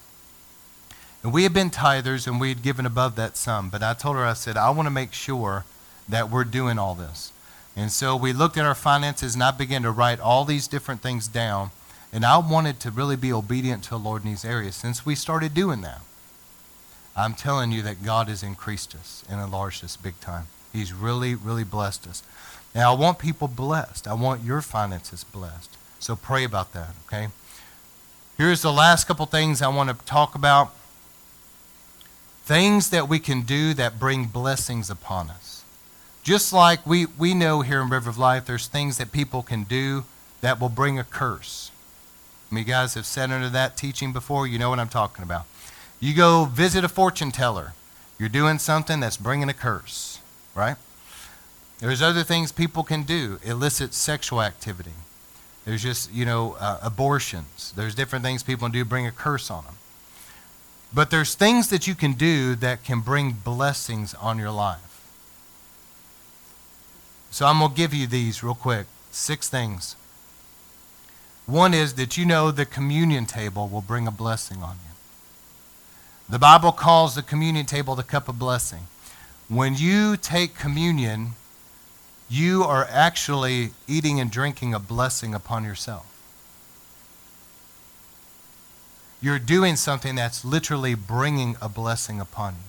and 1.21 1.31
we 1.31 1.43
had 1.43 1.53
been 1.53 1.69
tithers 1.69 2.25
and 2.25 2.39
we 2.39 2.49
had 2.49 2.63
given 2.63 2.87
above 2.87 3.15
that 3.17 3.37
sum. 3.37 3.69
But 3.69 3.83
I 3.83 3.93
told 3.93 4.15
her, 4.15 4.25
I 4.25 4.33
said, 4.33 4.57
I 4.57 4.71
want 4.71 4.87
to 4.87 4.91
make 4.91 5.13
sure 5.13 5.65
that 6.09 6.31
we're 6.31 6.45
doing 6.45 6.79
all 6.79 6.95
this. 6.95 7.31
And 7.75 7.91
so 7.91 8.15
we 8.15 8.33
looked 8.33 8.57
at 8.57 8.65
our 8.65 8.73
finances, 8.73 9.35
and 9.35 9.43
I 9.43 9.51
began 9.51 9.83
to 9.83 9.91
write 9.91 10.19
all 10.19 10.45
these 10.45 10.67
different 10.67 11.01
things 11.01 11.27
down. 11.27 11.69
And 12.11 12.25
I 12.25 12.39
wanted 12.39 12.79
to 12.79 12.89
really 12.89 13.15
be 13.15 13.31
obedient 13.31 13.83
to 13.83 13.89
the 13.91 13.99
Lord 13.99 14.23
in 14.23 14.29
these 14.29 14.45
areas. 14.45 14.75
Since 14.75 15.05
we 15.05 15.13
started 15.13 15.53
doing 15.53 15.81
that, 15.81 16.01
I'm 17.15 17.35
telling 17.35 17.71
you 17.71 17.83
that 17.83 18.03
God 18.03 18.29
has 18.29 18.41
increased 18.41 18.95
us 18.95 19.23
and 19.29 19.39
enlarged 19.39 19.83
us 19.83 19.95
big 19.95 20.19
time. 20.21 20.47
He's 20.73 20.91
really, 20.91 21.35
really 21.35 21.63
blessed 21.63 22.07
us. 22.07 22.23
Now, 22.77 22.93
I 22.93 22.95
want 22.95 23.17
people 23.17 23.47
blessed. 23.47 24.07
I 24.07 24.13
want 24.13 24.43
your 24.43 24.61
finances 24.61 25.23
blessed. 25.23 25.75
So 25.97 26.15
pray 26.15 26.43
about 26.43 26.73
that, 26.73 26.89
okay? 27.07 27.29
Here's 28.37 28.61
the 28.61 28.71
last 28.71 29.05
couple 29.05 29.25
things 29.25 29.63
I 29.63 29.67
want 29.67 29.89
to 29.89 30.05
talk 30.05 30.35
about 30.35 30.75
things 32.45 32.91
that 32.91 33.09
we 33.09 33.17
can 33.17 33.41
do 33.41 33.73
that 33.73 33.97
bring 33.97 34.25
blessings 34.25 34.91
upon 34.91 35.31
us. 35.31 35.63
Just 36.21 36.53
like 36.53 36.85
we, 36.85 37.07
we 37.07 37.33
know 37.33 37.61
here 37.61 37.81
in 37.81 37.89
River 37.89 38.11
of 38.11 38.19
Life, 38.19 38.45
there's 38.45 38.67
things 38.67 38.99
that 38.99 39.11
people 39.11 39.41
can 39.41 39.63
do 39.63 40.05
that 40.41 40.61
will 40.61 40.69
bring 40.69 40.99
a 40.99 41.03
curse. 41.03 41.71
I 42.51 42.59
You 42.59 42.63
guys 42.63 42.93
have 42.93 43.07
sat 43.07 43.31
under 43.31 43.49
that 43.49 43.75
teaching 43.75 44.13
before. 44.13 44.45
You 44.45 44.59
know 44.59 44.69
what 44.69 44.79
I'm 44.79 44.87
talking 44.87 45.23
about. 45.23 45.47
You 45.99 46.13
go 46.13 46.45
visit 46.45 46.83
a 46.83 46.89
fortune 46.89 47.31
teller. 47.31 47.73
You're 48.19 48.29
doing 48.29 48.59
something 48.59 48.99
that's 48.99 49.17
bringing 49.17 49.49
a 49.49 49.53
curse, 49.55 50.19
right? 50.53 50.75
There's 51.79 52.01
other 52.01 52.23
things 52.23 52.51
people 52.51 52.83
can 52.83 53.03
do, 53.03 53.39
illicit 53.43 53.93
sexual 53.93 54.41
activity. 54.41 54.93
There's 55.65 55.83
just, 55.83 56.11
you 56.13 56.25
know, 56.25 56.55
uh, 56.59 56.79
abortions. 56.81 57.73
There's 57.75 57.93
different 57.93 58.23
things 58.23 58.41
people 58.41 58.67
can 58.67 58.73
do 58.73 58.85
bring 58.85 59.05
a 59.05 59.11
curse 59.11 59.51
on 59.51 59.65
them. 59.65 59.75
But 60.93 61.11
there's 61.11 61.35
things 61.35 61.69
that 61.69 61.85
you 61.85 61.93
can 61.93 62.13
do 62.13 62.55
that 62.55 62.83
can 62.83 63.01
bring 63.01 63.33
blessings 63.33 64.13
on 64.15 64.37
your 64.37 64.51
life. 64.51 64.87
So 67.29 67.45
I'm 67.45 67.59
going 67.59 67.71
to 67.71 67.77
give 67.77 67.93
you 67.93 68.07
these 68.07 68.41
real 68.41 68.55
quick. 68.55 68.87
Six 69.11 69.49
things. 69.49 69.95
One 71.45 71.73
is 71.73 71.93
that 71.95 72.17
you 72.17 72.25
know 72.25 72.51
the 72.51 72.65
communion 72.65 73.25
table 73.25 73.67
will 73.67 73.81
bring 73.81 74.07
a 74.07 74.11
blessing 74.11 74.63
on 74.63 74.77
you. 74.77 74.95
The 76.29 76.39
Bible 76.39 76.71
calls 76.71 77.15
the 77.15 77.21
communion 77.21 77.65
table 77.65 77.95
the 77.95 78.03
cup 78.03 78.27
of 78.27 78.39
blessing. 78.39 78.87
When 79.47 79.75
you 79.75 80.17
take 80.17 80.55
communion, 80.55 81.33
you 82.29 82.63
are 82.63 82.87
actually 82.89 83.71
eating 83.87 84.19
and 84.19 84.29
drinking 84.29 84.73
a 84.73 84.79
blessing 84.79 85.33
upon 85.33 85.63
yourself. 85.63 86.05
You're 89.21 89.39
doing 89.39 89.75
something 89.75 90.15
that's 90.15 90.45
literally 90.45 90.93
bringing 90.93 91.55
a 91.61 91.69
blessing 91.69 92.19
upon 92.19 92.53
you. 92.53 92.59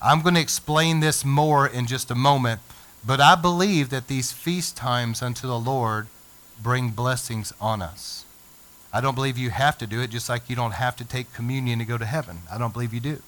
I'm 0.00 0.22
going 0.22 0.34
to 0.34 0.40
explain 0.40 1.00
this 1.00 1.24
more 1.24 1.66
in 1.66 1.86
just 1.86 2.10
a 2.10 2.14
moment, 2.14 2.60
but 3.04 3.20
I 3.20 3.34
believe 3.34 3.90
that 3.90 4.08
these 4.08 4.32
feast 4.32 4.76
times 4.76 5.22
unto 5.22 5.46
the 5.46 5.58
Lord 5.58 6.08
bring 6.62 6.90
blessings 6.90 7.52
on 7.60 7.82
us. 7.82 8.24
I 8.92 9.00
don't 9.00 9.14
believe 9.14 9.38
you 9.38 9.50
have 9.50 9.78
to 9.78 9.86
do 9.86 10.00
it, 10.00 10.10
just 10.10 10.28
like 10.28 10.50
you 10.50 10.56
don't 10.56 10.74
have 10.74 10.96
to 10.96 11.04
take 11.04 11.32
communion 11.32 11.78
to 11.78 11.84
go 11.84 11.98
to 11.98 12.04
heaven. 12.04 12.40
I 12.52 12.58
don't 12.58 12.72
believe 12.72 12.92
you 12.92 13.00
do. 13.00 13.22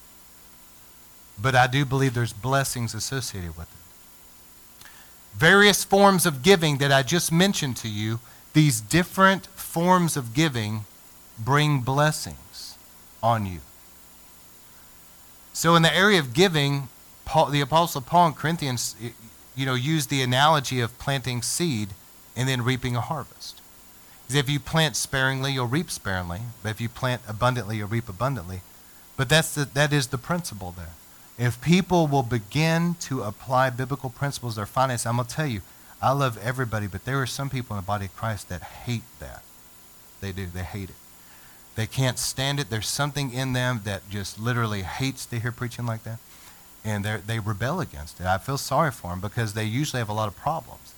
But 1.41 1.55
I 1.55 1.67
do 1.67 1.85
believe 1.85 2.13
there's 2.13 2.33
blessings 2.33 2.93
associated 2.93 3.57
with 3.57 3.71
it. 3.71 3.84
Various 5.37 5.83
forms 5.83 6.25
of 6.25 6.43
giving 6.43 6.77
that 6.77 6.91
I 6.91 7.03
just 7.03 7.31
mentioned 7.31 7.77
to 7.77 7.89
you, 7.89 8.19
these 8.53 8.79
different 8.79 9.47
forms 9.47 10.15
of 10.15 10.33
giving 10.33 10.85
bring 11.37 11.81
blessings 11.81 12.77
on 13.21 13.45
you. 13.45 13.59
So, 15.51 15.75
in 15.75 15.81
the 15.81 15.93
area 15.93 16.19
of 16.19 16.33
giving, 16.33 16.89
Paul, 17.25 17.47
the 17.47 17.61
Apostle 17.61 18.01
Paul 18.01 18.27
in 18.27 18.33
Corinthians, 18.33 18.95
you 19.55 19.65
know, 19.65 19.73
used 19.73 20.09
the 20.09 20.21
analogy 20.21 20.79
of 20.79 20.97
planting 20.99 21.41
seed 21.41 21.89
and 22.35 22.47
then 22.47 22.61
reaping 22.61 22.95
a 22.95 23.01
harvest. 23.01 23.61
If 24.29 24.49
you 24.49 24.59
plant 24.59 24.95
sparingly, 24.95 25.53
you'll 25.53 25.67
reap 25.67 25.91
sparingly. 25.91 26.41
But 26.63 26.69
if 26.69 26.81
you 26.81 26.89
plant 26.89 27.21
abundantly, 27.27 27.77
you'll 27.77 27.87
reap 27.87 28.09
abundantly. 28.09 28.61
But 29.17 29.29
that's 29.29 29.53
the, 29.53 29.65
that 29.65 29.93
is 29.93 30.07
the 30.07 30.17
principle 30.17 30.73
there. 30.75 30.93
If 31.37 31.61
people 31.61 32.07
will 32.07 32.23
begin 32.23 32.95
to 33.01 33.23
apply 33.23 33.69
biblical 33.69 34.09
principles 34.09 34.53
to 34.53 34.59
their 34.59 34.65
finance, 34.65 35.05
I'm 35.05 35.17
going 35.17 35.27
to 35.27 35.35
tell 35.35 35.47
you, 35.47 35.61
I 36.01 36.11
love 36.11 36.37
everybody, 36.37 36.87
but 36.87 37.05
there 37.05 37.21
are 37.21 37.25
some 37.25 37.49
people 37.49 37.75
in 37.75 37.81
the 37.81 37.85
body 37.85 38.05
of 38.05 38.15
Christ 38.15 38.49
that 38.49 38.61
hate 38.61 39.03
that. 39.19 39.43
They 40.21 40.31
do. 40.31 40.45
They 40.45 40.63
hate 40.63 40.89
it. 40.89 40.95
They 41.75 41.87
can't 41.87 42.17
stand 42.17 42.59
it. 42.59 42.69
There's 42.69 42.87
something 42.87 43.33
in 43.33 43.53
them 43.53 43.81
that 43.83 44.09
just 44.09 44.39
literally 44.39 44.83
hates 44.83 45.25
to 45.25 45.39
hear 45.39 45.51
preaching 45.51 45.85
like 45.85 46.03
that. 46.03 46.19
And 46.85 47.03
they 47.03 47.39
rebel 47.39 47.81
against 47.81 48.19
it. 48.19 48.27
I 48.27 48.37
feel 48.37 48.57
sorry 48.57 48.91
for 48.91 49.09
them 49.09 49.19
because 49.19 49.53
they 49.53 49.65
usually 49.65 49.99
have 49.99 50.09
a 50.09 50.13
lot 50.13 50.27
of 50.27 50.37
problems. 50.37 50.93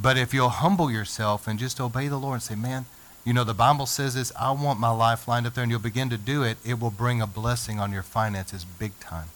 But 0.00 0.16
if 0.16 0.32
you'll 0.32 0.48
humble 0.48 0.90
yourself 0.90 1.46
and 1.46 1.58
just 1.58 1.80
obey 1.80 2.08
the 2.08 2.16
Lord 2.16 2.34
and 2.34 2.42
say, 2.42 2.54
man, 2.54 2.86
you 3.24 3.32
know, 3.32 3.44
the 3.44 3.54
Bible 3.54 3.86
says 3.86 4.14
this, 4.14 4.32
I 4.40 4.50
want 4.50 4.80
my 4.80 4.90
life 4.90 5.28
lined 5.28 5.46
up 5.46 5.54
there, 5.54 5.62
and 5.62 5.70
you'll 5.70 5.80
begin 5.80 6.10
to 6.10 6.18
do 6.18 6.42
it, 6.42 6.56
it 6.64 6.80
will 6.80 6.90
bring 6.90 7.20
a 7.20 7.26
blessing 7.26 7.78
on 7.78 7.92
your 7.92 8.02
finances 8.02 8.64
big 8.64 8.98
time. 8.98 9.28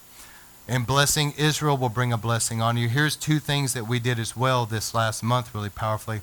And 0.68 0.86
blessing 0.86 1.32
Israel 1.36 1.76
will 1.76 1.88
bring 1.88 2.12
a 2.12 2.18
blessing 2.18 2.60
on 2.60 2.76
you. 2.76 2.88
Here's 2.88 3.14
two 3.14 3.38
things 3.38 3.72
that 3.74 3.86
we 3.86 4.00
did 4.00 4.18
as 4.18 4.36
well 4.36 4.66
this 4.66 4.94
last 4.94 5.22
month, 5.22 5.54
really 5.54 5.70
powerfully. 5.70 6.22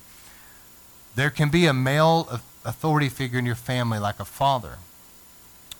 There 1.14 1.30
can 1.30 1.48
be 1.48 1.66
a 1.66 1.72
male 1.72 2.40
authority 2.64 3.08
figure 3.08 3.38
in 3.38 3.46
your 3.46 3.54
family, 3.54 3.98
like 3.98 4.20
a 4.20 4.24
father. 4.24 4.78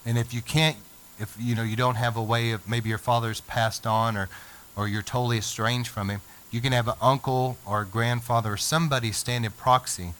And 0.07 0.17
if 0.17 0.33
you 0.33 0.41
can't, 0.41 0.77
if 1.19 1.37
you 1.39 1.55
know 1.55 1.62
you 1.62 1.77
don't 1.77 1.97
have 1.97 2.17
a 2.17 2.23
way 2.23 2.53
of 2.53 2.69
maybe 2.69 2.89
your 2.89 2.99
father's 2.99 3.41
passed 3.43 3.87
on 3.87 4.17
or 4.17 4.29
or 4.77 4.89
you're 4.89 5.03
totally 5.03 5.39
estranged 5.39 5.89
from 5.89 6.11
him, 6.11 6.21
you 6.51 6.61
can 6.61 6.73
have 6.73 6.89
an 6.89 6.95
uncle 7.01 7.57
or 7.67 7.83
a 7.83 7.87
grandfather 7.87 8.53
or 8.53 8.57
somebody 8.57 9.12
stand 9.12 9.45
in 9.45 9.53
proxy, 9.53 10.15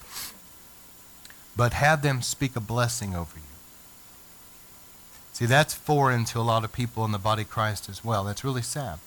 but 1.57 1.72
have 1.72 2.03
them 2.03 2.22
speak 2.22 2.57
a 2.57 2.61
blessing 2.61 3.14
over 3.14 3.36
you. 3.36 3.53
See, 5.35 5.47
that's 5.47 5.74
foreign 5.74 6.24
to 6.26 6.39
a 6.39 6.43
lot 6.43 6.62
of 6.62 6.72
people 6.72 7.05
in 7.05 7.11
the 7.11 7.18
body 7.18 7.43
of 7.43 7.51
Christ 7.51 7.89
as 7.89 8.05
well. 8.05 8.22
That's 8.22 8.45
really 8.45 8.62
sad. 8.62 9.01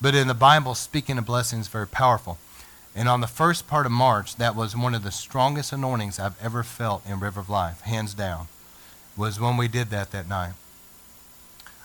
But 0.00 0.14
in 0.14 0.28
the 0.28 0.34
Bible, 0.34 0.76
speaking 0.76 1.18
of 1.18 1.26
blessings 1.26 1.66
is 1.66 1.72
very 1.72 1.88
powerful. 1.88 2.38
And 2.94 3.08
on 3.08 3.20
the 3.20 3.26
first 3.26 3.66
part 3.66 3.84
of 3.84 3.90
March, 3.90 4.36
that 4.36 4.54
was 4.54 4.76
one 4.76 4.94
of 4.94 5.02
the 5.02 5.10
strongest 5.10 5.72
anointings 5.72 6.20
I've 6.20 6.40
ever 6.40 6.62
felt 6.62 7.04
in 7.04 7.18
River 7.18 7.40
of 7.40 7.50
Life, 7.50 7.80
hands 7.80 8.14
down, 8.14 8.46
was 9.16 9.40
when 9.40 9.56
we 9.56 9.66
did 9.66 9.90
that 9.90 10.12
that 10.12 10.28
night. 10.28 10.52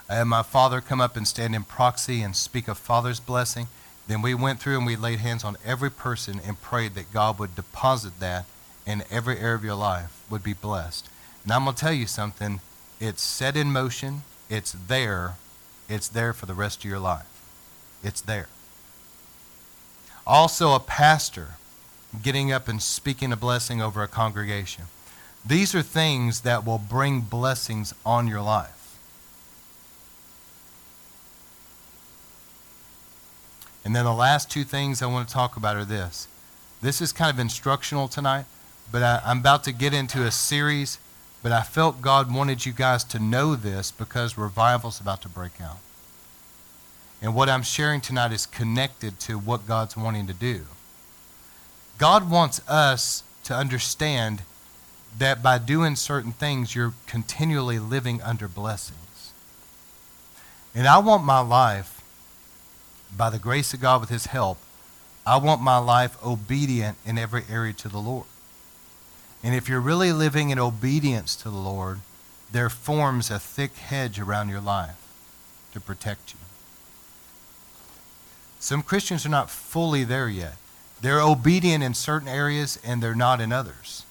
I 0.08 0.16
had 0.16 0.26
my 0.26 0.43
father 0.43 0.80
come 0.80 1.02
up 1.02 1.18
and 1.18 1.28
stand 1.28 1.56
in 1.56 1.64
proxy 1.64 2.22
and 2.22 2.36
speak 2.36 2.68
a 2.68 2.76
father's 2.76 3.20
blessing. 3.20 3.68
Then 4.08 4.22
we 4.22 4.36
went 4.36 4.60
through 4.60 4.78
and 4.78 4.86
we 4.86 4.95
laid 4.95 5.20
hands 5.20 5.43
on 5.43 5.58
every 5.66 5.89
person 5.89 6.39
and 6.45 6.62
prayed 6.62 6.93
that 6.93 7.12
God 7.12 7.39
would 7.39 7.56
deposit 7.56 8.20
that 8.20 8.45
in 8.86 9.04
every 9.10 9.39
area 9.39 9.56
of 9.56 9.64
your 9.64 9.76
life 9.76 10.24
would 10.30 10.43
be 10.43 10.54
blessed. 10.54 11.10
And 11.43 11.52
I'm 11.52 11.64
going 11.64 11.76
to 11.76 11.82
tell 11.82 11.93
you 11.93 12.06
something. 12.06 12.62
It's 13.00 13.22
set 13.22 13.56
in 13.56 13.72
motion. 13.72 14.24
It's 14.50 14.72
there. 14.72 15.36
It's 15.89 16.08
there 16.08 16.34
for 16.34 16.45
the 16.45 16.54
rest 16.54 16.80
of 16.80 16.86
your 16.86 17.00
life. 17.00 17.26
It's 18.04 18.22
there. 18.22 18.48
Also, 20.26 20.74
a 20.74 20.80
pastor 20.80 21.56
getting 22.22 22.52
up 22.52 22.68
and 22.68 22.82
speaking 22.82 23.32
a 23.32 23.38
blessing 23.38 23.82
over 23.82 24.04
a 24.04 24.08
congregation. 24.08 24.86
These 25.45 25.74
are 25.74 25.82
things 25.82 26.41
that 26.41 26.66
will 26.66 26.80
bring 26.80 27.22
blessings 27.22 27.93
on 28.06 28.28
your 28.28 28.41
life. 28.41 28.98
And 33.86 33.95
then 33.95 34.04
the 34.04 34.14
last 34.14 34.52
two 34.52 34.66
things 34.66 35.02
I 35.02 35.06
want 35.06 35.30
to 35.30 35.34
talk 35.34 35.56
about 35.56 35.78
are 35.78 35.86
this. 35.86 36.28
This 36.82 37.02
is 37.02 37.14
kind 37.14 37.34
of 37.34 37.39
instructional 37.39 38.10
tonight, 38.10 38.43
but 38.91 39.02
I, 39.02 39.22
am 39.24 39.39
about 39.39 39.64
to 39.64 39.72
get 39.72 39.93
into 39.93 40.24
a 40.24 40.32
series, 40.32 41.00
but 41.43 41.51
I 41.51 41.61
felt 41.61 42.01
God 42.01 42.33
wanted 42.33 42.65
you 42.65 42.73
guys 42.73 43.03
to 43.05 43.19
know 43.19 43.55
this 43.55 43.91
because 43.91 44.38
revival's 44.38 44.99
about 44.99 45.21
to 45.21 45.29
break 45.29 45.61
out. 45.61 45.77
And 47.21 47.33
what 47.33 47.49
I'm 47.49 47.63
sharing 47.63 48.01
tonight 48.01 48.31
is 48.31 48.45
connected 48.45 49.19
to 49.21 49.38
what 49.38 49.67
God's 49.67 49.97
wanting 49.97 50.27
to 50.27 50.33
do. 50.33 50.65
God 51.97 52.29
wants 52.29 52.61
us 52.67 53.23
to 53.45 53.55
understand 53.55 54.43
that 55.17 55.41
by 55.41 55.57
doing 55.57 55.95
certain 55.95 56.31
things, 56.31 56.75
you're 56.75 56.93
continually 57.07 57.79
living 57.79 58.21
under 58.21 58.47
blessings. 58.47 59.31
And 60.75 60.88
I 60.88 60.99
want 60.99 61.23
my 61.23 61.39
life 61.39 61.97
by 63.15 63.29
the 63.29 63.39
grace 63.39 63.73
of 63.73 63.81
God 63.81 64.01
with 64.01 64.09
his 64.09 64.27
help, 64.27 64.57
I 65.25 65.38
want 65.38 65.61
my 65.61 65.77
life 65.77 66.23
obedient 66.23 66.97
in 67.05 67.17
every 67.17 67.43
area 67.49 67.73
to 67.73 67.89
the 67.89 67.99
Lord. 67.99 68.25
And 69.43 69.53
if 69.55 69.69
you're 69.69 69.79
really 69.79 70.11
living 70.11 70.49
in 70.49 70.59
obedience 70.59 71.35
to 71.38 71.49
the 71.49 71.57
Lord, 71.57 71.99
there 72.51 72.69
forms 72.69 73.29
a 73.29 73.39
thick 73.39 73.75
hedge 73.75 74.19
around 74.19 74.49
your 74.49 74.61
life 74.61 74.95
to 75.73 75.79
protect 75.79 76.33
you. 76.33 76.39
Some 78.59 78.81
Christians 78.81 79.25
are 79.25 79.29
not 79.29 79.49
fully 79.49 80.03
there 80.03 80.29
yet. 80.29 80.55
They're 81.01 81.21
obedient 81.21 81.83
in 81.83 81.93
certain 81.93 82.27
areas 82.27 82.79
and 82.83 83.01
they're 83.01 83.15
not 83.15 83.39
in 83.39 83.51
others. 83.51 84.03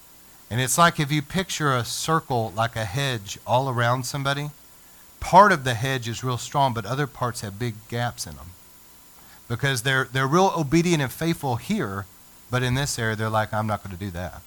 And 0.50 0.60
it's 0.60 0.78
like 0.78 1.00
if 1.00 1.10
you 1.10 1.22
picture 1.22 1.74
a 1.74 1.84
circle 1.84 2.52
like 2.56 2.76
a 2.76 2.84
hedge 2.84 3.38
all 3.46 3.68
around 3.68 4.06
somebody, 4.06 4.50
part 5.18 5.50
of 5.50 5.64
the 5.64 5.74
hedge 5.74 6.06
is 6.06 6.22
real 6.22 6.38
strong, 6.38 6.72
but 6.72 6.86
other 6.86 7.08
parts 7.08 7.40
have 7.40 7.58
big 7.58 7.74
gaps 7.88 8.26
in 8.26 8.36
them 8.36 8.50
because 9.48 9.82
they're, 9.82 10.04
they're 10.04 10.26
real 10.26 10.52
obedient 10.56 11.02
and 11.02 11.10
faithful 11.10 11.56
here, 11.56 12.06
but 12.50 12.62
in 12.62 12.74
this 12.74 12.98
area, 12.98 13.16
they're 13.16 13.28
like, 13.28 13.52
I'm 13.52 13.66
not 13.66 13.82
going 13.82 13.96
to 13.96 14.04
do 14.04 14.10
that. 14.12 14.42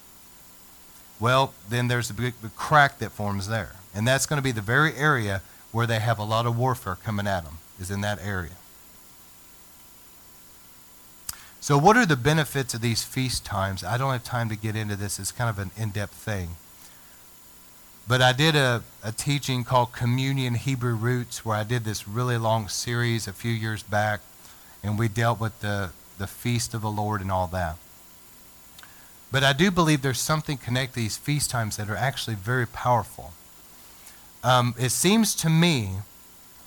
Well, 1.20 1.54
then 1.68 1.88
there's 1.88 2.10
a 2.10 2.14
big, 2.14 2.42
big 2.42 2.56
crack 2.56 3.00
that 3.00 3.12
forms 3.12 3.48
there. 3.48 3.76
And 3.94 4.08
that's 4.08 4.26
going 4.26 4.38
to 4.38 4.44
be 4.44 4.52
the 4.52 4.62
very 4.62 4.96
area 4.96 5.42
where 5.72 5.86
they 5.86 6.00
have 6.00 6.20
a 6.20 6.24
lot 6.24 6.46
of 6.46 6.58
warfare 6.58 6.98
coming 7.04 7.28
at 7.28 7.44
them, 7.44 7.58
is 7.80 7.92
in 7.92 8.02
that 8.02 8.20
area. 8.24 8.52
So, 11.62 11.78
what 11.78 11.98
are 11.98 12.06
the 12.06 12.16
benefits 12.16 12.74
of 12.74 12.82
these 12.82 13.04
feast 13.04 13.46
times? 13.46 13.84
I 13.84 13.98
don't 13.98 14.12
have 14.12 14.24
time 14.24 14.50
to 14.50 14.56
get 14.56 14.76
into 14.76 14.96
this. 14.96 15.20
It's 15.20 15.32
kind 15.32 15.50
of 15.50 15.60
an 15.60 15.72
in 15.76 15.90
depth 15.90 16.14
thing. 16.14 16.56
But 18.08 18.22
I 18.24 18.32
did 18.32 18.56
a, 18.56 18.82
a 19.04 19.12
teaching 19.12 19.64
called 19.64 19.92
Communion 19.92 20.56
Hebrew 20.56 20.96
Roots 20.96 21.46
where 21.46 21.56
I 21.56 21.64
did 21.64 21.84
this 21.84 22.08
really 22.08 22.38
long 22.38 22.68
series 22.68 23.28
a 23.28 23.34
few 23.34 23.52
years 23.52 23.84
back 23.84 24.22
and 24.82 24.98
we 24.98 25.08
dealt 25.08 25.40
with 25.40 25.60
the, 25.60 25.92
the 26.18 26.26
feast 26.26 26.74
of 26.74 26.82
the 26.82 26.90
Lord 26.90 27.22
and 27.22 27.32
all 27.32 27.48
that. 27.48 27.78
But 29.32 29.44
I 29.44 29.54
do 29.54 29.70
believe 29.70 30.02
there's 30.02 30.20
something 30.20 30.58
connected 30.58 30.96
these 30.96 31.18
feast 31.18 31.50
times 31.50 31.78
that 31.78 31.90
are 31.90 31.96
actually 31.96 32.36
very 32.36 32.66
powerful. 32.66 33.34
Um, 34.44 34.74
it 34.80 34.90
seems 34.90 35.36
to 35.36 35.50
me 35.50 35.98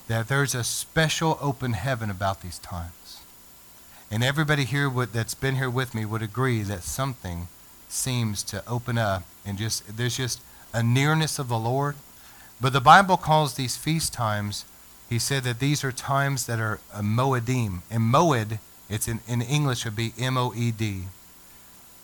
that 0.07 0.27
there's 0.27 0.55
a 0.55 0.63
special 0.63 1.37
open 1.41 1.73
heaven 1.73 2.09
about 2.09 2.41
these 2.41 2.59
times. 2.59 3.21
And 4.11 4.23
everybody 4.23 4.63
here 4.63 4.89
would, 4.89 5.11
that's 5.11 5.33
been 5.33 5.55
here 5.55 5.69
with 5.69 5.95
me 5.95 6.05
would 6.05 6.21
agree 6.21 6.61
that 6.63 6.83
something 6.83 7.47
seems 7.89 8.43
to 8.43 8.67
open 8.67 8.97
up 8.97 9.23
and 9.45 9.57
just 9.57 9.97
there's 9.97 10.17
just 10.17 10.41
a 10.73 10.83
nearness 10.83 11.39
of 11.39 11.47
the 11.47 11.57
Lord. 11.57 11.95
But 12.61 12.73
the 12.73 12.81
Bible 12.81 13.17
calls 13.17 13.55
these 13.55 13.75
feast 13.75 14.13
times 14.13 14.65
he 15.13 15.19
said 15.19 15.43
that 15.43 15.59
these 15.59 15.83
are 15.83 15.91
times 15.91 16.47
that 16.47 16.59
are 16.59 16.79
a 16.91 17.01
moedim. 17.01 17.81
And 17.91 18.11
moed, 18.11 18.57
it's 18.89 19.07
in, 19.07 19.19
in 19.27 19.43
English 19.43 19.85
would 19.85 19.95
be 19.95 20.13
M-O-E-D. 20.17 21.03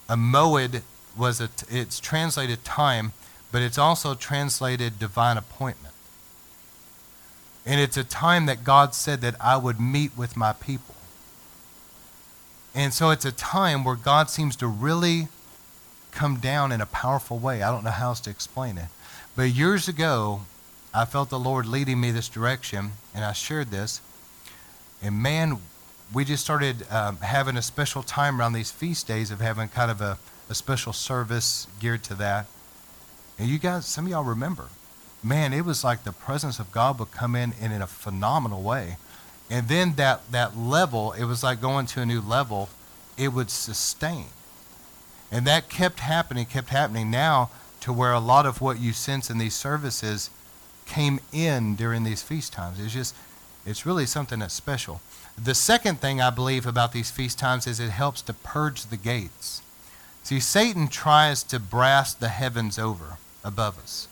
A 0.09 0.17
moed 0.17 0.81
was 1.15 1.39
a, 1.39 1.49
it's 1.69 1.99
translated 1.99 2.65
time, 2.65 3.13
but 3.51 3.61
it's 3.61 3.77
also 3.77 4.15
translated 4.15 4.99
divine 4.99 5.37
appointment. 5.37 5.93
And 7.65 7.79
it's 7.79 7.97
a 7.97 8.03
time 8.03 8.47
that 8.47 8.63
God 8.63 8.95
said 8.95 9.21
that 9.21 9.35
I 9.39 9.55
would 9.55 9.79
meet 9.79 10.17
with 10.17 10.35
my 10.35 10.53
people. 10.53 10.95
And 12.73 12.93
so 12.93 13.11
it's 13.11 13.25
a 13.25 13.31
time 13.31 13.83
where 13.83 13.95
God 13.95 14.29
seems 14.29 14.55
to 14.57 14.67
really 14.67 15.27
come 16.11 16.37
down 16.37 16.71
in 16.71 16.81
a 16.81 16.85
powerful 16.85 17.37
way. 17.37 17.61
I 17.61 17.71
don't 17.71 17.83
know 17.83 17.91
how 17.91 18.09
else 18.09 18.19
to 18.21 18.29
explain 18.29 18.77
it. 18.77 18.87
But 19.35 19.51
years 19.51 19.87
ago, 19.87 20.41
I 20.93 21.05
felt 21.05 21.29
the 21.29 21.39
Lord 21.39 21.65
leading 21.65 22.01
me 22.01 22.11
this 22.11 22.29
direction, 22.29 22.93
and 23.13 23.23
I 23.23 23.33
shared 23.33 23.69
this. 23.69 24.01
And 25.03 25.21
man, 25.21 25.59
we 26.13 26.25
just 26.25 26.43
started 26.43 26.89
um, 26.91 27.17
having 27.17 27.55
a 27.55 27.61
special 27.61 28.01
time 28.01 28.39
around 28.39 28.53
these 28.53 28.71
feast 28.71 29.07
days 29.07 29.31
of 29.31 29.41
having 29.41 29.69
kind 29.69 29.91
of 29.91 30.01
a, 30.01 30.17
a 30.49 30.55
special 30.55 30.93
service 30.93 31.67
geared 31.79 32.03
to 32.03 32.15
that. 32.15 32.47
And 33.37 33.47
you 33.47 33.59
guys, 33.59 33.85
some 33.85 34.05
of 34.05 34.11
y'all 34.11 34.23
remember, 34.23 34.69
man, 35.23 35.53
it 35.53 35.65
was 35.65 35.83
like 35.83 36.03
the 36.03 36.11
presence 36.11 36.59
of 36.59 36.71
God 36.71 36.99
would 36.99 37.11
come 37.11 37.35
in, 37.35 37.53
in, 37.61 37.71
in 37.71 37.81
a 37.81 37.87
phenomenal 37.87 38.61
way. 38.61 38.97
And 39.49 39.67
then 39.67 39.93
that, 39.95 40.31
that 40.31 40.57
level, 40.57 41.13
it 41.13 41.25
was 41.25 41.43
like 41.43 41.61
going 41.61 41.85
to 41.87 42.01
a 42.01 42.05
new 42.05 42.21
level, 42.21 42.69
it 43.17 43.29
would 43.29 43.49
sustain. 43.49 44.25
And 45.31 45.45
that 45.45 45.69
kept 45.69 45.99
happening, 45.99 46.45
kept 46.45 46.69
happening 46.69 47.11
now 47.11 47.51
to 47.81 47.93
where 47.93 48.13
a 48.13 48.19
lot 48.19 48.45
of 48.45 48.61
what 48.61 48.79
you 48.79 48.93
sense 48.93 49.29
in 49.29 49.37
these 49.37 49.55
services 49.55 50.29
came 50.85 51.19
in 51.31 51.75
during 51.75 52.03
these 52.03 52.23
feast 52.23 52.51
times. 52.51 52.79
It's 52.79 52.93
just, 52.93 53.15
it's 53.65 53.85
really 53.85 54.05
something 54.05 54.39
that's 54.39 54.53
special. 54.53 55.01
The 55.41 55.55
second 55.55 56.01
thing 56.01 56.19
I 56.21 56.31
believe 56.31 56.65
about 56.65 56.91
these 56.91 57.11
feast 57.11 57.39
times 57.39 57.65
is 57.65 57.79
it 57.79 57.91
helps 57.91 58.21
to 58.23 58.33
purge 58.33 58.87
the 58.87 58.97
gates. 58.97 59.61
See, 60.21 60.39
Satan 60.41 60.89
tries 60.89 61.43
to 61.43 61.59
brass 61.59 62.13
the 62.13 62.27
heavens 62.27 62.77
over 62.77 63.17
above 63.41 63.79
us. 63.79 64.09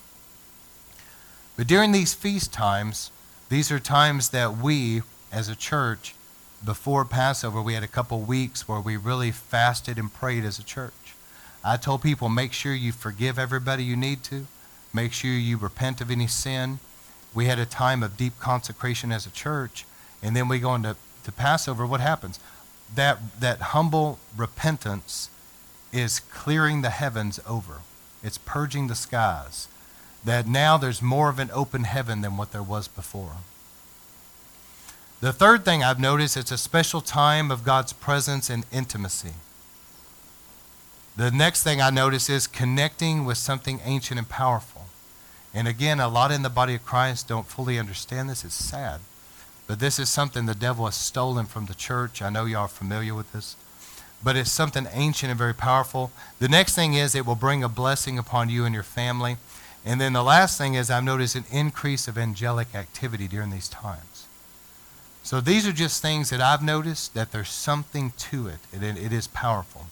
But 1.58 1.68
during 1.68 1.92
these 1.92 2.14
feast 2.14 2.54
times, 2.54 3.12
these 3.50 3.72
are 3.72 3.80
times 3.80 4.30
that 4.30 4.58
we, 4.58 5.02
as 5.30 5.50
a 5.50 5.56
church, 5.56 6.16
before 6.64 7.04
Passover, 7.04 7.62
we 7.62 7.74
had 7.74 7.84
a 7.84 7.88
couple 7.88 8.22
weeks 8.22 8.68
where 8.68 8.80
we 8.80 8.96
really 8.96 9.32
fasted 9.32 9.98
and 9.98 10.14
prayed 10.14 10.46
as 10.46 10.60
a 10.60 10.64
church. 10.64 10.94
I 11.62 11.76
told 11.76 12.04
people, 12.04 12.30
make 12.30 12.54
sure 12.54 12.74
you 12.74 12.94
forgive 12.94 13.38
everybody 13.38 13.84
you 13.84 13.98
need 13.98 14.24
to. 14.26 14.48
Make 14.94 15.12
sure 15.12 15.32
you 15.32 15.58
repent 15.58 16.00
of 16.00 16.10
any 16.10 16.28
sin. 16.28 16.80
We 17.34 17.46
had 17.46 17.60
a 17.60 17.66
time 17.66 18.02
of 18.02 18.16
deep 18.16 18.40
consecration 18.40 19.12
as 19.12 19.26
a 19.26 19.32
church, 19.32 19.86
and 20.24 20.36
then 20.36 20.48
we 20.48 20.60
go 20.60 20.74
into 20.74 20.96
to 21.28 21.32
Passover. 21.34 21.86
What 21.86 22.00
happens? 22.00 22.40
That, 22.96 23.20
that 23.40 23.60
humble 23.60 24.18
repentance 24.36 25.30
is 25.92 26.22
clearing 26.22 26.82
the 26.82 26.90
heavens 26.90 27.40
over, 27.48 27.82
it's 28.24 28.38
purging 28.38 28.88
the 28.88 28.96
skies. 28.96 29.68
That 30.26 30.48
now 30.48 30.78
there's 30.78 31.02
more 31.02 31.30
of 31.30 31.38
an 31.40 31.52
open 31.54 31.84
heaven 31.84 32.22
than 32.22 32.38
what 32.38 32.52
there 32.52 32.64
was 32.64 32.88
before. 32.88 33.38
The 35.22 35.32
third 35.32 35.64
thing 35.64 35.84
I've 35.84 36.00
noticed, 36.00 36.36
it's 36.36 36.52
a 36.52 36.58
special 36.58 37.02
time 37.02 37.52
of 37.52 37.64
God's 37.64 37.94
presence 37.94 38.50
and 38.50 38.66
intimacy. 38.72 39.34
The 41.16 41.32
next 41.32 41.64
thing 41.64 41.82
I 41.82 41.90
notice 41.90 42.30
is 42.30 42.48
connecting 42.48 43.26
with 43.26 43.38
something 43.38 43.80
ancient 43.86 44.18
and 44.18 44.30
powerful. 44.30 44.86
And 45.54 45.68
again, 45.68 46.00
a 46.00 46.08
lot 46.08 46.32
in 46.32 46.42
the 46.42 46.50
body 46.50 46.76
of 46.76 46.86
Christ 46.86 47.28
don't 47.28 47.48
fully 47.48 47.80
understand 47.80 48.30
this. 48.30 48.44
It's 48.44 48.54
sad. 48.54 49.02
But 49.68 49.80
this 49.80 50.00
is 50.00 50.10
something 50.10 50.46
the 50.46 50.56
devil 50.56 50.86
has 50.86 50.96
stolen 50.96 51.46
from 51.46 51.66
the 51.66 51.76
church. 51.76 52.22
I 52.22 52.30
know 52.30 52.46
y'all 52.46 52.62
are 52.62 52.68
familiar 52.70 53.14
with 53.14 53.32
this. 53.34 53.56
But 54.24 54.36
it's 54.36 54.52
something 54.52 54.88
ancient 54.94 55.30
and 55.30 55.38
very 55.38 55.54
powerful. 55.54 56.12
The 56.40 56.48
next 56.48 56.74
thing 56.74 56.94
is 56.94 57.14
it 57.14 57.26
will 57.26 57.36
bring 57.36 57.64
a 57.64 57.70
blessing 57.70 58.18
upon 58.18 58.50
you 58.50 58.66
and 58.66 58.74
your 58.74 58.84
family. 58.84 59.38
And 59.86 60.02
then 60.02 60.14
the 60.14 60.24
last 60.24 60.58
thing 60.58 60.74
is 60.74 60.90
I've 60.90 61.04
noticed 61.04 61.36
an 61.36 61.46
increase 61.52 62.08
of 62.08 62.18
angelic 62.18 62.74
activity 62.74 63.28
during 63.28 63.52
these 63.52 63.70
times. 63.70 64.26
So 65.22 65.42
these 65.42 65.68
are 65.68 65.74
just 65.74 66.02
things 66.02 66.30
that 66.30 66.42
I've 66.42 66.64
noticed 66.64 67.14
that 67.14 67.34
there's 67.34 67.50
something 67.50 68.14
to 68.18 68.48
it. 68.48 68.60
It, 68.72 68.82
it 68.82 69.12
is 69.12 69.28
powerful. 69.28 69.88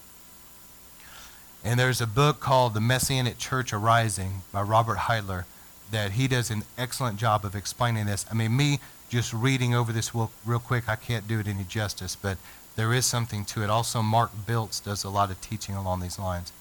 And 1.63 1.79
there's 1.79 1.99
a 1.99 2.07
book 2.07 2.39
called 2.39 2.73
The 2.73 2.79
Messianic 2.79 3.37
Church 3.37 3.73
Arising 3.73 4.43
by 4.51 4.61
Robert 4.61 4.97
Heidler 4.97 5.45
that 5.91 6.11
he 6.11 6.27
does 6.27 6.49
an 6.49 6.63
excellent 6.77 7.17
job 7.17 7.43
of 7.43 7.55
explaining 7.55 8.05
this. 8.05 8.25
I 8.31 8.33
mean, 8.33 8.55
me 8.55 8.79
just 9.09 9.33
reading 9.33 9.73
over 9.75 9.91
this 9.93 10.13
real, 10.13 10.31
real 10.45 10.59
quick, 10.59 10.89
I 10.89 10.95
can't 10.95 11.27
do 11.27 11.39
it 11.39 11.47
any 11.47 11.63
justice, 11.63 12.15
but 12.15 12.37
there 12.75 12.93
is 12.93 13.05
something 13.05 13.45
to 13.45 13.63
it. 13.63 13.69
Also, 13.69 14.01
Mark 14.01 14.31
Biltz 14.45 14.79
does 14.79 15.03
a 15.03 15.09
lot 15.09 15.31
of 15.31 15.39
teaching 15.41 15.75
along 15.75 16.01
these 16.01 16.19
lines. 16.19 16.51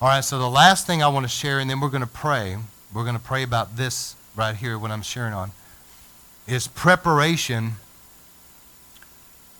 All 0.00 0.08
right, 0.08 0.24
so 0.24 0.38
the 0.38 0.50
last 0.50 0.86
thing 0.86 1.02
I 1.02 1.08
want 1.08 1.24
to 1.24 1.28
share, 1.28 1.58
and 1.58 1.70
then 1.70 1.80
we're 1.80 1.88
going 1.88 2.02
to 2.02 2.06
pray. 2.06 2.56
We're 2.92 3.04
going 3.04 3.16
to 3.16 3.22
pray 3.22 3.42
about 3.42 3.76
this 3.76 4.16
right 4.36 4.56
here, 4.56 4.78
what 4.78 4.90
I'm 4.90 5.02
sharing 5.02 5.32
on, 5.32 5.52
is 6.46 6.66
preparation 6.66 7.72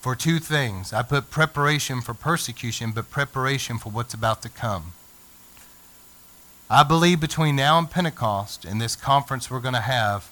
for 0.01 0.15
two 0.15 0.39
things. 0.39 0.91
I 0.91 1.01
put 1.01 1.29
preparation 1.29 2.01
for 2.01 2.13
persecution, 2.13 2.91
but 2.91 3.09
preparation 3.09 3.77
for 3.77 3.89
what's 3.89 4.13
about 4.13 4.41
to 4.41 4.49
come. 4.49 4.91
I 6.69 6.83
believe 6.83 7.21
between 7.21 7.55
now 7.55 7.77
and 7.77 7.89
Pentecost, 7.89 8.65
in 8.65 8.79
this 8.79 8.95
conference 8.95 9.49
we're 9.49 9.59
going 9.61 9.75
to 9.75 9.79
have, 9.79 10.29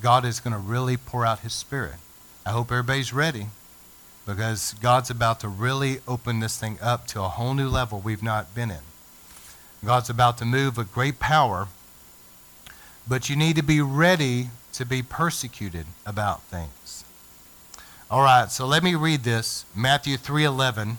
God 0.00 0.24
is 0.24 0.40
going 0.40 0.52
to 0.52 0.58
really 0.58 0.96
pour 0.96 1.26
out 1.26 1.40
His 1.40 1.52
Spirit. 1.52 1.96
I 2.44 2.50
hope 2.50 2.72
everybody's 2.72 3.12
ready 3.12 3.46
because 4.26 4.74
God's 4.80 5.10
about 5.10 5.40
to 5.40 5.48
really 5.48 5.98
open 6.06 6.40
this 6.40 6.58
thing 6.58 6.78
up 6.80 7.06
to 7.08 7.20
a 7.20 7.28
whole 7.28 7.54
new 7.54 7.68
level 7.68 8.00
we've 8.00 8.22
not 8.22 8.54
been 8.54 8.70
in. 8.70 8.78
God's 9.84 10.10
about 10.10 10.38
to 10.38 10.44
move 10.44 10.76
with 10.76 10.92
great 10.92 11.18
power, 11.18 11.68
but 13.06 13.28
you 13.28 13.36
need 13.36 13.56
to 13.56 13.62
be 13.62 13.80
ready 13.80 14.50
to 14.72 14.86
be 14.86 15.02
persecuted 15.02 15.86
about 16.06 16.42
things. 16.42 17.04
All 18.10 18.22
right, 18.22 18.50
so 18.50 18.66
let 18.66 18.82
me 18.82 18.94
read 18.94 19.24
this. 19.24 19.64
Matthew 19.74 20.16
3:11. 20.16 20.98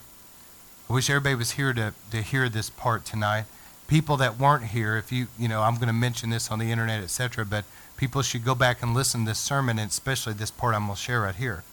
I 0.90 0.94
wish 0.94 1.10
everybody 1.10 1.36
was 1.36 1.52
here 1.52 1.74
to, 1.74 1.94
to 2.12 2.22
hear 2.22 2.50
this 2.50 2.70
part 2.70 3.06
tonight. 3.06 3.46
People 3.88 4.18
that 4.18 4.38
weren't 4.38 4.66
here, 4.66 4.98
if 4.98 5.12
you, 5.12 5.28
you 5.40 5.48
know, 5.48 5.62
I'm 5.62 5.76
going 5.76 5.88
to 5.88 5.94
mention 5.94 6.30
this 6.30 6.52
on 6.52 6.60
the 6.60 6.72
internet, 6.72 7.02
etc., 7.02 7.46
but 7.46 7.66
people 7.98 8.22
should 8.22 8.44
go 8.44 8.56
back 8.56 8.82
and 8.82 8.94
listen 8.94 9.22
to 9.22 9.32
this 9.32 9.40
sermon, 9.40 9.80
and 9.80 9.90
especially 9.90 10.34
this 10.34 10.52
part 10.52 10.76
I'm 10.76 10.86
going 10.86 10.96
to 10.96 11.02
share 11.02 11.22
right 11.22 11.36
here. 11.36 11.64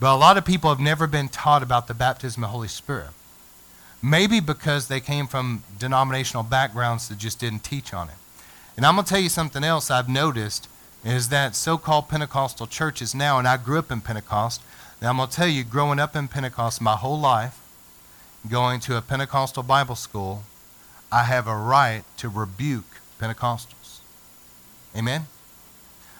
But 0.00 0.14
a 0.14 0.16
lot 0.16 0.36
of 0.36 0.44
people 0.44 0.70
have 0.70 0.80
never 0.80 1.06
been 1.06 1.28
taught 1.28 1.62
about 1.62 1.86
the 1.86 1.94
baptism 1.94 2.42
of 2.42 2.48
the 2.48 2.52
Holy 2.52 2.68
Spirit. 2.68 3.10
Maybe 4.02 4.40
because 4.40 4.88
they 4.88 5.00
came 5.00 5.28
from 5.28 5.62
denominational 5.78 6.42
backgrounds 6.42 7.08
that 7.08 7.18
just 7.18 7.38
didn't 7.38 7.62
teach 7.62 7.94
on 7.94 8.08
it. 8.08 8.16
And 8.76 8.84
I'm 8.84 8.94
going 8.94 9.04
to 9.04 9.10
tell 9.10 9.20
you 9.20 9.28
something 9.28 9.62
else 9.62 9.90
I've 9.90 10.08
noticed 10.08 10.68
is 11.04 11.28
that 11.28 11.54
so-called 11.54 12.08
Pentecostal 12.08 12.66
churches 12.66 13.14
now, 13.14 13.38
and 13.38 13.46
I 13.46 13.56
grew 13.56 13.78
up 13.78 13.92
in 13.92 14.00
Pentecost. 14.00 14.60
Now 15.00 15.10
I'm 15.10 15.16
going 15.18 15.28
to 15.28 15.34
tell 15.34 15.48
you, 15.48 15.62
growing 15.64 15.98
up 15.98 16.16
in 16.16 16.28
Pentecost 16.28 16.80
my 16.80 16.96
whole 16.96 17.18
life, 17.18 17.58
going 18.48 18.80
to 18.80 18.96
a 18.96 19.02
Pentecostal 19.02 19.62
Bible 19.62 19.96
school, 19.96 20.42
I 21.10 21.24
have 21.24 21.46
a 21.46 21.56
right 21.56 22.02
to 22.16 22.28
rebuke 22.28 23.00
Pentecostals. 23.20 23.81
Amen? 24.96 25.26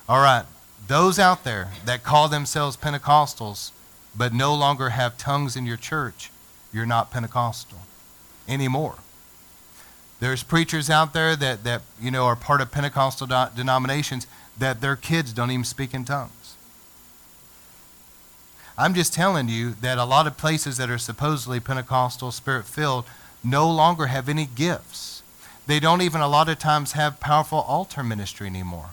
All 0.08 0.22
right. 0.22 0.44
Those 0.86 1.18
out 1.18 1.44
there 1.44 1.70
that 1.84 2.02
call 2.02 2.28
themselves 2.28 2.76
Pentecostals 2.76 3.70
but 4.16 4.32
no 4.32 4.54
longer 4.54 4.90
have 4.90 5.16
tongues 5.16 5.56
in 5.56 5.66
your 5.66 5.76
church, 5.76 6.30
you're 6.72 6.86
not 6.86 7.10
Pentecostal 7.10 7.78
anymore. 8.48 8.96
There's 10.20 10.42
preachers 10.42 10.88
out 10.90 11.14
there 11.14 11.34
that, 11.36 11.64
that 11.64 11.82
you 12.00 12.10
know 12.10 12.24
are 12.26 12.36
part 12.36 12.60
of 12.60 12.70
Pentecostal 12.70 13.26
do- 13.26 13.56
denominations 13.56 14.26
that 14.58 14.80
their 14.80 14.96
kids 14.96 15.32
don't 15.32 15.50
even 15.50 15.64
speak 15.64 15.94
in 15.94 16.04
tongues. 16.04 16.56
I'm 18.78 18.94
just 18.94 19.12
telling 19.12 19.48
you 19.48 19.72
that 19.80 19.98
a 19.98 20.04
lot 20.04 20.26
of 20.26 20.36
places 20.36 20.76
that 20.78 20.90
are 20.90 20.98
supposedly 20.98 21.60
Pentecostal, 21.60 22.30
spirit 22.30 22.66
filled, 22.66 23.04
no 23.44 23.70
longer 23.70 24.06
have 24.06 24.28
any 24.28 24.46
gifts. 24.46 25.11
They 25.66 25.80
don't 25.80 26.02
even 26.02 26.20
a 26.20 26.28
lot 26.28 26.48
of 26.48 26.58
times 26.58 26.92
have 26.92 27.20
powerful 27.20 27.60
altar 27.60 28.02
ministry 28.02 28.46
anymore. 28.46 28.90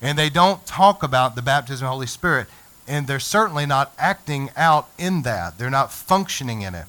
And 0.00 0.18
they 0.18 0.30
don't 0.30 0.66
talk 0.66 1.02
about 1.02 1.34
the 1.34 1.42
baptism 1.42 1.86
of 1.86 1.88
the 1.88 1.92
Holy 1.92 2.06
Spirit. 2.06 2.46
And 2.86 3.06
they're 3.06 3.18
certainly 3.18 3.66
not 3.66 3.92
acting 3.98 4.50
out 4.56 4.88
in 4.98 5.22
that, 5.22 5.58
they're 5.58 5.70
not 5.70 5.92
functioning 5.92 6.62
in 6.62 6.74
it. 6.74 6.86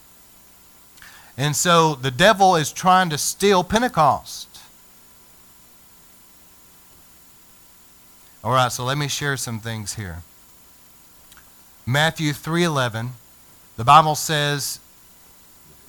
And 1.38 1.56
so 1.56 1.96
the 1.96 2.12
devil 2.12 2.56
is 2.56 2.72
trying 2.72 3.10
to 3.10 3.18
steal 3.18 3.64
Pentecost. 3.64 4.48
All 8.44 8.52
right, 8.52 8.72
so 8.72 8.86
let 8.86 8.98
me 8.98 9.08
share 9.08 9.38
some 9.38 9.60
things 9.60 9.96
here. 9.96 10.22
Matthew 11.86 12.32
3:11, 12.32 13.14
the 13.76 13.84
Bible 13.84 14.16
says, 14.16 14.80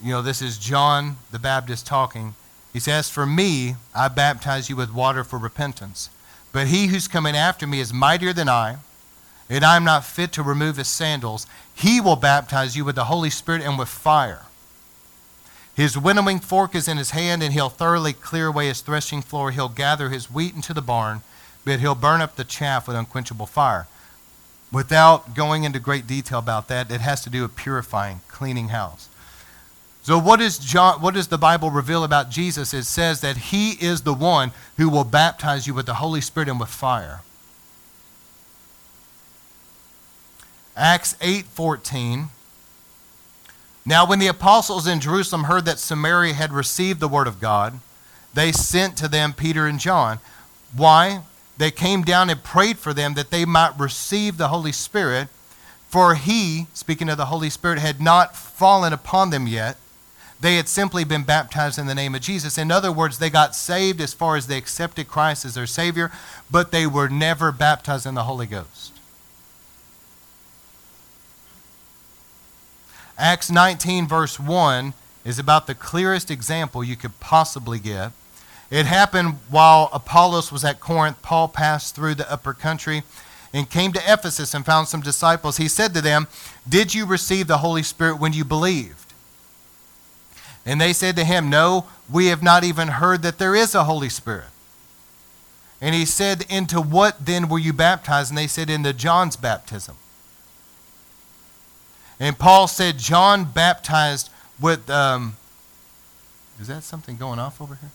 you 0.03 0.11
know, 0.11 0.23
this 0.23 0.43
is 0.43 0.59
John 0.59 1.19
the 1.31 1.39
Baptist 1.39 1.87
talking. 1.87 2.35
He 2.77 2.81
says, 2.81 3.09
"For 3.09 3.25
me, 3.25 3.77
I 3.95 4.09
baptize 4.09 4.69
you 4.69 4.77
with 4.77 4.93
water 4.93 5.25
for 5.25 5.39
repentance, 5.39 6.11
but 6.53 6.67
he 6.67 6.89
who's 6.89 7.09
coming 7.09 7.35
after 7.35 7.67
me 7.67 7.81
is 7.81 7.91
mightier 7.91 8.35
than 8.35 8.51
I, 8.51 8.77
and 9.49 9.65
I 9.65 9.77
am 9.77 9.85
not 9.85 10.05
fit 10.05 10.31
to 10.33 10.43
remove 10.43 10.77
his 10.77 10.87
sandals. 10.87 11.47
He 11.75 12.03
will 12.03 12.17
baptize 12.17 12.77
you 12.77 12.85
with 12.85 12.97
the 12.97 13.07
Holy 13.07 13.31
Spirit 13.31 13.63
and 13.63 13.79
with 13.79 13.89
fire." 13.89 14.43
His 15.75 15.97
winnowing 15.97 16.39
fork 16.39 16.75
is 16.75 16.87
in 16.87 16.99
his 16.99 17.13
hand, 17.13 17.43
and 17.43 17.55
he'll 17.55 17.71
thoroughly 17.71 18.13
clear 18.13 18.49
away 18.49 18.69
his 18.69 18.83
threshing 18.83 19.23
floor. 19.23 19.53
He'll 19.53 19.71
gather 19.71 20.11
his 20.11 20.31
wheat 20.31 20.55
into 20.55 20.75
the 20.75 20.83
barn, 20.83 21.23
but 21.65 21.81
he'll 21.81 21.95
burn 21.95 22.21
up 22.21 22.37
the 22.37 22.45
chaff 22.45 22.87
with 22.87 22.95
unquenchable 22.95 23.47
fire. 23.47 23.89
Without 24.71 25.33
going 25.33 25.65
into 25.65 25.79
great 25.79 26.07
detail 26.07 26.41
about 26.41 26.69
that, 26.69 26.91
it 26.91 27.01
has 27.01 27.23
to 27.23 27.31
do 27.31 27.41
with 27.41 27.57
purifying, 27.57 28.21
cleaning 28.29 28.69
house. 28.69 29.09
So 30.07 30.21
what 30.21 30.39
does 30.39 30.61
John 30.61 31.03
what 31.03 31.15
does 31.15 31.27
the 31.27 31.37
Bible 31.37 31.73
reveal 31.73 32.05
about 32.05 32.31
Jesus? 32.31 32.73
It 32.73 32.85
says 32.85 33.23
that 33.23 33.37
he 33.37 33.73
is 33.73 34.03
the 34.03 34.15
one 34.15 34.53
who 34.77 34.89
will 34.89 35.03
baptize 35.03 35.67
you 35.67 35.75
with 35.75 35.87
the 35.87 35.95
Holy 35.95 36.21
Spirit 36.21 36.49
and 36.49 36.61
with 36.61 36.69
fire. 36.69 37.23
Acts 40.77 41.17
8:14 41.21 42.29
Now 43.85 44.07
when 44.07 44.21
the 44.21 44.29
apostles 44.29 44.87
in 44.87 45.01
Jerusalem 45.01 45.43
heard 45.45 45.65
that 45.65 45.81
Samaria 45.81 46.35
had 46.35 46.53
received 46.53 47.01
the 47.01 47.09
word 47.09 47.27
of 47.27 47.41
God, 47.41 47.81
they 48.33 48.53
sent 48.53 48.97
to 48.99 49.09
them 49.09 49.33
Peter 49.33 49.67
and 49.67 49.81
John. 49.81 50.21
Why? 50.73 51.23
they 51.57 51.73
came 51.73 52.03
down 52.03 52.31
and 52.31 52.45
prayed 52.45 52.79
for 52.79 52.95
them 52.95 53.15
that 53.15 53.33
they 53.33 53.45
might 53.45 53.77
receive 53.77 54.37
the 54.37 54.49
Holy 54.49 54.71
Spirit. 54.71 55.27
For 55.89 56.15
he, 56.15 56.69
speaking 56.75 57.09
of 57.09 57.17
the 57.17 57.27
Holy 57.27 57.51
Spirit, 57.51 57.81
had 57.81 58.01
not 58.01 58.37
fallen 58.37 58.93
upon 58.93 59.31
them 59.31 59.49
yet. 59.49 59.79
They 60.41 60.57
had 60.57 60.69
simply 60.69 61.05
been 61.05 61.23
baptized 61.23 61.79
in 61.79 61.87
the 61.87 61.95
name 61.95 62.15
of 62.15 62.21
Jesus. 62.21 62.59
In 62.59 62.71
other 62.71 62.93
words, 62.93 63.19
they 63.19 63.31
got 63.31 63.55
saved 63.55 64.01
as 64.01 64.13
far 64.13 64.37
as 64.37 64.47
they 64.47 64.59
accepted 64.59 65.09
Christ 65.09 65.45
as 65.45 65.55
their 65.55 65.67
Savior, 65.67 66.13
but 66.51 66.73
they 66.73 66.87
were 66.87 67.09
never 67.09 67.51
baptized 67.53 68.07
in 68.07 68.15
the 68.15 68.25
Holy 68.25 68.47
Ghost. 68.47 68.93
Acts 73.19 73.51
19, 73.51 74.07
verse 74.07 74.39
1, 74.39 74.93
is 75.25 75.39
about 75.39 75.67
the 75.67 75.75
clearest 75.75 76.31
example 76.31 76.85
you 76.85 76.97
could 76.97 77.19
possibly 77.19 77.79
get 77.79 78.13
it 78.71 78.87
happened 78.87 79.39
while 79.49 79.89
Apollos 79.93 80.51
was 80.51 80.65
at 80.65 80.81
Corinth. 80.81 81.23
Paul 81.23 81.49
passed 81.49 81.95
through 81.95 82.17
the 82.17 82.31
upper 82.31 82.53
country 82.53 83.05
and 83.53 83.71
came 83.71 83.93
to 83.93 84.13
Ephesus 84.13 84.55
and 84.55 84.67
found 84.67 84.89
some 84.89 85.01
disciples. 85.01 85.57
He 85.57 85.69
said 85.69 85.95
to 85.95 86.01
them, 86.01 86.27
Did 86.69 86.95
you 86.95 87.07
receive 87.07 87.47
the 87.47 87.59
Holy 87.59 87.85
Spirit 87.85 88.19
when 88.19 88.33
you 88.33 88.45
believed? 88.45 89.06
And 90.67 90.81
they 90.81 90.93
said 90.93 91.15
to 91.17 91.25
him, 91.25 91.49
No, 91.49 91.87
we 92.13 92.27
have 92.27 92.43
not 92.43 92.65
even 92.65 92.89
heard 92.89 93.23
that 93.23 93.39
there 93.39 93.55
is 93.55 93.75
a 93.75 93.85
Holy 93.85 94.09
Spirit. 94.09 94.49
And 95.81 95.95
he 95.95 96.05
said, 96.05 96.45
Into 96.51 96.81
what 96.81 97.25
then 97.25 97.49
were 97.49 97.59
you 97.59 97.73
baptized? 97.73 98.31
And 98.31 98.37
they 98.37 98.49
said, 98.49 98.69
Into 98.69 98.93
John's 98.93 99.37
baptism. 99.37 99.97
And 102.19 102.39
Paul 102.39 102.67
said, 102.67 102.99
John 102.99 103.45
baptized 103.45 104.31
with. 104.61 104.91
Um, 104.91 105.37
is 106.61 106.69
that 106.69 106.83
something 106.83 107.17
going 107.17 107.39
off 107.39 107.61
over 107.61 107.77
here? 107.77 107.91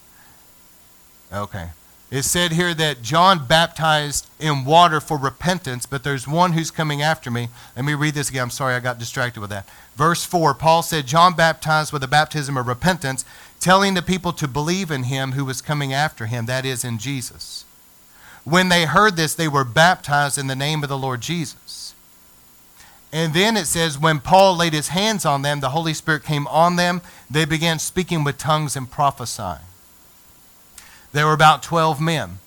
Okay. 1.33 1.69
It 2.11 2.23
said 2.23 2.51
here 2.51 2.73
that 2.73 3.01
John 3.01 3.47
baptized 3.47 4.27
in 4.37 4.65
water 4.65 4.99
for 4.99 5.17
repentance, 5.17 5.85
but 5.85 6.03
there's 6.03 6.27
one 6.27 6.51
who's 6.51 6.69
coming 6.69 7.01
after 7.01 7.31
me. 7.31 7.47
Let 7.77 7.85
me 7.85 7.93
read 7.93 8.15
this 8.15 8.29
again. 8.29 8.43
I'm 8.43 8.49
sorry, 8.49 8.75
I 8.75 8.81
got 8.81 8.99
distracted 8.99 9.39
with 9.39 9.49
that. 9.49 9.65
Verse 9.95 10.25
4 10.25 10.53
Paul 10.53 10.83
said, 10.83 11.07
John 11.07 11.35
baptized 11.35 11.93
with 11.93 12.03
a 12.03 12.09
baptism 12.09 12.57
of 12.57 12.67
repentance, 12.67 13.23
telling 13.61 13.93
the 13.93 14.01
people 14.01 14.33
to 14.33 14.47
believe 14.47 14.91
in 14.91 15.03
him 15.03 15.31
who 15.31 15.45
was 15.45 15.61
coming 15.61 15.93
after 15.93 16.25
him, 16.25 16.47
that 16.47 16.65
is, 16.65 16.83
in 16.83 16.97
Jesus. 16.97 17.63
when 18.43 18.69
they 18.69 18.85
heard 18.85 19.15
this, 19.15 19.33
they 19.33 19.47
were 19.47 19.63
baptized 19.63 20.37
in 20.37 20.47
the 20.47 20.55
name 20.55 20.83
of 20.83 20.89
the 20.89 20.97
Lord 20.97 21.21
Jesus. 21.21 21.93
And 23.13 23.33
then 23.33 23.55
it 23.55 23.65
says, 23.65 23.99
when 23.99 24.19
Paul 24.19 24.57
laid 24.57 24.73
his 24.73 24.89
hands 24.89 25.25
on 25.25 25.41
them, 25.41 25.59
the 25.59 25.69
Holy 25.69 25.93
Spirit 25.93 26.23
came 26.23 26.47
on 26.47 26.75
them. 26.75 27.01
They 27.29 27.45
began 27.45 27.77
speaking 27.77 28.23
with 28.23 28.37
tongues 28.37 28.75
and 28.75 28.89
prophesying. 28.89 29.59
There 31.13 31.25
were 31.25 31.33
about 31.33 31.63
12 31.63 31.99
men. 31.99 32.39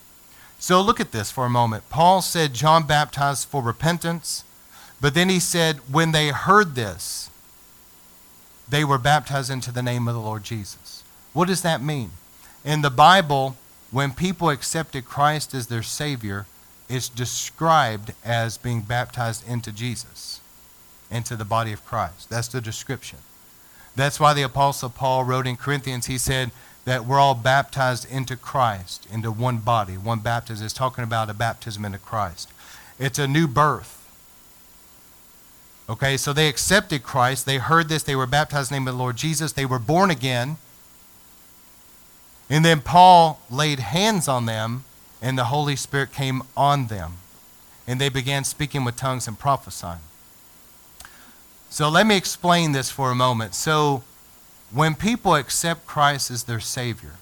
So 0.59 0.81
look 0.81 1.01
at 1.01 1.12
this 1.12 1.31
for 1.31 1.45
a 1.45 1.51
moment. 1.51 1.91
Paul 1.91 2.23
said 2.23 2.55
John 2.55 2.87
baptized 2.87 3.49
for 3.49 3.62
repentance, 3.62 4.45
but 5.01 5.15
then 5.15 5.29
he 5.29 5.39
said 5.41 5.77
when 5.93 6.12
they 6.12 6.29
heard 6.29 6.75
this, 6.75 7.29
they 8.69 8.85
were 8.85 8.99
baptized 8.99 9.51
into 9.51 9.71
the 9.71 9.83
name 9.83 10.09
of 10.09 10.15
the 10.15 10.21
Lord 10.21 10.43
Jesus. 10.43 11.05
What 11.35 11.49
does 11.49 11.62
that 11.62 11.83
mean? 11.83 12.12
In 12.65 12.81
the 12.81 12.91
Bible, 12.91 13.57
when 13.91 14.12
people 14.12 14.49
accepted 14.49 15.05
Christ 15.05 15.53
as 15.55 15.67
their 15.67 15.83
Savior, 15.83 16.47
it's 16.89 17.09
described 17.09 18.15
as 18.25 18.57
being 18.57 18.81
baptized 18.81 19.47
into 19.47 19.71
Jesus, 19.71 20.41
into 21.11 21.37
the 21.37 21.45
body 21.45 21.73
of 21.73 21.85
Christ. 21.85 22.31
That's 22.31 22.49
the 22.49 22.61
description. 22.61 23.19
That's 23.97 24.19
why 24.19 24.33
the 24.33 24.43
Apostle 24.43 24.89
Paul 24.89 25.25
wrote 25.25 25.47
in 25.47 25.57
Corinthians, 25.57 26.07
he 26.07 26.19
said, 26.19 26.51
that 26.85 27.07
we're 27.07 27.18
all 27.18 27.35
baptized 27.35 28.11
into 28.11 28.37
Christ, 28.37 29.07
into 29.11 29.30
one 29.30 29.59
body. 29.59 29.95
One 29.95 30.18
baptism 30.18 30.66
is 30.66 30.72
talking 30.72 31.05
about 31.05 31.30
a 31.30 31.35
baptism 31.35 31.85
into 31.85 31.99
Christ. 31.99 32.51
It's 32.99 33.18
a 33.18 33.26
new 33.26 33.47
birth. 33.49 34.01
Okay, 35.89 36.16
so 36.16 36.32
they 36.32 36.49
accepted 36.49 37.03
Christ. 37.03 37.45
They 37.45 37.59
heard 37.59 37.89
this. 37.89 38.03
They 38.03 38.16
were 38.16 38.26
baptized 38.26 38.70
in 38.70 38.74
the 38.74 38.80
name 38.80 38.89
of 38.89 38.95
the 38.95 38.99
Lord 38.99 39.16
Jesus. 39.16 39.53
They 39.53 39.66
were 39.66 39.78
born 39.78 40.11
again. 40.11 40.57
And 42.49 42.64
then 42.64 42.80
Paul 42.80 43.41
laid 43.51 43.80
hands 43.80 44.28
on 44.28 44.47
them, 44.47 44.85
and 45.20 45.39
the 45.39 45.45
Holy 45.45 45.76
Spirit 45.76 46.12
came 46.12 46.43
on 46.57 46.87
them. 46.87 47.14
And 47.87 48.01
they 48.01 48.09
began 48.09 48.45
speaking 48.45 48.85
with 48.85 48.97
tongues 48.97 49.26
and 49.28 49.39
prophesying. 49.39 50.01
So 51.68 51.89
let 51.89 52.07
me 52.07 52.16
explain 52.16 52.72
this 52.72 52.91
for 52.91 53.11
a 53.11 53.14
moment. 53.14 53.55
So, 53.55 54.05
when 54.75 54.97
people 54.97 55.37
accept 55.37 55.87
Christ 55.87 56.31
as 56.33 56.45
their 56.45 56.61
Savior, 56.61 57.12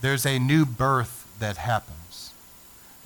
there's 0.00 0.26
a 0.26 0.38
new 0.38 0.66
birth 0.66 1.28
that 1.38 1.58
happens. 1.58 2.32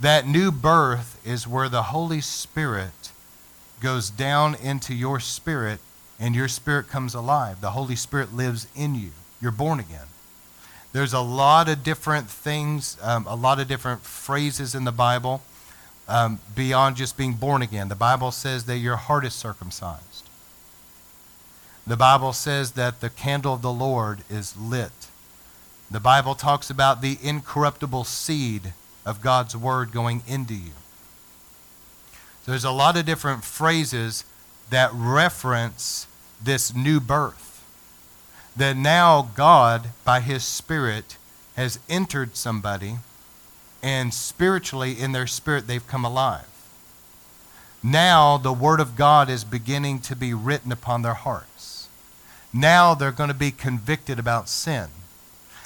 That 0.01 0.27
new 0.27 0.51
birth 0.51 1.21
is 1.25 1.47
where 1.47 1.69
the 1.69 1.85
Holy 1.85 2.23
Spirit 2.23 3.11
goes 3.81 4.09
down 4.09 4.55
into 4.55 4.95
your 4.95 5.21
spirit 5.21 5.81
and 6.19 6.35
your 6.35 6.49
spirit 6.49 6.89
comes 6.89 7.15
alive. 7.15 7.61
The 7.61 7.73
Holy 7.73 7.97
Spirit 7.97 8.35
lives 8.35 8.67
in 8.75 8.95
you. 8.95 9.11
You're 9.41 9.51
born 9.51 9.79
again. 9.79 10.07
There's 10.93 11.13
a 11.13 11.21
lot 11.21 11.69
of 11.69 11.83
different 11.83 12.31
things, 12.31 12.97
um, 13.03 13.27
a 13.27 13.35
lot 13.35 13.61
of 13.61 13.69
different 13.69 14.03
phrases 14.03 14.75
in 14.75 14.85
the 14.85 14.93
Bible 14.93 15.43
um, 16.09 16.41
beyond 16.55 16.97
just 16.97 17.17
being 17.17 17.35
born 17.35 17.61
again. 17.61 17.89
The 17.89 17.95
Bible 17.95 18.31
says 18.31 18.65
that 18.65 18.79
your 18.79 18.97
heart 18.97 19.25
is 19.25 19.35
circumcised. 19.35 20.29
The 21.87 21.97
Bible 21.97 22.33
says 22.33 22.73
that 22.73 23.01
the 23.01 23.11
candle 23.11 23.55
of 23.55 23.63
the 23.63 23.73
Lord 23.73 24.21
is 24.31 24.57
lit. 24.57 24.93
The 25.91 26.01
Bible 26.01 26.35
talks 26.35 26.71
about 26.71 27.03
the 27.03 27.19
incorruptible 27.23 28.05
seed 28.05 28.73
of 29.05 29.21
God's 29.21 29.57
word 29.57 29.91
going 29.91 30.23
into 30.27 30.55
you. 30.55 30.71
So 32.45 32.53
there's 32.53 32.65
a 32.65 32.71
lot 32.71 32.97
of 32.97 33.05
different 33.05 33.45
phrases 33.45 34.25
that 34.71 34.91
reference 34.93 36.07
this 36.43 36.75
new 36.75 37.01
birth. 37.01 37.65
That 38.57 38.77
now 38.77 39.31
God, 39.35 39.91
by 40.05 40.21
His 40.21 40.45
Spirit, 40.45 41.17
has 41.57 41.79
entered 41.89 42.37
somebody, 42.37 42.97
and 43.83 44.15
spiritually, 44.15 44.99
in 44.99 45.13
their 45.13 45.27
spirit, 45.27 45.67
they've 45.67 45.87
come 45.87 46.05
alive. 46.05 46.47
Now 47.83 48.37
the 48.37 48.53
Word 48.53 48.79
of 48.79 48.95
God 48.95 49.29
is 49.29 49.43
beginning 49.43 49.99
to 50.01 50.15
be 50.15 50.33
written 50.33 50.71
upon 50.71 51.03
their 51.03 51.15
heart. 51.15 51.47
Now 52.53 52.95
they're 52.95 53.13
going 53.13 53.29
to 53.29 53.35
be 53.35 53.51
convicted 53.51 54.19
about 54.19 54.49
sin. 54.49 54.89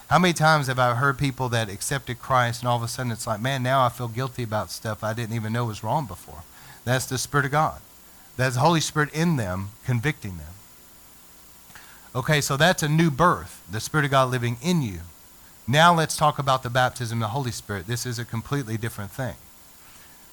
How 0.09 0.21
many 0.21 0.35
times 0.35 0.69
have 0.69 0.79
I 0.79 0.95
heard 0.95 1.19
people 1.19 1.49
that 1.49 1.69
accepted 1.69 2.21
Christ 2.21 2.61
and 2.63 2.69
all 2.69 2.77
of 2.77 2.83
a 2.83 2.89
sudden 2.89 3.11
it's 3.11 3.27
like, 3.27 3.41
man, 3.41 3.63
now 3.63 3.85
I 3.85 3.89
feel 3.89 4.07
guilty 4.07 4.45
about 4.45 4.71
stuff 4.71 5.03
I 5.03 5.13
didn't 5.13 5.35
even 5.35 5.53
know 5.53 5.65
was 5.65 5.83
wrong 5.83 6.07
before? 6.07 6.45
That's 6.85 7.07
the 7.07 7.19
Spirit 7.19 7.47
of 7.47 7.53
God. 7.53 7.81
That's 8.37 8.55
the 8.55 8.61
Holy 8.61 8.81
Spirit 8.81 9.13
in 9.13 9.37
them 9.37 9.71
convicting 9.85 10.37
them. 10.37 10.55
Okay, 12.15 12.41
so 12.41 12.57
that's 12.57 12.83
a 12.83 12.89
new 12.89 13.11
birth, 13.11 13.63
the 13.71 13.81
Spirit 13.81 14.05
of 14.05 14.13
God 14.13 14.31
living 14.31 14.59
in 14.63 14.81
you. 14.81 15.01
Now 15.67 15.93
let's 15.93 16.17
talk 16.17 16.39
about 16.39 16.63
the 16.63 16.71
baptism 16.71 17.17
in 17.17 17.21
the 17.21 17.29
Holy 17.29 17.51
Spirit. 17.51 17.89
This 17.89 18.07
is 18.07 18.21
a 18.21 18.25
completely 18.25 18.77
different 18.77 19.11
thing. 19.11 19.35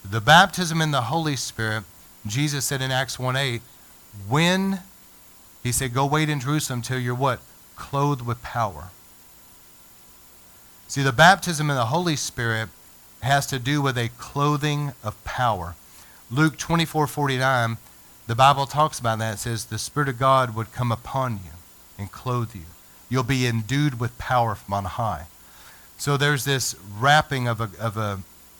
The 0.10 0.22
baptism 0.22 0.82
in 0.82 0.92
the 0.92 1.04
Holy 1.04 1.36
Spirit, 1.36 1.86
Jesus 2.28 2.66
said 2.66 2.82
in 2.82 2.92
Acts 2.92 3.18
1 3.18 3.36
8, 3.36 3.62
when 4.28 4.82
he 5.64 5.72
said, 5.72 5.94
Go 5.94 6.06
wait 6.06 6.30
in 6.30 6.42
Jerusalem 6.42 6.82
till 6.82 7.00
you're 7.00 7.16
what? 7.16 7.40
Clothed 7.76 8.26
with 8.26 8.44
power. 8.44 8.90
See, 10.88 11.02
the 11.02 11.12
baptism 11.12 11.70
in 11.70 11.76
the 11.76 11.86
Holy 11.86 12.16
Spirit 12.16 12.70
has 13.22 13.48
to 13.48 13.58
do 13.58 13.82
with 13.82 13.98
a 13.98 14.10
clothing 14.18 14.92
of 15.04 15.22
power. 15.24 15.76
Luke 16.30 16.58
24 16.58 17.08
49, 17.08 17.78
the 18.28 18.36
Bible 18.36 18.66
talks 18.66 19.00
about 19.00 19.20
that. 19.20 19.36
It 19.36 19.38
says, 19.38 19.66
The 19.66 19.78
Spirit 19.78 20.10
of 20.10 20.20
God 20.20 20.56
would 20.56 20.74
come 20.74 20.92
upon 20.92 21.40
you 21.44 21.52
and 21.98 22.12
clothe 22.12 22.54
you. 22.54 22.66
You'll 23.10 23.24
be 23.24 23.48
endued 23.48 24.00
with 24.00 24.18
power 24.18 24.56
from 24.56 24.74
on 24.74 24.86
high. 24.86 25.28
So 25.98 26.18
there's 26.18 26.44
this 26.46 26.76
wrapping 27.00 27.48
of 27.48 27.62
a, 27.62 27.70
of 27.80 27.96
a, 27.96 28.20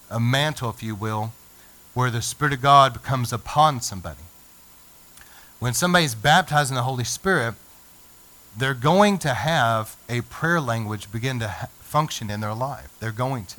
a 0.10 0.20
mantle, 0.20 0.70
if 0.70 0.82
you 0.82 0.96
will, 0.96 1.34
where 1.94 2.10
the 2.10 2.22
Spirit 2.22 2.54
of 2.54 2.62
God 2.62 3.04
comes 3.04 3.34
upon 3.34 3.82
somebody. 3.82 4.22
When 5.64 5.74
somebody's 5.74 6.14
baptized 6.14 6.72
in 6.72 6.76
the 6.76 6.84
Holy 6.84 7.06
Spirit, 7.06 7.56
they're 8.58 8.74
going 8.74 9.18
to 9.20 9.34
have 9.34 9.96
a 10.10 10.20
prayer 10.20 10.60
language 10.60 11.10
begin 11.10 11.40
to 11.40 11.48
ha- 11.48 11.70
function 11.80 12.30
in 12.30 12.42
their 12.42 12.54
life. 12.54 12.90
They're 13.00 13.14
going 13.14 13.46
to. 13.46 13.56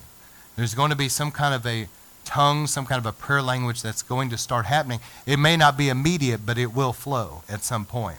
There's 0.54 0.74
going 0.74 0.90
to 0.90 0.96
be 0.96 1.08
some 1.08 1.30
kind 1.30 1.54
of 1.54 1.64
a 1.64 1.88
tongue, 2.26 2.66
some 2.66 2.84
kind 2.84 2.98
of 2.98 3.06
a 3.06 3.12
prayer 3.12 3.40
language 3.40 3.80
that's 3.80 4.02
going 4.02 4.28
to 4.28 4.36
start 4.36 4.66
happening. 4.66 5.00
It 5.24 5.38
may 5.38 5.56
not 5.56 5.78
be 5.78 5.88
immediate, 5.88 6.44
but 6.44 6.58
it 6.58 6.74
will 6.74 6.92
flow 6.92 7.42
at 7.48 7.64
some 7.64 7.86
point. 7.86 8.18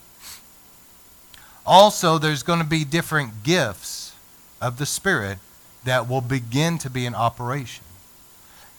Also, 1.64 2.18
there's 2.18 2.42
going 2.42 2.58
to 2.58 2.66
be 2.66 2.86
different 2.86 3.44
gifts 3.44 4.16
of 4.60 4.80
the 4.80 4.88
Spirit 4.88 5.38
that 5.84 6.10
will 6.10 6.22
begin 6.22 6.80
to 6.80 6.90
be 6.90 7.06
in 7.06 7.14
operation. 7.14 7.86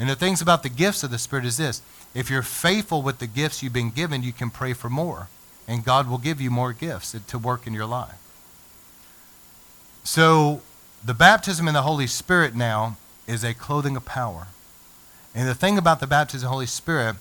And 0.00 0.10
the 0.10 0.16
things 0.16 0.42
about 0.42 0.64
the 0.64 0.68
gifts 0.68 1.04
of 1.04 1.12
the 1.12 1.18
Spirit 1.18 1.44
is 1.44 1.58
this 1.58 1.80
if 2.16 2.30
you're 2.30 2.42
faithful 2.42 3.02
with 3.02 3.18
the 3.18 3.26
gifts 3.26 3.62
you've 3.62 3.74
been 3.74 3.90
given, 3.90 4.22
you 4.22 4.32
can 4.32 4.48
pray 4.48 4.72
for 4.72 4.88
more. 4.88 5.28
And 5.68 5.84
God 5.84 6.08
will 6.08 6.16
give 6.16 6.40
you 6.40 6.50
more 6.50 6.72
gifts 6.72 7.14
to 7.26 7.38
work 7.38 7.66
in 7.66 7.74
your 7.74 7.84
life. 7.84 8.16
So, 10.02 10.62
the 11.04 11.12
baptism 11.12 11.68
in 11.68 11.74
the 11.74 11.82
Holy 11.82 12.06
Spirit 12.06 12.54
now 12.54 12.96
is 13.26 13.44
a 13.44 13.52
clothing 13.52 13.96
of 13.96 14.06
power. 14.06 14.46
And 15.34 15.46
the 15.46 15.54
thing 15.54 15.76
about 15.76 16.00
the 16.00 16.06
baptism 16.06 16.46
of 16.46 16.50
the 16.50 16.54
Holy 16.54 16.66
Spirit 16.66 17.16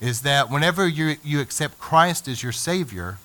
is 0.00 0.22
that 0.22 0.50
whenever 0.50 0.88
you, 0.88 1.16
you 1.22 1.40
accept 1.40 1.78
Christ 1.78 2.26
as 2.26 2.42
your 2.42 2.52
Savior, 2.52 3.18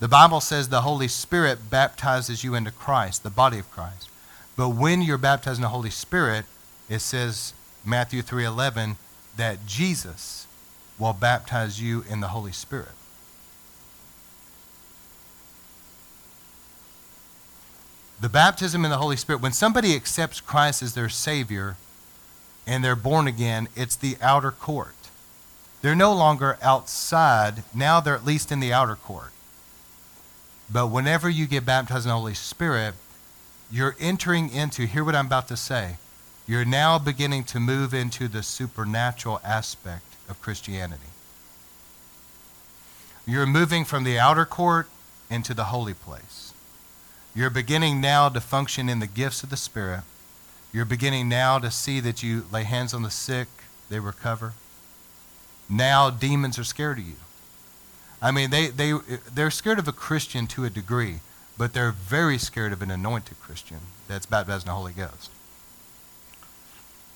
the 0.00 0.08
Bible 0.08 0.40
says 0.40 0.70
the 0.70 0.80
Holy 0.80 1.08
Spirit 1.08 1.68
baptizes 1.68 2.44
you 2.44 2.54
into 2.54 2.70
Christ, 2.70 3.22
the 3.22 3.30
body 3.30 3.58
of 3.58 3.70
Christ. 3.70 4.08
But 4.56 4.70
when 4.70 5.02
you're 5.02 5.18
baptized 5.18 5.58
in 5.58 5.62
the 5.62 5.68
Holy 5.68 5.90
Spirit, 5.90 6.46
it 6.88 7.00
says, 7.00 7.52
Matthew 7.84 8.22
3.11, 8.22 8.96
that 9.36 9.66
Jesus 9.66 10.45
will 10.98 11.12
baptize 11.12 11.80
you 11.80 12.04
in 12.08 12.20
the 12.20 12.28
Holy 12.28 12.52
Spirit. 12.52 12.92
The 18.18 18.28
baptism 18.30 18.84
in 18.84 18.90
the 18.90 18.96
Holy 18.96 19.16
Spirit, 19.16 19.42
when 19.42 19.52
somebody 19.52 19.94
accepts 19.94 20.40
Christ 20.40 20.82
as 20.82 20.94
their 20.94 21.10
Savior 21.10 21.76
and 22.66 22.82
they're 22.82 22.96
born 22.96 23.28
again, 23.28 23.68
it's 23.76 23.94
the 23.94 24.16
outer 24.22 24.50
court. 24.50 24.94
They're 25.82 25.94
no 25.94 26.14
longer 26.14 26.58
outside, 26.62 27.62
now 27.74 28.00
they're 28.00 28.14
at 28.14 28.24
least 28.24 28.50
in 28.50 28.60
the 28.60 28.72
outer 28.72 28.96
court. 28.96 29.32
But 30.72 30.88
whenever 30.88 31.28
you 31.28 31.46
get 31.46 31.66
baptized 31.66 32.06
in 32.06 32.08
the 32.08 32.16
Holy 32.16 32.34
Spirit, 32.34 32.94
you're 33.70 33.96
entering 34.00 34.50
into, 34.50 34.86
hear 34.86 35.04
what 35.04 35.14
I'm 35.14 35.26
about 35.26 35.48
to 35.48 35.56
say, 35.56 35.98
you're 36.48 36.64
now 36.64 36.98
beginning 36.98 37.44
to 37.44 37.60
move 37.60 37.92
into 37.92 38.28
the 38.28 38.42
supernatural 38.42 39.40
aspect 39.44 40.15
of 40.28 40.40
Christianity. 40.40 41.10
You're 43.26 43.46
moving 43.46 43.84
from 43.84 44.04
the 44.04 44.18
outer 44.18 44.44
court 44.44 44.88
into 45.28 45.52
the 45.52 45.64
holy 45.64 45.94
place. 45.94 46.52
You're 47.34 47.50
beginning 47.50 48.00
now 48.00 48.28
to 48.28 48.40
function 48.40 48.88
in 48.88 49.00
the 49.00 49.06
gifts 49.06 49.42
of 49.42 49.50
the 49.50 49.56
Spirit. 49.56 50.02
You're 50.72 50.84
beginning 50.84 51.28
now 51.28 51.58
to 51.58 51.70
see 51.70 52.00
that 52.00 52.22
you 52.22 52.46
lay 52.52 52.62
hands 52.64 52.94
on 52.94 53.02
the 53.02 53.10
sick, 53.10 53.48
they 53.90 53.98
recover. 53.98 54.52
Now 55.68 56.10
demons 56.10 56.58
are 56.58 56.64
scared 56.64 56.98
of 56.98 57.06
you. 57.06 57.16
I 58.22 58.30
mean, 58.30 58.50
they, 58.50 58.68
they, 58.68 58.94
they're 59.32 59.50
scared 59.50 59.78
of 59.78 59.88
a 59.88 59.92
Christian 59.92 60.46
to 60.48 60.64
a 60.64 60.70
degree, 60.70 61.20
but 61.58 61.72
they're 61.74 61.92
very 61.92 62.38
scared 62.38 62.72
of 62.72 62.80
an 62.80 62.90
anointed 62.90 63.40
Christian 63.40 63.80
that's 64.08 64.26
baptized 64.26 64.64
in 64.64 64.68
the 64.68 64.74
Holy 64.74 64.92
Ghost. 64.92 65.30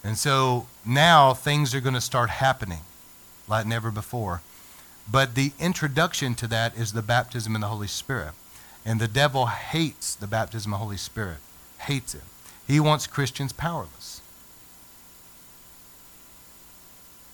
And 0.03 0.19
so 0.19 0.67
now 0.85 1.35
things 1.35 1.75
are 1.75 1.81
going 1.81 1.95
to 1.95 2.01
start 2.01 2.31
happening 2.31 2.81
like 3.51 3.67
never 3.67 3.91
before. 3.91 4.41
But 5.11 5.35
the 5.35 5.53
introduction 5.59 6.35
to 6.37 6.47
that 6.47 6.77
is 6.77 6.93
the 6.93 7.03
baptism 7.03 7.55
in 7.55 7.61
the 7.61 7.67
Holy 7.67 7.89
Spirit. 7.89 8.33
And 8.85 9.01
the 9.01 9.09
devil 9.09 9.47
hates 9.47 10.15
the 10.15 10.27
baptism 10.27 10.73
of 10.73 10.79
the 10.79 10.85
Holy 10.85 10.97
Spirit, 10.97 11.39
hates 11.81 12.15
it. 12.15 12.23
He 12.67 12.81
wants 12.81 13.07
Christians 13.07 13.53
powerless. 13.53 14.23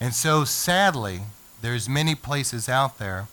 And 0.01 0.14
so 0.14 0.45
sadly, 0.45 1.21
there's 1.62 1.89
many 1.89 2.14
places 2.14 2.69
out 2.69 2.99
there 2.99 3.29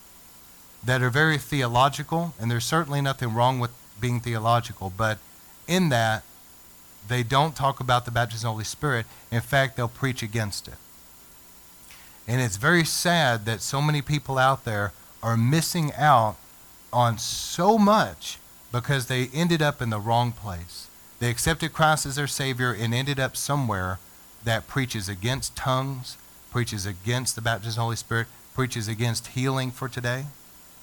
that 0.83 1.01
are 1.01 1.09
very 1.09 1.37
theological, 1.37 2.33
and 2.39 2.51
there's 2.51 2.65
certainly 2.65 3.01
nothing 3.01 3.33
wrong 3.33 3.59
with 3.59 3.71
being 3.99 4.19
theological, 4.19 4.91
but 4.95 5.17
in 5.67 5.89
that, 5.89 6.23
they 7.07 7.23
don't 7.23 7.55
talk 7.55 7.79
about 7.79 8.05
the 8.05 8.11
baptism 8.11 8.47
of 8.47 8.51
the 8.51 8.53
Holy 8.53 8.63
Spirit. 8.65 9.05
In 9.31 9.41
fact, 9.41 9.75
they'll 9.75 9.87
preach 9.87 10.23
against 10.23 10.67
it. 10.67 10.75
And 12.27 12.41
it's 12.41 12.57
very 12.57 12.85
sad 12.85 13.45
that 13.45 13.61
so 13.61 13.81
many 13.81 14.01
people 14.01 14.37
out 14.37 14.65
there 14.65 14.93
are 15.21 15.37
missing 15.37 15.91
out 15.93 16.35
on 16.91 17.17
so 17.17 17.77
much 17.77 18.37
because 18.71 19.07
they 19.07 19.29
ended 19.33 19.61
up 19.61 19.81
in 19.81 19.89
the 19.89 19.99
wrong 19.99 20.31
place. 20.31 20.87
They 21.19 21.29
accepted 21.29 21.73
Christ 21.73 22.05
as 22.05 22.15
their 22.15 22.27
Savior 22.27 22.71
and 22.71 22.93
ended 22.93 23.19
up 23.19 23.37
somewhere 23.37 23.99
that 24.43 24.67
preaches 24.67 25.07
against 25.07 25.55
tongues, 25.55 26.17
preaches 26.51 26.85
against 26.85 27.35
the 27.35 27.41
baptism 27.41 27.71
of 27.71 27.75
the 27.75 27.81
Holy 27.81 27.95
Spirit, 27.95 28.27
preaches 28.53 28.87
against 28.87 29.27
healing 29.27 29.71
for 29.71 29.87
today, 29.87 30.25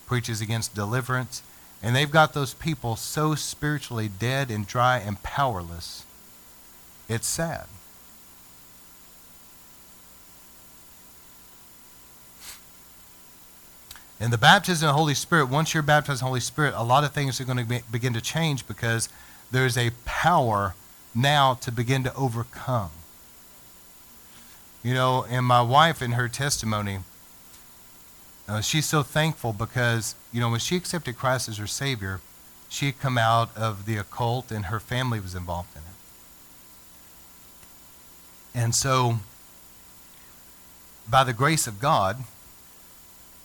preaches 0.07 0.41
against 0.41 0.74
deliverance. 0.74 1.43
And 1.82 1.95
they've 1.95 2.11
got 2.11 2.32
those 2.34 2.55
people 2.55 2.97
so 2.97 3.34
spiritually 3.34 4.09
dead 4.09 4.51
and 4.51 4.66
dry 4.66 4.99
and 4.99 5.22
powerless. 5.22 6.05
It's 7.09 7.26
sad. 7.26 7.66
In 14.20 14.30
the 14.30 14.38
baptism 14.38 14.86
of 14.86 14.92
the 14.92 14.98
Holy 14.98 15.14
Spirit, 15.14 15.46
once 15.46 15.72
you're 15.72 15.82
baptized 15.82 16.20
in 16.20 16.26
the 16.26 16.28
Holy 16.28 16.40
Spirit, 16.40 16.74
a 16.76 16.84
lot 16.84 17.04
of 17.04 17.12
things 17.12 17.40
are 17.40 17.44
going 17.44 17.56
to 17.56 17.64
be, 17.64 17.80
begin 17.90 18.12
to 18.12 18.20
change 18.20 18.66
because 18.68 19.08
there's 19.50 19.78
a 19.78 19.92
power 20.04 20.74
now 21.14 21.54
to 21.54 21.72
begin 21.72 22.04
to 22.04 22.14
overcome. 22.14 22.90
You 24.82 24.92
know, 24.92 25.24
and 25.28 25.46
my 25.46 25.62
wife, 25.62 26.02
in 26.02 26.12
her 26.12 26.28
testimony, 26.28 26.98
uh, 28.46 28.60
she's 28.60 28.84
so 28.84 29.02
thankful 29.02 29.54
because, 29.54 30.14
you 30.32 30.40
know, 30.40 30.50
when 30.50 30.60
she 30.60 30.76
accepted 30.76 31.16
Christ 31.16 31.48
as 31.48 31.56
her 31.56 31.66
Savior, 31.66 32.20
she 32.68 32.86
had 32.86 33.00
come 33.00 33.16
out 33.16 33.56
of 33.56 33.86
the 33.86 33.96
occult 33.96 34.52
and 34.52 34.66
her 34.66 34.80
family 34.80 35.18
was 35.18 35.34
involved 35.34 35.74
in 35.74 35.82
it. 35.82 35.86
And 38.62 38.74
so, 38.74 39.20
by 41.08 41.24
the 41.24 41.32
grace 41.32 41.66
of 41.66 41.80
God, 41.80 42.18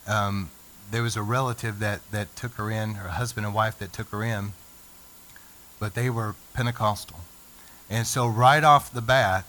um, 0.07 0.49
there 0.89 1.03
was 1.03 1.15
a 1.15 1.21
relative 1.21 1.79
that, 1.79 1.99
that 2.11 2.36
took 2.36 2.53
her 2.53 2.69
in, 2.69 2.95
her 2.95 3.09
husband 3.09 3.45
and 3.45 3.55
wife 3.55 3.77
that 3.79 3.93
took 3.93 4.09
her 4.09 4.23
in, 4.23 4.53
but 5.79 5.95
they 5.95 6.09
were 6.09 6.36
Pentecostal. 6.53 7.19
And 7.89 8.07
so, 8.07 8.27
right 8.27 8.63
off 8.63 8.91
the 8.91 9.01
bat, 9.01 9.45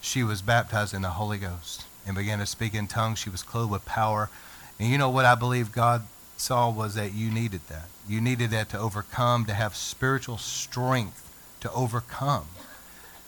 she 0.00 0.22
was 0.22 0.42
baptized 0.42 0.94
in 0.94 1.02
the 1.02 1.10
Holy 1.10 1.38
Ghost 1.38 1.86
and 2.06 2.16
began 2.16 2.38
to 2.38 2.46
speak 2.46 2.74
in 2.74 2.86
tongues. 2.86 3.18
She 3.18 3.30
was 3.30 3.42
clothed 3.42 3.70
with 3.70 3.84
power. 3.84 4.30
And 4.78 4.88
you 4.88 4.98
know 4.98 5.10
what 5.10 5.24
I 5.24 5.34
believe 5.34 5.72
God 5.72 6.06
saw 6.36 6.70
was 6.70 6.94
that 6.94 7.12
you 7.12 7.30
needed 7.30 7.60
that. 7.68 7.88
You 8.08 8.20
needed 8.20 8.50
that 8.50 8.70
to 8.70 8.78
overcome, 8.78 9.44
to 9.46 9.54
have 9.54 9.76
spiritual 9.76 10.38
strength 10.38 11.30
to 11.60 11.70
overcome. 11.72 12.46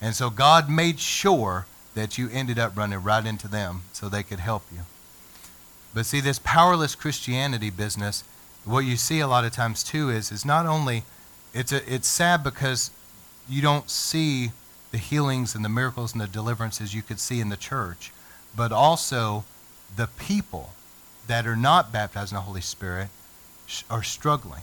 And 0.00 0.14
so 0.14 0.30
God 0.30 0.68
made 0.68 0.98
sure 0.98 1.66
that 1.94 2.16
you 2.16 2.28
ended 2.32 2.59
up 2.59 2.76
running 2.76 3.03
right 3.03 3.24
into 3.24 3.48
them 3.48 3.82
so 3.92 4.09
they 4.09 4.22
could 4.22 4.40
help 4.40 4.64
you. 4.72 4.80
But 5.95 6.07
see, 6.07 6.20
this 6.20 6.40
powerless 6.43 6.95
Christianity 6.95 7.70
business, 7.70 8.24
what 8.64 8.80
you 8.80 8.97
see 8.97 9.20
a 9.20 9.26
lot 9.28 9.45
of 9.45 9.53
times 9.53 9.82
too 9.82 10.11
is, 10.11 10.32
is 10.32 10.45
not 10.45 10.66
only, 10.66 11.05
it's, 11.53 11.72
a, 11.72 11.93
it's 11.93 12.09
sad 12.09 12.43
because 12.43 12.90
you 13.49 13.61
don't 13.61 13.90
see 13.90 14.53
the 14.90 14.99
healings 14.99 15.55
and 15.55 15.64
the 15.64 15.68
miracles 15.68 16.12
and 16.12 16.20
the 16.20 16.26
deliverances 16.26 16.95
you 16.95 17.03
could 17.03 17.18
see 17.18 17.40
in 17.40 17.49
the 17.49 17.57
church, 17.57 18.12
but 18.57 18.72
also 18.72 19.45
the 19.95 20.07
people 20.18 20.70
that 21.26 21.47
are 21.47 21.57
not 21.57 21.93
baptized 21.93 22.32
in 22.32 22.36
the 22.36 22.43
Holy 22.43 22.61
Spirit 22.61 23.09
are 23.90 24.03
struggling. 24.03 24.62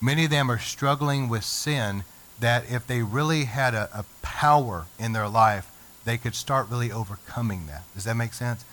Many 0.00 0.24
of 0.24 0.30
them 0.30 0.50
are 0.50 0.58
struggling 0.58 1.28
with 1.28 1.44
sin 1.44 2.04
that 2.40 2.70
if 2.70 2.86
they 2.86 3.02
really 3.02 3.44
had 3.44 3.74
a, 3.74 3.88
a 3.94 4.04
power 4.22 4.86
in 4.98 5.12
their 5.12 5.28
life, 5.28 5.70
they 6.04 6.18
could 6.18 6.34
start 6.34 6.68
really 6.68 6.92
overcoming 6.92 7.66
that. 7.66 7.82
Does 7.94 8.04
that 8.04 8.16
make 8.16 8.34
sense? 8.34 8.64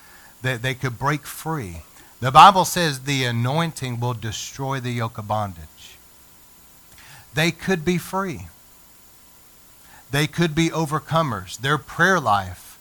That 0.41 0.61
they 0.61 0.73
could 0.73 0.97
break 0.97 1.25
free. 1.25 1.83
The 2.19 2.31
Bible 2.31 2.65
says 2.65 3.01
the 3.01 3.23
anointing 3.23 3.99
will 3.99 4.13
destroy 4.13 4.79
the 4.79 4.91
yoke 4.91 5.17
of 5.17 5.27
bondage. 5.27 5.97
They 7.33 7.51
could 7.51 7.83
be 7.85 7.97
free. 7.97 8.47
They 10.11 10.27
could 10.27 10.53
be 10.53 10.69
overcomers. 10.69 11.57
Their 11.57 11.77
prayer 11.77 12.19
life. 12.19 12.77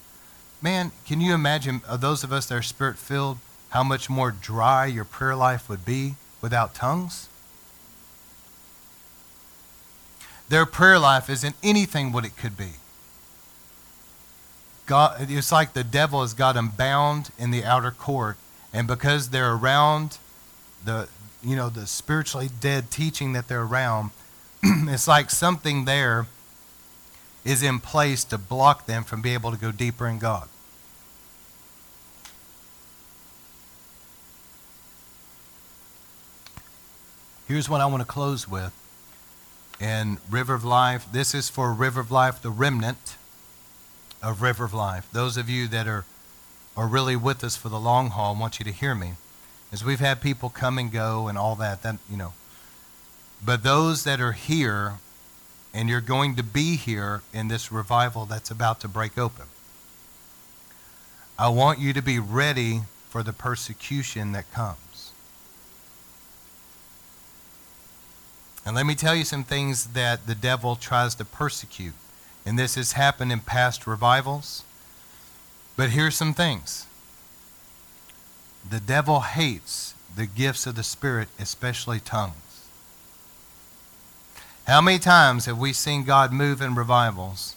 Man, 0.60 0.92
can 1.06 1.20
you 1.20 1.32
imagine 1.32 1.80
those 1.90 2.24
of 2.24 2.32
us 2.32 2.46
that 2.46 2.54
are 2.56 2.62
spirit 2.62 2.98
filled, 2.98 3.38
how 3.70 3.82
much 3.82 4.10
more 4.10 4.30
dry 4.30 4.86
your 4.86 5.04
prayer 5.04 5.36
life 5.36 5.68
would 5.68 5.84
be 5.84 6.16
without 6.42 6.74
tongues? 6.74 7.28
Their 10.48 10.66
prayer 10.66 10.98
life 10.98 11.30
isn't 11.30 11.54
anything 11.62 12.10
what 12.10 12.24
it 12.24 12.36
could 12.36 12.56
be. 12.56 12.72
God, 14.90 15.30
it's 15.30 15.52
like 15.52 15.72
the 15.72 15.84
devil 15.84 16.20
has 16.20 16.34
got 16.34 16.56
them 16.56 16.70
bound 16.76 17.30
in 17.38 17.52
the 17.52 17.62
outer 17.62 17.92
court, 17.92 18.36
and 18.72 18.88
because 18.88 19.28
they're 19.30 19.52
around 19.52 20.18
the, 20.84 21.08
you 21.44 21.54
know, 21.54 21.68
the 21.68 21.86
spiritually 21.86 22.48
dead 22.58 22.90
teaching 22.90 23.32
that 23.34 23.46
they're 23.46 23.62
around, 23.62 24.10
it's 24.64 25.06
like 25.06 25.30
something 25.30 25.84
there 25.84 26.26
is 27.44 27.62
in 27.62 27.78
place 27.78 28.24
to 28.24 28.36
block 28.36 28.86
them 28.86 29.04
from 29.04 29.22
being 29.22 29.34
able 29.34 29.52
to 29.52 29.56
go 29.56 29.70
deeper 29.70 30.08
in 30.08 30.18
God. 30.18 30.48
Here's 37.46 37.68
what 37.68 37.80
I 37.80 37.86
want 37.86 38.00
to 38.00 38.08
close 38.08 38.48
with. 38.48 38.72
In 39.80 40.18
River 40.28 40.54
of 40.54 40.64
Life, 40.64 41.06
this 41.12 41.32
is 41.32 41.48
for 41.48 41.72
River 41.72 42.00
of 42.00 42.10
Life, 42.10 42.42
the 42.42 42.50
remnant 42.50 43.14
of 44.22 44.42
River 44.42 44.64
of 44.64 44.74
Life. 44.74 45.08
Those 45.12 45.36
of 45.36 45.48
you 45.48 45.68
that 45.68 45.86
are, 45.86 46.04
are 46.76 46.86
really 46.86 47.16
with 47.16 47.42
us 47.42 47.56
for 47.56 47.68
the 47.68 47.80
long 47.80 48.10
haul, 48.10 48.34
I 48.34 48.38
want 48.38 48.58
you 48.58 48.64
to 48.64 48.72
hear 48.72 48.94
me. 48.94 49.12
As 49.72 49.84
we've 49.84 50.00
had 50.00 50.20
people 50.20 50.48
come 50.48 50.78
and 50.78 50.90
go 50.90 51.28
and 51.28 51.38
all 51.38 51.54
that, 51.56 51.82
that 51.82 51.96
you 52.10 52.16
know. 52.16 52.32
But 53.44 53.62
those 53.62 54.04
that 54.04 54.20
are 54.20 54.32
here 54.32 54.94
and 55.72 55.88
you're 55.88 56.00
going 56.00 56.36
to 56.36 56.42
be 56.42 56.76
here 56.76 57.22
in 57.32 57.48
this 57.48 57.70
revival 57.70 58.26
that's 58.26 58.50
about 58.50 58.80
to 58.80 58.88
break 58.88 59.16
open. 59.16 59.46
I 61.38 61.48
want 61.48 61.78
you 61.78 61.92
to 61.92 62.02
be 62.02 62.18
ready 62.18 62.82
for 63.08 63.22
the 63.22 63.32
persecution 63.32 64.32
that 64.32 64.52
comes. 64.52 65.12
And 68.66 68.76
let 68.76 68.84
me 68.84 68.94
tell 68.94 69.14
you 69.14 69.24
some 69.24 69.44
things 69.44 69.86
that 69.88 70.26
the 70.26 70.34
devil 70.34 70.76
tries 70.76 71.14
to 71.16 71.24
persecute. 71.24 71.94
And 72.44 72.58
this 72.58 72.74
has 72.74 72.92
happened 72.92 73.32
in 73.32 73.40
past 73.40 73.86
revivals. 73.86 74.64
But 75.76 75.90
here's 75.90 76.16
some 76.16 76.34
things 76.34 76.86
the 78.68 78.80
devil 78.80 79.20
hates 79.20 79.94
the 80.14 80.26
gifts 80.26 80.66
of 80.66 80.74
the 80.74 80.82
Spirit, 80.82 81.28
especially 81.38 82.00
tongues. 82.00 82.34
How 84.66 84.80
many 84.80 84.98
times 84.98 85.46
have 85.46 85.58
we 85.58 85.72
seen 85.72 86.04
God 86.04 86.32
move 86.32 86.60
in 86.60 86.74
revivals 86.74 87.56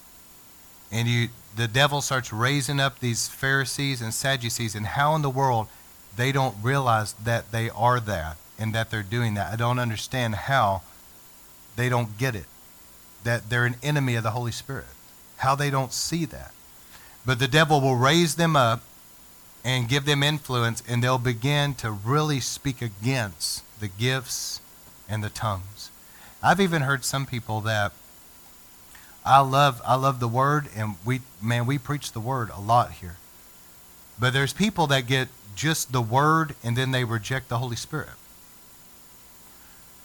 and 0.92 1.08
you, 1.08 1.30
the 1.56 1.68
devil 1.68 2.02
starts 2.02 2.32
raising 2.32 2.80
up 2.80 3.00
these 3.00 3.28
Pharisees 3.28 4.02
and 4.02 4.14
Sadducees, 4.14 4.76
and 4.76 4.86
how 4.86 5.16
in 5.16 5.22
the 5.22 5.30
world 5.30 5.68
they 6.16 6.32
don't 6.32 6.56
realize 6.62 7.14
that 7.14 7.52
they 7.52 7.70
are 7.72 8.00
that 8.00 8.38
and 8.58 8.74
that 8.74 8.90
they're 8.90 9.04
doing 9.04 9.34
that? 9.34 9.52
I 9.52 9.56
don't 9.56 9.80
understand 9.80 10.36
how 10.36 10.82
they 11.76 11.90
don't 11.90 12.18
get 12.18 12.36
it 12.36 12.46
that 13.24 13.50
they're 13.50 13.66
an 13.66 13.76
enemy 13.84 14.16
of 14.16 14.24
the 14.24 14.32
Holy 14.32 14.52
Spirit. 14.52 14.86
How 15.38 15.56
they 15.56 15.70
don't 15.70 15.94
see 15.94 16.26
that. 16.26 16.52
But 17.26 17.40
the 17.40 17.48
devil 17.48 17.82
will 17.82 17.96
raise 17.96 18.36
them 18.36 18.56
up 18.56 18.84
and 19.64 19.88
give 19.88 20.06
them 20.06 20.24
influence, 20.24 20.84
and 20.88 21.02
they'll 21.02 21.18
begin 21.18 21.74
to 21.76 21.92
really 21.92 22.40
speak 22.40 22.82
against 22.82 23.64
the 23.80 23.88
gifts 23.88 24.60
and 25.08 25.24
the 25.24 25.30
tongues. 25.30 25.90
I've 26.42 26.60
even 26.60 26.82
heard 26.82 27.06
some 27.06 27.26
people 27.26 27.62
that 27.62 27.94
I 29.26 29.40
love 29.40 29.82
I 29.86 29.96
love 29.96 30.20
the 30.20 30.28
word 30.28 30.68
and 30.76 30.96
we 31.06 31.22
man 31.42 31.66
we 31.66 31.78
preach 31.78 32.12
the 32.12 32.20
word 32.20 32.50
a 32.50 32.60
lot 32.60 32.92
here. 32.92 33.16
But 34.20 34.34
there's 34.34 34.54
people 34.54 34.88
that 34.88 35.08
get 35.08 35.30
just 35.56 35.92
the 35.92 36.02
word 36.02 36.56
and 36.64 36.76
then 36.76 36.92
they 36.92 37.04
reject 37.06 37.48
the 37.48 37.60
Holy 37.60 37.78
Spirit. 37.78 38.10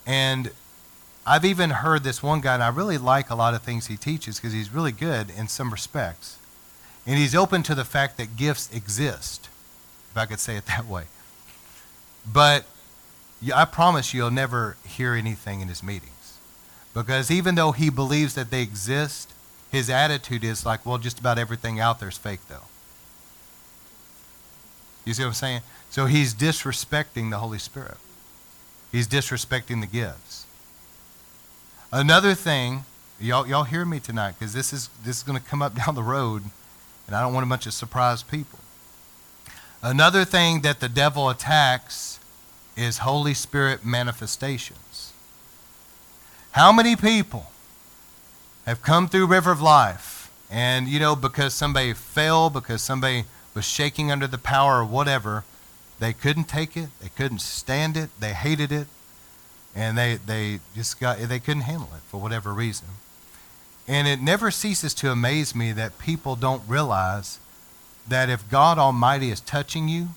And 0.06 0.52
I've 1.28 1.44
even 1.44 1.68
heard 1.70 2.04
this 2.04 2.22
one 2.22 2.40
guy, 2.40 2.54
and 2.54 2.62
I 2.62 2.68
really 2.68 2.96
like 2.96 3.28
a 3.28 3.34
lot 3.34 3.52
of 3.52 3.60
things 3.60 3.86
he 3.86 3.98
teaches 3.98 4.36
because 4.36 4.54
he's 4.54 4.72
really 4.72 4.92
good 4.92 5.28
in 5.28 5.46
some 5.46 5.70
respects. 5.70 6.38
And 7.06 7.18
he's 7.18 7.34
open 7.34 7.62
to 7.64 7.74
the 7.74 7.84
fact 7.84 8.16
that 8.16 8.34
gifts 8.34 8.74
exist, 8.74 9.50
if 10.10 10.16
I 10.16 10.24
could 10.24 10.40
say 10.40 10.56
it 10.56 10.64
that 10.68 10.86
way. 10.86 11.04
But 12.30 12.64
I 13.54 13.66
promise 13.66 14.14
you, 14.14 14.22
you'll 14.22 14.30
never 14.30 14.78
hear 14.86 15.12
anything 15.12 15.60
in 15.60 15.68
his 15.68 15.82
meetings. 15.82 16.38
Because 16.94 17.30
even 17.30 17.56
though 17.56 17.72
he 17.72 17.90
believes 17.90 18.34
that 18.34 18.50
they 18.50 18.62
exist, 18.62 19.30
his 19.70 19.90
attitude 19.90 20.42
is 20.42 20.64
like, 20.64 20.86
well, 20.86 20.96
just 20.96 21.18
about 21.18 21.38
everything 21.38 21.78
out 21.78 22.00
there 22.00 22.08
is 22.08 22.16
fake, 22.16 22.40
though. 22.48 22.64
You 25.04 25.12
see 25.12 25.24
what 25.24 25.28
I'm 25.28 25.34
saying? 25.34 25.60
So 25.90 26.06
he's 26.06 26.34
disrespecting 26.34 27.30
the 27.30 27.38
Holy 27.38 27.58
Spirit. 27.58 27.98
He's 28.90 29.06
disrespecting 29.06 29.82
the 29.82 29.86
gifts. 29.86 30.46
Another 31.90 32.34
thing, 32.34 32.84
y'all, 33.18 33.46
y'all 33.46 33.64
hear 33.64 33.86
me 33.86 33.98
tonight 33.98 34.34
because 34.38 34.52
this 34.52 34.74
is, 34.74 34.90
this 35.04 35.16
is 35.16 35.22
going 35.22 35.38
to 35.38 35.44
come 35.44 35.62
up 35.62 35.74
down 35.86 35.94
the 35.94 36.02
road, 36.02 36.42
and 37.06 37.16
I 37.16 37.22
don't 37.22 37.32
want 37.32 37.44
a 37.46 37.48
bunch 37.48 37.66
of 37.66 37.72
surprised 37.72 38.30
people. 38.30 38.58
Another 39.82 40.24
thing 40.24 40.60
that 40.62 40.80
the 40.80 40.88
devil 40.88 41.30
attacks 41.30 42.20
is 42.76 42.98
Holy 42.98 43.32
Spirit 43.32 43.84
manifestations. 43.84 45.12
How 46.52 46.72
many 46.72 46.94
people 46.96 47.52
have 48.66 48.82
come 48.82 49.08
through 49.08 49.26
River 49.26 49.52
of 49.52 49.62
Life 49.62 50.30
and, 50.50 50.88
you 50.88 50.98
know, 50.98 51.16
because 51.16 51.54
somebody 51.54 51.94
fell, 51.94 52.50
because 52.50 52.82
somebody 52.82 53.24
was 53.54 53.64
shaking 53.64 54.10
under 54.10 54.26
the 54.26 54.38
power 54.38 54.80
or 54.80 54.84
whatever, 54.84 55.44
they 56.00 56.12
couldn't 56.12 56.44
take 56.44 56.76
it, 56.76 56.88
they 57.00 57.08
couldn't 57.08 57.40
stand 57.40 57.96
it, 57.96 58.10
they 58.18 58.32
hated 58.32 58.72
it, 58.72 58.88
and 59.78 59.96
they, 59.96 60.16
they 60.16 60.58
just 60.74 60.98
got, 60.98 61.18
they 61.18 61.38
couldn't 61.38 61.62
handle 61.62 61.90
it 61.94 62.00
for 62.08 62.20
whatever 62.20 62.52
reason. 62.52 62.88
And 63.86 64.08
it 64.08 64.20
never 64.20 64.50
ceases 64.50 64.92
to 64.94 65.12
amaze 65.12 65.54
me 65.54 65.70
that 65.70 66.00
people 66.00 66.34
don't 66.34 66.62
realize 66.66 67.38
that 68.08 68.28
if 68.28 68.50
God 68.50 68.76
Almighty 68.76 69.30
is 69.30 69.40
touching 69.40 69.88
you, 69.88 70.08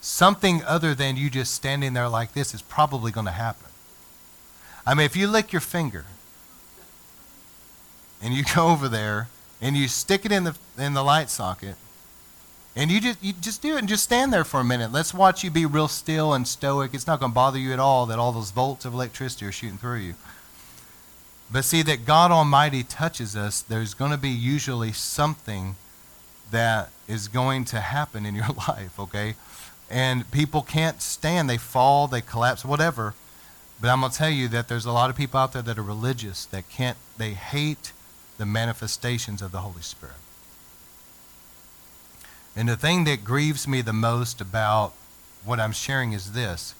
something 0.00 0.62
other 0.64 0.94
than 0.94 1.16
you 1.16 1.30
just 1.30 1.52
standing 1.52 1.94
there 1.94 2.08
like 2.08 2.32
this 2.32 2.54
is 2.54 2.62
probably 2.62 3.10
going 3.10 3.26
to 3.26 3.32
happen. 3.32 3.66
I 4.86 4.94
mean, 4.94 5.04
if 5.04 5.16
you 5.16 5.26
lick 5.26 5.52
your 5.52 5.60
finger 5.60 6.04
and 8.22 8.32
you 8.32 8.44
go 8.54 8.68
over 8.68 8.88
there 8.88 9.26
and 9.60 9.76
you 9.76 9.88
stick 9.88 10.24
it 10.24 10.30
in 10.30 10.44
the, 10.44 10.56
in 10.78 10.94
the 10.94 11.02
light 11.02 11.28
socket, 11.28 11.74
and 12.80 12.90
you 12.90 12.98
just, 12.98 13.22
you 13.22 13.34
just 13.34 13.60
do 13.60 13.76
it 13.76 13.80
and 13.80 13.88
just 13.88 14.04
stand 14.04 14.32
there 14.32 14.42
for 14.42 14.58
a 14.58 14.64
minute. 14.64 14.90
Let's 14.90 15.12
watch 15.12 15.44
you 15.44 15.50
be 15.50 15.66
real 15.66 15.86
still 15.86 16.32
and 16.32 16.48
stoic. 16.48 16.94
It's 16.94 17.06
not 17.06 17.20
going 17.20 17.30
to 17.30 17.34
bother 17.34 17.58
you 17.58 17.74
at 17.74 17.78
all 17.78 18.06
that 18.06 18.18
all 18.18 18.32
those 18.32 18.52
volts 18.52 18.86
of 18.86 18.94
electricity 18.94 19.44
are 19.44 19.52
shooting 19.52 19.76
through 19.76 19.98
you. 19.98 20.14
But 21.52 21.66
see, 21.66 21.82
that 21.82 22.06
God 22.06 22.30
Almighty 22.30 22.82
touches 22.82 23.36
us, 23.36 23.60
there's 23.60 23.92
going 23.92 24.12
to 24.12 24.16
be 24.16 24.30
usually 24.30 24.92
something 24.92 25.76
that 26.50 26.88
is 27.06 27.28
going 27.28 27.66
to 27.66 27.80
happen 27.80 28.24
in 28.24 28.34
your 28.40 28.48
life, 28.66 28.98
okay? 28.98 29.34
And 29.90 30.30
people 30.30 30.62
can't 30.62 31.02
stand. 31.02 31.50
They 31.50 31.58
fall, 31.58 32.06
they 32.06 32.22
collapse, 32.22 32.64
whatever. 32.64 33.12
But 33.78 33.90
I'm 33.90 34.00
going 34.00 34.10
to 34.10 34.16
tell 34.16 34.30
you 34.30 34.48
that 34.48 34.68
there's 34.68 34.86
a 34.86 34.92
lot 34.92 35.10
of 35.10 35.16
people 35.16 35.38
out 35.38 35.52
there 35.52 35.60
that 35.60 35.76
are 35.76 35.82
religious 35.82 36.46
that 36.46 36.70
can't, 36.70 36.96
they 37.18 37.34
hate 37.34 37.92
the 38.38 38.46
manifestations 38.46 39.42
of 39.42 39.52
the 39.52 39.58
Holy 39.58 39.82
Spirit. 39.82 40.16
And 42.56 42.68
the 42.68 42.76
thing 42.76 43.04
that 43.04 43.24
grieves 43.24 43.68
me 43.68 43.80
the 43.80 43.92
most 43.92 44.40
about 44.40 44.92
what 45.44 45.60
I'm 45.60 45.72
sharing 45.72 46.12
is 46.12 46.32
this. 46.32 46.74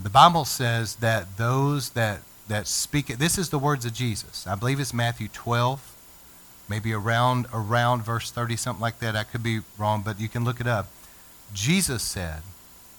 The 0.00 0.10
Bible 0.10 0.44
says 0.44 0.96
that 0.96 1.36
those 1.36 1.90
that, 1.90 2.20
that 2.48 2.66
speak 2.66 3.10
it, 3.10 3.18
this 3.18 3.38
is 3.38 3.50
the 3.50 3.58
words 3.58 3.84
of 3.84 3.92
Jesus. 3.92 4.46
I 4.46 4.54
believe 4.54 4.80
it's 4.80 4.94
Matthew 4.94 5.28
12, 5.28 5.94
maybe 6.68 6.92
around, 6.92 7.46
around 7.52 8.02
verse 8.02 8.30
30, 8.30 8.56
something 8.56 8.82
like 8.82 8.98
that. 9.00 9.14
I 9.14 9.24
could 9.24 9.42
be 9.42 9.60
wrong, 9.78 10.02
but 10.04 10.20
you 10.20 10.28
can 10.28 10.44
look 10.44 10.60
it 10.60 10.66
up. 10.66 10.88
Jesus 11.52 12.02
said 12.02 12.42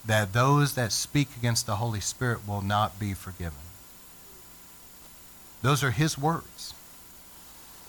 that 0.05 0.34
those 0.34 0.76
that 0.76 0.91
speak 0.91 1.30
against 1.38 1.66
the 1.66 1.78
Holy 1.78 1.99
Spirit 1.99 2.47
will 2.47 2.61
not 2.61 2.99
be 2.99 3.13
forgiven. 3.13 3.57
Those 5.61 5.84
are 5.84 5.91
his 5.91 6.18
words. 6.18 6.74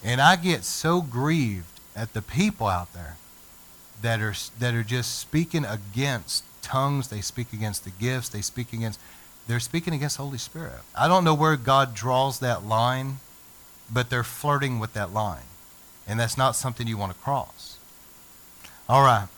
And 0.02 0.20
I 0.20 0.36
get 0.36 0.64
so 0.64 1.02
grieved 1.02 1.75
at 1.96 2.12
the 2.12 2.22
people 2.22 2.66
out 2.66 2.92
there 2.92 3.16
that 4.02 4.20
are 4.20 4.34
that 4.58 4.74
are 4.74 4.84
just 4.84 5.18
speaking 5.18 5.64
against 5.64 6.44
tongues. 6.62 7.08
They 7.08 7.22
speak 7.22 7.52
against 7.52 7.84
the 7.84 7.90
gifts. 7.90 8.28
They 8.28 8.42
speak 8.42 8.72
against. 8.72 9.00
They're 9.48 9.60
speaking 9.60 9.94
against 9.94 10.18
the 10.18 10.24
Holy 10.24 10.38
Spirit. 10.38 10.80
I 10.94 11.08
don't 11.08 11.24
know 11.24 11.34
where 11.34 11.56
God 11.56 11.94
draws 11.94 12.40
that 12.40 12.64
line, 12.64 13.18
but 13.90 14.10
they're 14.10 14.24
flirting 14.24 14.78
with 14.78 14.92
that 14.92 15.12
line, 15.12 15.44
and 16.06 16.20
that's 16.20 16.36
not 16.36 16.56
something 16.56 16.86
you 16.86 16.98
want 16.98 17.12
to 17.12 17.18
cross. 17.18 17.78
All 18.88 19.02
right. 19.02 19.28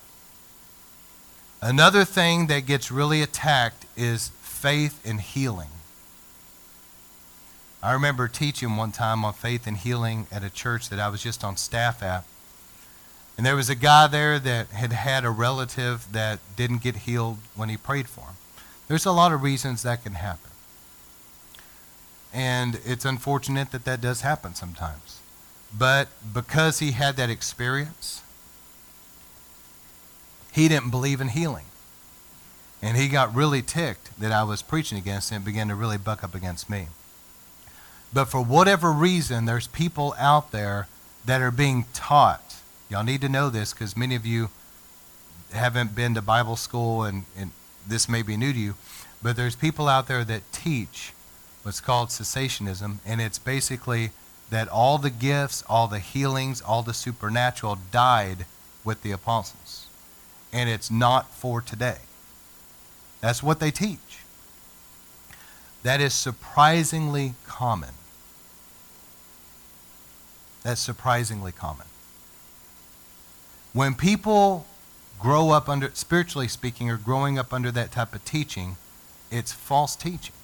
Another 1.60 2.04
thing 2.04 2.46
that 2.46 2.66
gets 2.66 2.90
really 2.90 3.20
attacked 3.20 3.84
is 3.96 4.30
faith 4.40 5.00
and 5.04 5.20
healing. 5.20 5.70
I 7.82 7.92
remember 7.92 8.28
teaching 8.28 8.76
one 8.76 8.92
time 8.92 9.24
on 9.24 9.32
faith 9.34 9.66
and 9.66 9.76
healing 9.76 10.26
at 10.32 10.42
a 10.42 10.50
church 10.50 10.88
that 10.88 10.98
I 10.98 11.08
was 11.08 11.22
just 11.22 11.44
on 11.44 11.56
staff 11.56 12.02
at. 12.02 12.24
And 13.38 13.46
there 13.46 13.56
was 13.56 13.70
a 13.70 13.76
guy 13.76 14.08
there 14.08 14.40
that 14.40 14.68
had 14.70 14.92
had 14.92 15.24
a 15.24 15.30
relative 15.30 16.08
that 16.12 16.40
didn't 16.56 16.82
get 16.82 16.96
healed 16.96 17.38
when 17.54 17.68
he 17.68 17.76
prayed 17.76 18.08
for 18.08 18.22
him. 18.22 18.34
There's 18.88 19.06
a 19.06 19.12
lot 19.12 19.32
of 19.32 19.44
reasons 19.44 19.84
that 19.84 20.02
can 20.02 20.14
happen. 20.14 20.50
And 22.34 22.80
it's 22.84 23.04
unfortunate 23.04 23.70
that 23.70 23.84
that 23.84 24.00
does 24.00 24.22
happen 24.22 24.56
sometimes. 24.56 25.20
But 25.76 26.08
because 26.34 26.80
he 26.80 26.90
had 26.92 27.16
that 27.16 27.30
experience, 27.30 28.22
he 30.52 30.66
didn't 30.66 30.90
believe 30.90 31.20
in 31.20 31.28
healing. 31.28 31.66
And 32.82 32.96
he 32.96 33.08
got 33.08 33.34
really 33.34 33.62
ticked 33.62 34.18
that 34.18 34.32
I 34.32 34.42
was 34.42 34.62
preaching 34.62 34.98
against 34.98 35.30
him 35.30 35.36
and 35.36 35.44
began 35.44 35.68
to 35.68 35.76
really 35.76 35.98
buck 35.98 36.24
up 36.24 36.34
against 36.34 36.68
me. 36.68 36.88
But 38.12 38.26
for 38.26 38.42
whatever 38.42 38.90
reason, 38.90 39.44
there's 39.44 39.68
people 39.68 40.14
out 40.18 40.50
there 40.50 40.88
that 41.24 41.40
are 41.40 41.50
being 41.52 41.86
taught. 41.92 42.56
Y'all 42.90 43.04
need 43.04 43.20
to 43.20 43.28
know 43.28 43.50
this 43.50 43.72
because 43.72 43.96
many 43.96 44.14
of 44.14 44.24
you 44.24 44.48
haven't 45.52 45.94
been 45.94 46.14
to 46.14 46.22
Bible 46.22 46.56
school 46.56 47.04
and, 47.04 47.24
and 47.36 47.50
this 47.86 48.08
may 48.08 48.22
be 48.22 48.36
new 48.36 48.52
to 48.52 48.58
you. 48.58 48.74
But 49.22 49.36
there's 49.36 49.56
people 49.56 49.88
out 49.88 50.08
there 50.08 50.24
that 50.24 50.52
teach 50.52 51.12
what's 51.62 51.80
called 51.80 52.08
cessationism, 52.08 52.98
and 53.04 53.20
it's 53.20 53.38
basically 53.38 54.10
that 54.50 54.68
all 54.68 54.98
the 54.98 55.10
gifts, 55.10 55.62
all 55.68 55.86
the 55.86 55.98
healings, 55.98 56.60
all 56.62 56.82
the 56.82 56.94
supernatural 56.94 57.78
died 57.90 58.46
with 58.84 59.02
the 59.02 59.12
apostles. 59.12 59.86
And 60.52 60.70
it's 60.70 60.90
not 60.90 61.34
for 61.34 61.60
today. 61.60 61.98
That's 63.20 63.42
what 63.42 63.60
they 63.60 63.70
teach. 63.70 64.20
That 65.82 66.00
is 66.00 66.14
surprisingly 66.14 67.34
common. 67.46 67.90
That's 70.62 70.80
surprisingly 70.80 71.52
common. 71.52 71.86
When 73.78 73.94
people 73.94 74.66
grow 75.20 75.50
up 75.50 75.68
under, 75.68 75.92
spiritually 75.94 76.48
speaking, 76.48 76.90
or 76.90 76.96
growing 76.96 77.38
up 77.38 77.52
under 77.52 77.70
that 77.70 77.92
type 77.92 78.12
of 78.12 78.24
teaching, 78.24 78.76
it's 79.30 79.52
false 79.52 79.94
teaching. 79.94 80.34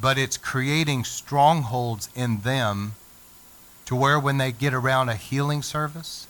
But 0.00 0.16
it's 0.16 0.38
creating 0.38 1.04
strongholds 1.04 2.08
in 2.14 2.38
them 2.38 2.94
to 3.84 3.94
where 3.94 4.18
when 4.18 4.38
they 4.38 4.50
get 4.50 4.72
around 4.72 5.10
a 5.10 5.14
healing 5.14 5.60
service, 5.60 6.26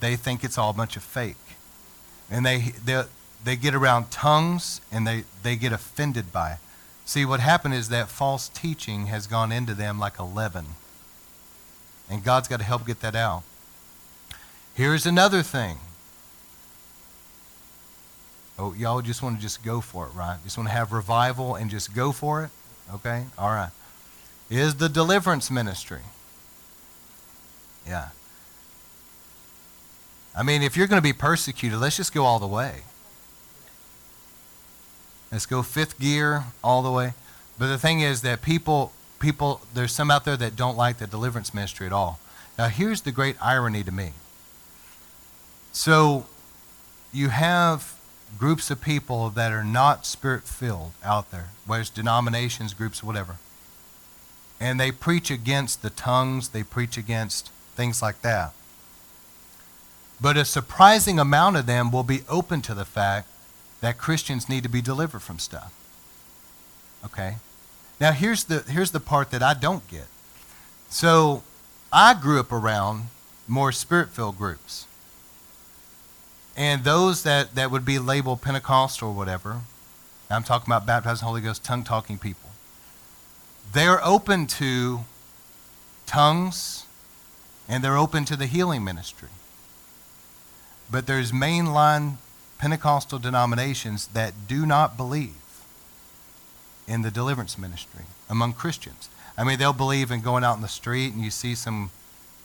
they 0.00 0.16
think 0.16 0.42
it's 0.42 0.56
all 0.56 0.70
a 0.70 0.72
bunch 0.72 0.96
of 0.96 1.02
fake. 1.02 1.36
And 2.30 2.46
they, 2.46 2.72
they, 2.82 3.02
they 3.44 3.56
get 3.56 3.74
around 3.74 4.10
tongues 4.10 4.80
and 4.90 5.06
they, 5.06 5.24
they 5.42 5.54
get 5.54 5.74
offended 5.74 6.32
by 6.32 6.52
it. 6.52 6.58
See, 7.04 7.26
what 7.26 7.40
happened 7.40 7.74
is 7.74 7.90
that 7.90 8.08
false 8.08 8.48
teaching 8.48 9.08
has 9.08 9.26
gone 9.26 9.52
into 9.52 9.74
them 9.74 9.98
like 9.98 10.18
a 10.18 10.24
leaven. 10.24 10.76
And 12.08 12.24
God's 12.24 12.48
got 12.48 12.60
to 12.60 12.64
help 12.64 12.86
get 12.86 13.00
that 13.00 13.14
out. 13.14 13.42
Here's 14.78 15.06
another 15.06 15.42
thing. 15.42 15.78
Oh, 18.56 18.74
y'all 18.74 19.02
just 19.02 19.24
want 19.24 19.34
to 19.34 19.42
just 19.42 19.64
go 19.64 19.80
for 19.80 20.06
it, 20.06 20.10
right? 20.10 20.38
Just 20.44 20.56
want 20.56 20.68
to 20.68 20.72
have 20.72 20.92
revival 20.92 21.56
and 21.56 21.68
just 21.68 21.96
go 21.96 22.12
for 22.12 22.44
it? 22.44 22.50
Okay? 22.94 23.24
All 23.36 23.50
right. 23.50 23.72
Is 24.48 24.76
the 24.76 24.88
deliverance 24.88 25.50
ministry. 25.50 26.02
Yeah. 27.88 28.10
I 30.36 30.44
mean, 30.44 30.62
if 30.62 30.76
you're 30.76 30.86
going 30.86 31.02
to 31.02 31.08
be 31.08 31.12
persecuted, 31.12 31.80
let's 31.80 31.96
just 31.96 32.14
go 32.14 32.22
all 32.22 32.38
the 32.38 32.46
way. 32.46 32.82
Let's 35.32 35.44
go 35.44 35.64
fifth 35.64 35.98
gear 35.98 36.44
all 36.62 36.82
the 36.82 36.92
way. 36.92 37.14
But 37.58 37.66
the 37.66 37.78
thing 37.78 37.98
is 37.98 38.22
that 38.22 38.42
people, 38.42 38.92
people, 39.18 39.60
there's 39.74 39.90
some 39.90 40.08
out 40.08 40.24
there 40.24 40.36
that 40.36 40.54
don't 40.54 40.76
like 40.76 40.98
the 40.98 41.08
deliverance 41.08 41.52
ministry 41.52 41.88
at 41.88 41.92
all. 41.92 42.20
Now, 42.56 42.68
here's 42.68 43.00
the 43.00 43.10
great 43.10 43.34
irony 43.42 43.82
to 43.82 43.90
me. 43.90 44.12
So, 45.72 46.26
you 47.12 47.28
have 47.28 47.98
groups 48.38 48.70
of 48.70 48.80
people 48.80 49.30
that 49.30 49.52
are 49.52 49.64
not 49.64 50.04
spirit 50.04 50.44
filled 50.44 50.92
out 51.02 51.30
there, 51.30 51.50
whether 51.66 51.80
it's 51.80 51.90
denominations, 51.90 52.74
groups, 52.74 53.02
whatever. 53.02 53.38
and 54.60 54.78
they 54.80 54.90
preach 54.90 55.30
against 55.30 55.82
the 55.82 55.90
tongues, 55.90 56.48
they 56.50 56.62
preach 56.62 56.96
against 56.96 57.50
things 57.76 58.02
like 58.02 58.22
that. 58.22 58.52
But 60.20 60.36
a 60.36 60.44
surprising 60.44 61.18
amount 61.18 61.56
of 61.56 61.66
them 61.66 61.92
will 61.92 62.02
be 62.02 62.22
open 62.28 62.60
to 62.62 62.74
the 62.74 62.84
fact 62.84 63.28
that 63.80 63.98
Christians 63.98 64.48
need 64.48 64.64
to 64.64 64.68
be 64.68 64.82
delivered 64.82 65.20
from 65.20 65.38
stuff. 65.38 65.72
Okay? 67.04 67.36
Now 68.00 68.10
here's 68.12 68.44
the 68.44 68.64
here's 68.68 68.90
the 68.90 69.00
part 69.00 69.30
that 69.30 69.42
I 69.42 69.54
don't 69.54 69.86
get. 69.86 70.06
So 70.88 71.44
I 71.92 72.14
grew 72.14 72.40
up 72.40 72.50
around 72.50 73.08
more 73.46 73.70
spirit-filled 73.70 74.36
groups. 74.36 74.86
And 76.58 76.82
those 76.82 77.22
that, 77.22 77.54
that 77.54 77.70
would 77.70 77.84
be 77.84 78.00
labeled 78.00 78.42
Pentecostal 78.42 79.10
or 79.10 79.14
whatever, 79.14 79.60
I'm 80.28 80.42
talking 80.42 80.66
about 80.66 80.84
baptized 80.84 81.22
Holy 81.22 81.40
Ghost, 81.40 81.62
tongue 81.62 81.84
talking 81.84 82.18
people. 82.18 82.50
They're 83.72 84.04
open 84.04 84.48
to 84.48 85.04
tongues 86.04 86.84
and 87.68 87.84
they're 87.84 87.96
open 87.96 88.24
to 88.24 88.34
the 88.34 88.46
healing 88.46 88.82
ministry. 88.82 89.28
But 90.90 91.06
there's 91.06 91.30
mainline 91.30 92.16
Pentecostal 92.58 93.20
denominations 93.20 94.08
that 94.08 94.48
do 94.48 94.66
not 94.66 94.96
believe 94.96 95.36
in 96.88 97.02
the 97.02 97.10
deliverance 97.12 97.56
ministry 97.56 98.06
among 98.28 98.54
Christians. 98.54 99.08
I 99.36 99.44
mean, 99.44 99.60
they'll 99.60 99.72
believe 99.72 100.10
in 100.10 100.22
going 100.22 100.42
out 100.42 100.56
in 100.56 100.62
the 100.62 100.66
street 100.66 101.12
and 101.12 101.22
you 101.22 101.30
see 101.30 101.54
some, 101.54 101.90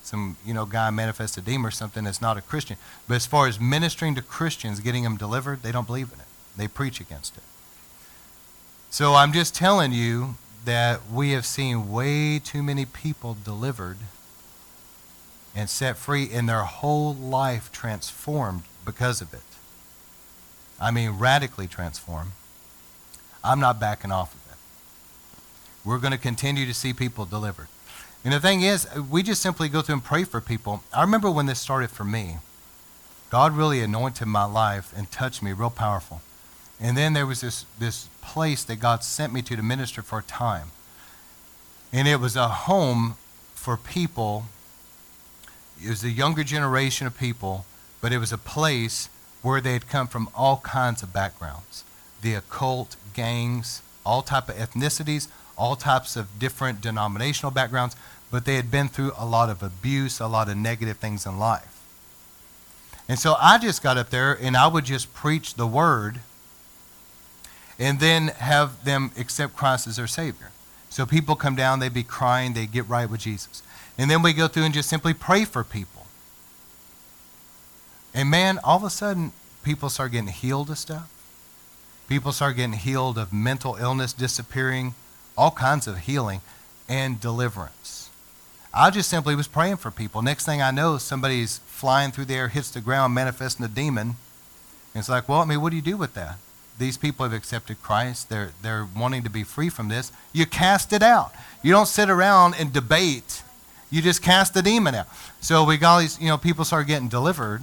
some 0.03 0.37
you 0.45 0.53
know, 0.53 0.65
guy 0.65 0.89
manifest 0.89 1.37
a 1.37 1.41
demon 1.41 1.65
or 1.67 1.71
something 1.71 2.03
that's 2.03 2.21
not 2.21 2.37
a 2.37 2.41
Christian. 2.41 2.77
But 3.07 3.15
as 3.15 3.25
far 3.25 3.47
as 3.47 3.59
ministering 3.59 4.15
to 4.15 4.21
Christians, 4.21 4.79
getting 4.79 5.03
them 5.03 5.17
delivered, 5.17 5.63
they 5.63 5.71
don't 5.71 5.87
believe 5.87 6.11
in 6.11 6.19
it. 6.19 6.25
They 6.55 6.67
preach 6.67 6.99
against 6.99 7.37
it. 7.37 7.43
So 8.89 9.15
I'm 9.15 9.33
just 9.33 9.55
telling 9.55 9.91
you 9.91 10.35
that 10.65 11.09
we 11.09 11.31
have 11.31 11.45
seen 11.45 11.91
way 11.91 12.39
too 12.39 12.61
many 12.61 12.85
people 12.85 13.35
delivered 13.43 13.97
and 15.55 15.69
set 15.69 15.97
free 15.97 16.29
and 16.31 16.47
their 16.47 16.63
whole 16.63 17.13
life 17.13 17.71
transformed 17.71 18.63
because 18.85 19.21
of 19.21 19.33
it. 19.33 19.41
I 20.79 20.91
mean, 20.91 21.11
radically 21.11 21.67
transformed. 21.67 22.31
I'm 23.43 23.59
not 23.59 23.79
backing 23.79 24.11
off 24.11 24.33
of 24.33 24.41
it. 24.51 24.57
We're 25.87 25.99
going 25.99 26.11
to 26.11 26.17
continue 26.17 26.65
to 26.65 26.73
see 26.73 26.93
people 26.93 27.25
delivered. 27.25 27.67
And 28.23 28.33
the 28.33 28.39
thing 28.39 28.61
is, 28.61 28.87
we 29.09 29.21
just 29.23 29.41
simply 29.41 29.67
go 29.67 29.81
through 29.81 29.95
and 29.95 30.03
pray 30.03 30.23
for 30.23 30.39
people. 30.39 30.83
I 30.93 31.01
remember 31.01 31.29
when 31.29 31.45
this 31.45 31.59
started 31.59 31.89
for 31.89 32.03
me. 32.03 32.37
God 33.29 33.53
really 33.53 33.81
anointed 33.81 34.27
my 34.27 34.45
life 34.45 34.93
and 34.95 35.11
touched 35.11 35.43
me 35.43 35.51
real 35.51 35.69
powerful. 35.69 36.21
And 36.79 36.95
then 36.95 37.13
there 37.13 37.25
was 37.25 37.41
this, 37.41 37.65
this 37.79 38.07
place 38.21 38.63
that 38.63 38.77
God 38.77 39.03
sent 39.03 39.33
me 39.33 39.41
to 39.43 39.55
to 39.55 39.61
minister 39.61 40.01
for 40.01 40.19
a 40.19 40.23
time. 40.23 40.71
And 41.91 42.07
it 42.07 42.19
was 42.19 42.35
a 42.35 42.47
home 42.47 43.15
for 43.55 43.77
people 43.77 44.45
it 45.81 45.89
was 45.89 46.03
a 46.03 46.09
younger 46.09 46.43
generation 46.43 47.07
of 47.07 47.17
people, 47.17 47.65
but 48.01 48.13
it 48.13 48.17
was 48.17 48.31
a 48.31 48.37
place 48.37 49.09
where 49.41 49.59
they 49.59 49.73
had 49.73 49.89
come 49.89 50.07
from 50.07 50.29
all 50.33 50.57
kinds 50.57 51.03
of 51.03 51.11
backgrounds. 51.11 51.83
The 52.21 52.35
occult, 52.35 52.95
gangs, 53.13 53.81
all 54.05 54.21
type 54.21 54.47
of 54.47 54.55
ethnicities, 54.55 55.27
all 55.57 55.75
types 55.75 56.15
of 56.15 56.39
different 56.39 56.81
denominational 56.81 57.51
backgrounds, 57.51 57.95
but 58.31 58.45
they 58.45 58.55
had 58.55 58.71
been 58.71 58.87
through 58.87 59.11
a 59.17 59.25
lot 59.25 59.49
of 59.49 59.61
abuse, 59.61 60.19
a 60.19 60.27
lot 60.27 60.49
of 60.49 60.57
negative 60.57 60.97
things 60.97 61.25
in 61.25 61.37
life. 61.37 61.81
And 63.07 63.19
so 63.19 63.35
I 63.39 63.57
just 63.57 63.83
got 63.83 63.97
up 63.97 64.09
there 64.09 64.33
and 64.33 64.55
I 64.55 64.67
would 64.67 64.85
just 64.85 65.13
preach 65.13 65.55
the 65.55 65.67
word 65.67 66.19
and 67.77 67.99
then 67.99 68.27
have 68.29 68.85
them 68.85 69.11
accept 69.17 69.55
Christ 69.55 69.87
as 69.87 69.97
their 69.97 70.07
Savior. 70.07 70.51
So 70.89 71.05
people 71.05 71.35
come 71.35 71.55
down, 71.55 71.79
they'd 71.79 71.93
be 71.93 72.03
crying, 72.03 72.53
they 72.53 72.65
get 72.65 72.87
right 72.87 73.09
with 73.09 73.21
Jesus. 73.21 73.63
And 73.97 74.09
then 74.09 74.21
we 74.21 74.33
go 74.33 74.47
through 74.47 74.63
and 74.63 74.73
just 74.73 74.89
simply 74.89 75.13
pray 75.13 75.43
for 75.45 75.63
people. 75.63 76.05
And 78.13 78.29
man, 78.29 78.59
all 78.63 78.77
of 78.77 78.83
a 78.83 78.89
sudden, 78.89 79.31
people 79.63 79.89
start 79.89 80.11
getting 80.11 80.27
healed 80.27 80.69
of 80.69 80.77
stuff. 80.77 81.09
People 82.07 82.31
start 82.31 82.57
getting 82.57 82.73
healed 82.73 83.17
of 83.17 83.33
mental 83.33 83.75
illness 83.75 84.13
disappearing, 84.13 84.93
all 85.37 85.51
kinds 85.51 85.87
of 85.87 85.99
healing 85.99 86.41
and 86.87 87.19
deliverance. 87.19 88.09
I 88.73 88.89
just 88.89 89.09
simply 89.09 89.35
was 89.35 89.47
praying 89.47 89.77
for 89.77 89.91
people. 89.91 90.21
Next 90.21 90.45
thing 90.45 90.61
I 90.61 90.71
know, 90.71 90.97
somebody's 90.97 91.59
flying 91.65 92.11
through 92.11 92.25
the 92.25 92.35
air, 92.35 92.47
hits 92.47 92.71
the 92.71 92.81
ground, 92.81 93.13
manifesting 93.13 93.65
a 93.65 93.69
demon. 93.69 94.15
And 94.93 94.99
it's 95.01 95.09
like, 95.09 95.29
well, 95.29 95.41
I 95.41 95.45
mean, 95.45 95.61
what 95.61 95.69
do 95.69 95.75
you 95.75 95.81
do 95.81 95.97
with 95.97 96.13
that? 96.15 96.37
These 96.79 96.97
people 96.97 97.23
have 97.23 97.33
accepted 97.33 97.83
Christ. 97.83 98.29
They're, 98.29 98.51
they're 98.61 98.87
wanting 98.95 99.23
to 99.23 99.29
be 99.29 99.43
free 99.43 99.69
from 99.69 99.89
this. 99.89 100.11
You 100.31 100.47
cast 100.47 100.91
it 100.91 101.03
out. 101.03 101.33
You 101.61 101.71
don't 101.71 101.87
sit 101.87 102.09
around 102.09 102.55
and 102.59 102.73
debate 102.73 103.43
you 103.93 104.01
just 104.01 104.23
cast 104.23 104.55
the 104.55 104.63
demon 104.63 104.95
out. 104.95 105.07
So 105.39 105.63
we 105.63 105.77
got 105.77 105.99
these, 105.99 106.19
you 106.19 106.27
know, 106.27 106.35
people 106.35 106.65
start 106.65 106.87
getting 106.87 107.09
delivered. 107.09 107.61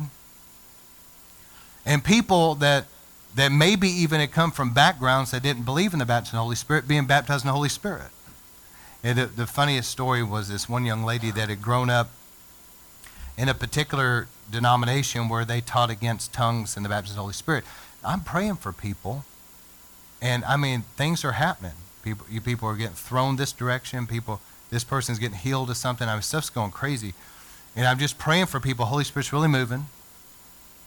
And 1.84 2.04
people 2.04 2.54
that 2.56 2.84
that 3.34 3.50
maybe 3.50 3.88
even 3.88 4.20
had 4.20 4.32
come 4.32 4.50
from 4.50 4.72
backgrounds 4.72 5.30
that 5.30 5.42
didn't 5.42 5.64
believe 5.64 5.92
in 5.92 5.98
the 5.98 6.06
baptism 6.06 6.36
of 6.36 6.40
the 6.40 6.44
Holy 6.44 6.56
Spirit 6.56 6.88
being 6.88 7.06
baptized 7.06 7.44
in 7.44 7.48
the 7.48 7.52
Holy 7.52 7.68
Spirit. 7.68 8.10
And 9.02 9.18
the, 9.18 9.26
the 9.26 9.46
funniest 9.46 9.90
story 9.90 10.22
was 10.22 10.48
this 10.48 10.68
one 10.68 10.84
young 10.84 11.04
lady 11.04 11.30
that 11.30 11.48
had 11.48 11.62
grown 11.62 11.90
up 11.90 12.10
in 13.38 13.48
a 13.48 13.54
particular 13.54 14.28
denomination 14.50 15.28
where 15.28 15.44
they 15.44 15.60
taught 15.60 15.90
against 15.90 16.32
tongues 16.32 16.76
and 16.76 16.84
the 16.84 16.90
baptism 16.90 17.14
of 17.14 17.16
the 17.16 17.22
Holy 17.22 17.32
Spirit. 17.32 17.64
I'm 18.04 18.20
praying 18.20 18.56
for 18.56 18.72
people, 18.72 19.24
and 20.20 20.44
I 20.44 20.56
mean 20.56 20.82
things 20.96 21.24
are 21.24 21.32
happening. 21.32 21.76
People, 22.02 22.26
you 22.30 22.40
people 22.40 22.68
are 22.68 22.76
getting 22.76 22.94
thrown 22.94 23.36
this 23.36 23.52
direction. 23.52 24.06
People 24.06 24.40
this 24.70 24.84
person's 24.84 25.18
getting 25.18 25.38
healed 25.38 25.68
of 25.70 25.76
something. 25.76 26.08
I 26.08 26.14
mean, 26.14 26.22
stuff's 26.22 26.50
going 26.50 26.70
crazy. 26.70 27.14
And 27.76 27.86
I'm 27.86 27.98
just 27.98 28.18
praying 28.18 28.46
for 28.46 28.60
people. 28.60 28.86
Holy 28.86 29.04
Spirit's 29.04 29.32
really 29.32 29.48
moving. 29.48 29.86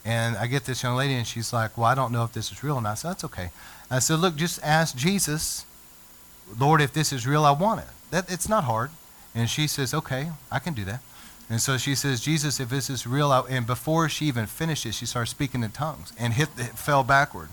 And 0.06 0.36
I 0.36 0.48
get 0.48 0.66
this 0.66 0.84
young 0.84 0.96
lady, 0.96 1.14
and 1.14 1.26
she's 1.26 1.54
like, 1.54 1.78
Well, 1.78 1.88
I 1.88 1.96
don't 1.96 2.12
know 2.12 2.24
if 2.24 2.34
this 2.34 2.52
is 2.52 2.64
real. 2.64 2.78
And 2.78 2.88
I 2.88 2.94
said, 2.94 3.12
That's 3.12 3.24
okay. 3.26 3.52
I 3.90 4.00
said, 4.00 4.20
Look, 4.20 4.36
just 4.36 4.60
ask 4.64 4.96
Jesus, 4.96 5.66
Lord, 6.60 6.82
if 6.82 6.94
this 6.94 7.14
is 7.14 7.26
real, 7.26 7.46
I 7.46 7.52
want 7.52 7.82
it. 7.82 7.88
That, 8.12 8.32
it's 8.32 8.50
not 8.50 8.66
hard. 8.66 8.92
And 9.34 9.50
she 9.50 9.68
says, 9.68 9.94
Okay, 9.94 10.32
I 10.52 10.60
can 10.60 10.74
do 10.74 10.84
that. 10.86 11.02
And 11.50 11.62
so 11.62 11.78
she 11.78 11.96
says, 11.96 12.22
Jesus, 12.22 12.60
if 12.60 12.70
this 12.70 12.90
is 12.90 13.06
real, 13.06 13.32
I, 13.32 13.42
and 13.50 13.68
before 13.68 14.10
she 14.10 14.26
even 14.26 14.46
finished 14.46 14.86
it, 14.86 14.94
she 14.94 15.06
started 15.06 15.30
speaking 15.30 15.64
in 15.64 15.72
tongues 15.72 16.14
and 16.18 16.34
hit, 16.34 16.50
fell 16.50 17.04
backward. 17.04 17.50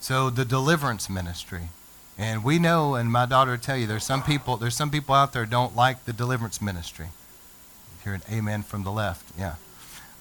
So 0.00 0.30
the 0.30 0.44
deliverance 0.44 1.10
ministry. 1.10 1.70
And 2.18 2.42
we 2.42 2.58
know, 2.58 2.94
and 2.94 3.12
my 3.12 3.26
daughter 3.26 3.52
will 3.52 3.58
tell 3.58 3.76
you, 3.76 3.86
there's 3.86 4.04
some 4.04 4.22
people, 4.22 4.56
there's 4.56 4.74
some 4.74 4.90
people 4.90 5.14
out 5.14 5.32
there 5.32 5.44
don't 5.44 5.76
like 5.76 6.04
the 6.04 6.12
deliverance 6.12 6.62
ministry. 6.62 7.08
Hear 8.04 8.14
an 8.14 8.22
amen 8.32 8.62
from 8.62 8.84
the 8.84 8.92
left. 8.92 9.24
Yeah. 9.38 9.56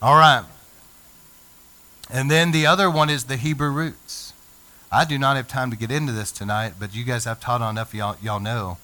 All 0.01 0.15
right. 0.15 0.43
And 2.11 2.29
then 2.29 2.51
the 2.51 2.65
other 2.65 2.91
one 2.91 3.09
is 3.09 3.25
the 3.25 3.37
Hebrew 3.37 3.69
roots. 3.69 4.33
I 4.91 5.05
do 5.05 5.17
not 5.17 5.35
have 5.35 5.47
time 5.47 5.71
to 5.71 5.77
get 5.77 5.91
into 5.91 6.11
this 6.11 6.31
tonight, 6.31 6.73
but 6.79 6.95
you 6.95 7.03
guys 7.03 7.25
have 7.25 7.39
taught 7.39 7.61
on 7.61 7.75
enough, 7.75 7.93
y'all, 7.93 8.17
y'all 8.21 8.39
know. 8.39 8.77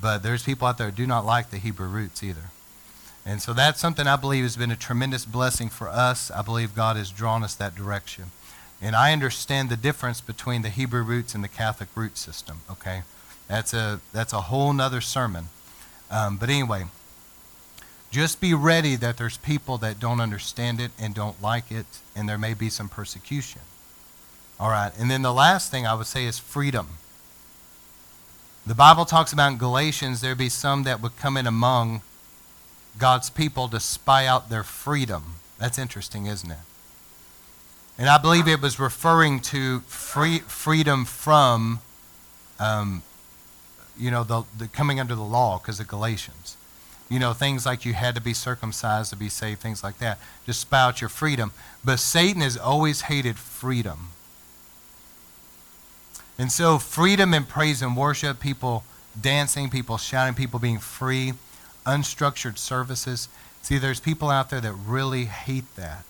But 0.00 0.22
there's 0.22 0.42
people 0.42 0.66
out 0.68 0.78
there 0.78 0.90
who 0.90 0.96
do 0.96 1.06
not 1.06 1.24
like 1.24 1.50
the 1.50 1.58
Hebrew 1.58 1.88
roots 1.88 2.22
either. 2.22 2.50
And 3.24 3.40
so 3.40 3.52
that's 3.52 3.80
something 3.80 4.06
I 4.06 4.16
believe 4.16 4.42
has 4.42 4.56
been 4.56 4.70
a 4.70 4.76
tremendous 4.76 5.24
blessing 5.24 5.68
for 5.68 5.88
us. 5.88 6.30
I 6.30 6.42
believe 6.42 6.74
God 6.74 6.96
has 6.96 7.10
drawn 7.10 7.44
us 7.44 7.54
that 7.54 7.74
direction. 7.74 8.32
And 8.82 8.96
I 8.96 9.12
understand 9.12 9.70
the 9.70 9.76
difference 9.76 10.20
between 10.20 10.62
the 10.62 10.68
Hebrew 10.68 11.02
roots 11.02 11.36
and 11.36 11.44
the 11.44 11.48
Catholic 11.48 11.88
root 11.94 12.18
system, 12.18 12.62
okay? 12.68 13.02
That's 13.46 13.72
a, 13.72 14.00
that's 14.12 14.32
a 14.32 14.42
whole 14.42 14.72
nother 14.72 15.00
sermon. 15.00 15.46
Um, 16.10 16.36
but 16.36 16.50
anyway, 16.50 16.86
just 18.10 18.40
be 18.40 18.52
ready 18.52 18.96
that 18.96 19.16
there's 19.16 19.38
people 19.38 19.78
that 19.78 20.00
don't 20.00 20.20
understand 20.20 20.80
it 20.80 20.90
and 20.98 21.14
don't 21.14 21.40
like 21.40 21.70
it, 21.70 21.86
and 22.16 22.28
there 22.28 22.36
may 22.36 22.54
be 22.54 22.68
some 22.68 22.88
persecution. 22.88 23.60
All 24.58 24.68
right, 24.68 24.92
and 24.98 25.10
then 25.10 25.22
the 25.22 25.32
last 25.32 25.70
thing 25.70 25.86
I 25.86 25.94
would 25.94 26.06
say 26.06 26.24
is 26.24 26.38
freedom. 26.40 26.88
The 28.66 28.74
Bible 28.74 29.04
talks 29.04 29.32
about 29.32 29.52
in 29.52 29.58
Galatians 29.58 30.20
there 30.20 30.34
be 30.34 30.48
some 30.48 30.82
that 30.82 31.00
would 31.00 31.16
come 31.16 31.36
in 31.36 31.46
among 31.46 32.02
God's 32.98 33.30
people 33.30 33.68
to 33.68 33.80
spy 33.80 34.26
out 34.26 34.50
their 34.50 34.62
freedom. 34.62 35.34
That's 35.58 35.78
interesting, 35.78 36.26
isn't 36.26 36.50
it? 36.50 36.58
And 37.98 38.08
I 38.08 38.18
believe 38.18 38.48
it 38.48 38.60
was 38.60 38.78
referring 38.78 39.40
to 39.40 39.80
free, 39.80 40.38
freedom 40.40 41.04
from, 41.04 41.80
um, 42.58 43.02
you 43.98 44.10
know, 44.10 44.24
the, 44.24 44.44
the 44.56 44.68
coming 44.68 44.98
under 44.98 45.14
the 45.14 45.22
law 45.22 45.58
because 45.58 45.78
of 45.78 45.88
Galatians. 45.88 46.56
You 47.08 47.18
know, 47.18 47.34
things 47.34 47.66
like 47.66 47.84
you 47.84 47.92
had 47.92 48.14
to 48.14 48.20
be 48.20 48.32
circumcised 48.32 49.10
to 49.10 49.16
be 49.16 49.28
saved, 49.28 49.60
things 49.60 49.84
like 49.84 49.98
that. 49.98 50.18
Just 50.46 50.60
spout 50.60 51.00
your 51.02 51.10
freedom. 51.10 51.52
But 51.84 51.98
Satan 51.98 52.40
has 52.40 52.56
always 52.56 53.02
hated 53.02 53.36
freedom. 53.36 54.08
And 56.38 56.50
so, 56.50 56.78
freedom 56.78 57.34
and 57.34 57.46
praise 57.46 57.82
and 57.82 57.96
worship, 57.96 58.40
people 58.40 58.84
dancing, 59.20 59.68
people 59.68 59.98
shouting, 59.98 60.34
people 60.34 60.58
being 60.58 60.78
free, 60.78 61.34
unstructured 61.84 62.56
services. 62.56 63.28
See, 63.60 63.78
there's 63.78 64.00
people 64.00 64.30
out 64.30 64.48
there 64.48 64.60
that 64.60 64.72
really 64.72 65.26
hate 65.26 65.76
that. 65.76 66.04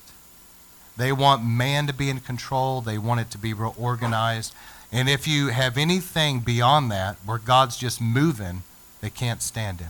They 0.95 1.11
want 1.11 1.43
man 1.43 1.87
to 1.87 1.93
be 1.93 2.09
in 2.09 2.19
control. 2.19 2.81
They 2.81 2.97
want 2.97 3.21
it 3.21 3.31
to 3.31 3.37
be 3.37 3.53
real 3.53 3.75
organized. 3.77 4.53
And 4.91 5.09
if 5.09 5.27
you 5.27 5.47
have 5.47 5.77
anything 5.77 6.39
beyond 6.39 6.91
that, 6.91 7.15
where 7.25 7.39
God's 7.39 7.77
just 7.77 7.99
moving, 7.99 8.63
they 9.01 9.09
can't 9.09 9.41
stand 9.41 9.81
it. 9.81 9.87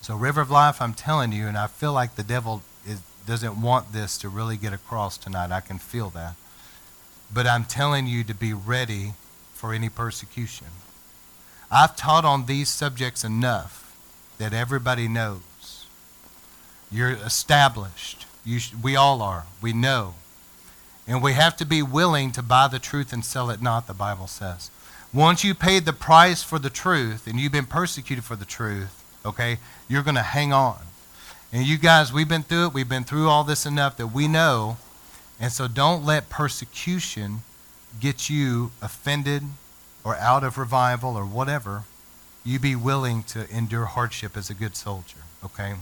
So, 0.00 0.16
River 0.16 0.40
of 0.40 0.50
Life, 0.50 0.82
I'm 0.82 0.92
telling 0.92 1.32
you, 1.32 1.46
and 1.46 1.56
I 1.56 1.66
feel 1.68 1.92
like 1.92 2.16
the 2.16 2.22
devil 2.22 2.62
is, 2.86 3.00
doesn't 3.26 3.62
want 3.62 3.92
this 3.92 4.18
to 4.18 4.28
really 4.28 4.56
get 4.56 4.72
across 4.72 5.16
tonight. 5.16 5.52
I 5.52 5.60
can 5.60 5.78
feel 5.78 6.10
that. 6.10 6.34
But 7.32 7.46
I'm 7.46 7.64
telling 7.64 8.06
you 8.06 8.24
to 8.24 8.34
be 8.34 8.52
ready 8.52 9.14
for 9.54 9.72
any 9.72 9.88
persecution. 9.88 10.66
I've 11.70 11.96
taught 11.96 12.24
on 12.24 12.46
these 12.46 12.68
subjects 12.68 13.24
enough 13.24 13.96
that 14.38 14.52
everybody 14.52 15.08
knows. 15.08 15.86
You're 16.90 17.12
established. 17.12 18.26
You 18.44 18.58
sh- 18.58 18.72
we 18.82 18.96
all 18.96 19.22
are. 19.22 19.46
We 19.60 19.72
know. 19.72 20.14
And 21.06 21.22
we 21.22 21.32
have 21.32 21.56
to 21.58 21.66
be 21.66 21.82
willing 21.82 22.32
to 22.32 22.42
buy 22.42 22.68
the 22.68 22.78
truth 22.78 23.12
and 23.12 23.24
sell 23.24 23.50
it 23.50 23.60
not, 23.60 23.86
the 23.86 23.94
Bible 23.94 24.26
says. 24.26 24.70
Once 25.12 25.44
you 25.44 25.54
paid 25.54 25.84
the 25.84 25.92
price 25.92 26.42
for 26.42 26.58
the 26.58 26.70
truth 26.70 27.26
and 27.26 27.38
you've 27.38 27.52
been 27.52 27.66
persecuted 27.66 28.24
for 28.24 28.36
the 28.36 28.44
truth, 28.44 29.04
okay, 29.24 29.58
you're 29.88 30.02
going 30.02 30.16
to 30.16 30.22
hang 30.22 30.52
on. 30.52 30.78
And 31.52 31.64
you 31.66 31.78
guys, 31.78 32.12
we've 32.12 32.28
been 32.28 32.42
through 32.42 32.66
it. 32.66 32.74
We've 32.74 32.88
been 32.88 33.04
through 33.04 33.28
all 33.28 33.44
this 33.44 33.64
enough 33.64 33.96
that 33.98 34.08
we 34.08 34.26
know. 34.26 34.78
And 35.38 35.52
so 35.52 35.68
don't 35.68 36.04
let 36.04 36.28
persecution 36.28 37.42
get 38.00 38.28
you 38.28 38.72
offended 38.82 39.44
or 40.02 40.16
out 40.16 40.42
of 40.42 40.58
revival 40.58 41.16
or 41.16 41.24
whatever. 41.24 41.84
You 42.44 42.58
be 42.58 42.74
willing 42.74 43.22
to 43.24 43.48
endure 43.54 43.86
hardship 43.86 44.36
as 44.36 44.50
a 44.50 44.54
good 44.54 44.74
soldier, 44.74 45.18
okay? 45.44 45.74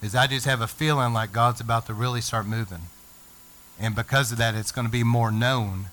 Is 0.00 0.14
I 0.14 0.26
just 0.26 0.46
have 0.46 0.60
a 0.60 0.68
feeling 0.68 1.12
like 1.12 1.32
God's 1.32 1.60
about 1.60 1.86
to 1.86 1.94
really 1.94 2.20
start 2.20 2.46
moving. 2.46 2.82
And 3.80 3.94
because 3.94 4.32
of 4.32 4.38
that, 4.38 4.54
it's 4.54 4.72
going 4.72 4.86
to 4.86 4.92
be 4.92 5.04
more 5.04 5.30
known. 5.30 5.86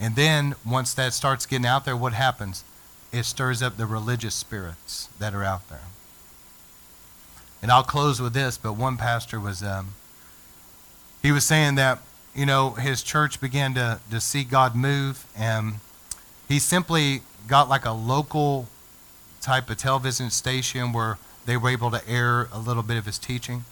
And 0.00 0.16
then 0.16 0.54
once 0.64 0.94
that 0.94 1.12
starts 1.12 1.46
getting 1.46 1.66
out 1.66 1.84
there, 1.84 1.96
what 1.96 2.12
happens? 2.12 2.64
It 3.12 3.24
stirs 3.24 3.62
up 3.62 3.76
the 3.76 3.86
religious 3.86 4.34
spirits 4.34 5.08
that 5.18 5.34
are 5.34 5.44
out 5.44 5.68
there. 5.68 5.82
And 7.62 7.70
I'll 7.70 7.84
close 7.84 8.20
with 8.20 8.32
this, 8.32 8.58
but 8.58 8.72
one 8.72 8.96
pastor 8.96 9.38
was, 9.38 9.62
um, 9.62 9.94
he 11.22 11.30
was 11.30 11.44
saying 11.44 11.76
that, 11.76 12.00
you 12.34 12.44
know, 12.44 12.70
his 12.70 13.02
church 13.02 13.40
began 13.40 13.74
to, 13.74 14.00
to 14.10 14.20
see 14.20 14.42
God 14.42 14.74
move, 14.74 15.26
and 15.36 15.74
he 16.48 16.58
simply 16.58 17.22
got 17.46 17.68
like 17.68 17.84
a 17.84 17.92
local 17.92 18.66
type 19.40 19.70
of 19.70 19.76
television 19.76 20.30
station 20.30 20.92
where 20.92 21.18
they 21.44 21.56
were 21.56 21.70
able 21.70 21.90
to 21.90 22.06
air 22.08 22.48
a 22.52 22.58
little 22.58 22.82
bit 22.82 22.96
of 22.96 23.06
his 23.06 23.18
teaching. 23.18 23.64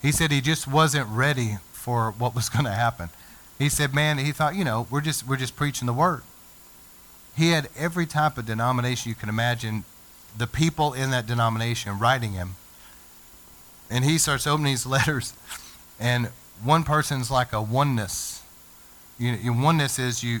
He 0.00 0.12
said 0.12 0.30
he 0.30 0.40
just 0.40 0.68
wasn't 0.68 1.08
ready 1.08 1.58
for 1.72 2.12
what 2.12 2.34
was 2.34 2.48
going 2.50 2.64
to 2.64 2.72
happen. 2.72 3.10
He 3.58 3.68
said, 3.68 3.94
man, 3.94 4.18
he 4.18 4.32
thought, 4.32 4.54
you 4.54 4.64
know, 4.64 4.86
we're 4.90 5.00
just, 5.00 5.26
we're 5.26 5.36
just 5.36 5.56
preaching 5.56 5.86
the 5.86 5.92
word. 5.92 6.22
He 7.36 7.50
had 7.50 7.68
every 7.76 8.06
type 8.06 8.38
of 8.38 8.46
denomination 8.46 9.08
you 9.08 9.14
can 9.14 9.28
imagine, 9.28 9.84
the 10.36 10.46
people 10.46 10.92
in 10.92 11.10
that 11.10 11.26
denomination 11.26 11.98
writing 11.98 12.32
him. 12.32 12.56
And 13.90 14.04
he 14.04 14.18
starts 14.18 14.46
opening 14.46 14.72
these 14.72 14.86
letters, 14.86 15.34
and 15.98 16.30
one 16.62 16.84
person's 16.84 17.30
like 17.30 17.52
a 17.52 17.62
oneness. 17.62 18.42
You, 19.18 19.32
you, 19.32 19.52
oneness 19.52 19.98
is 19.98 20.22
you, 20.22 20.40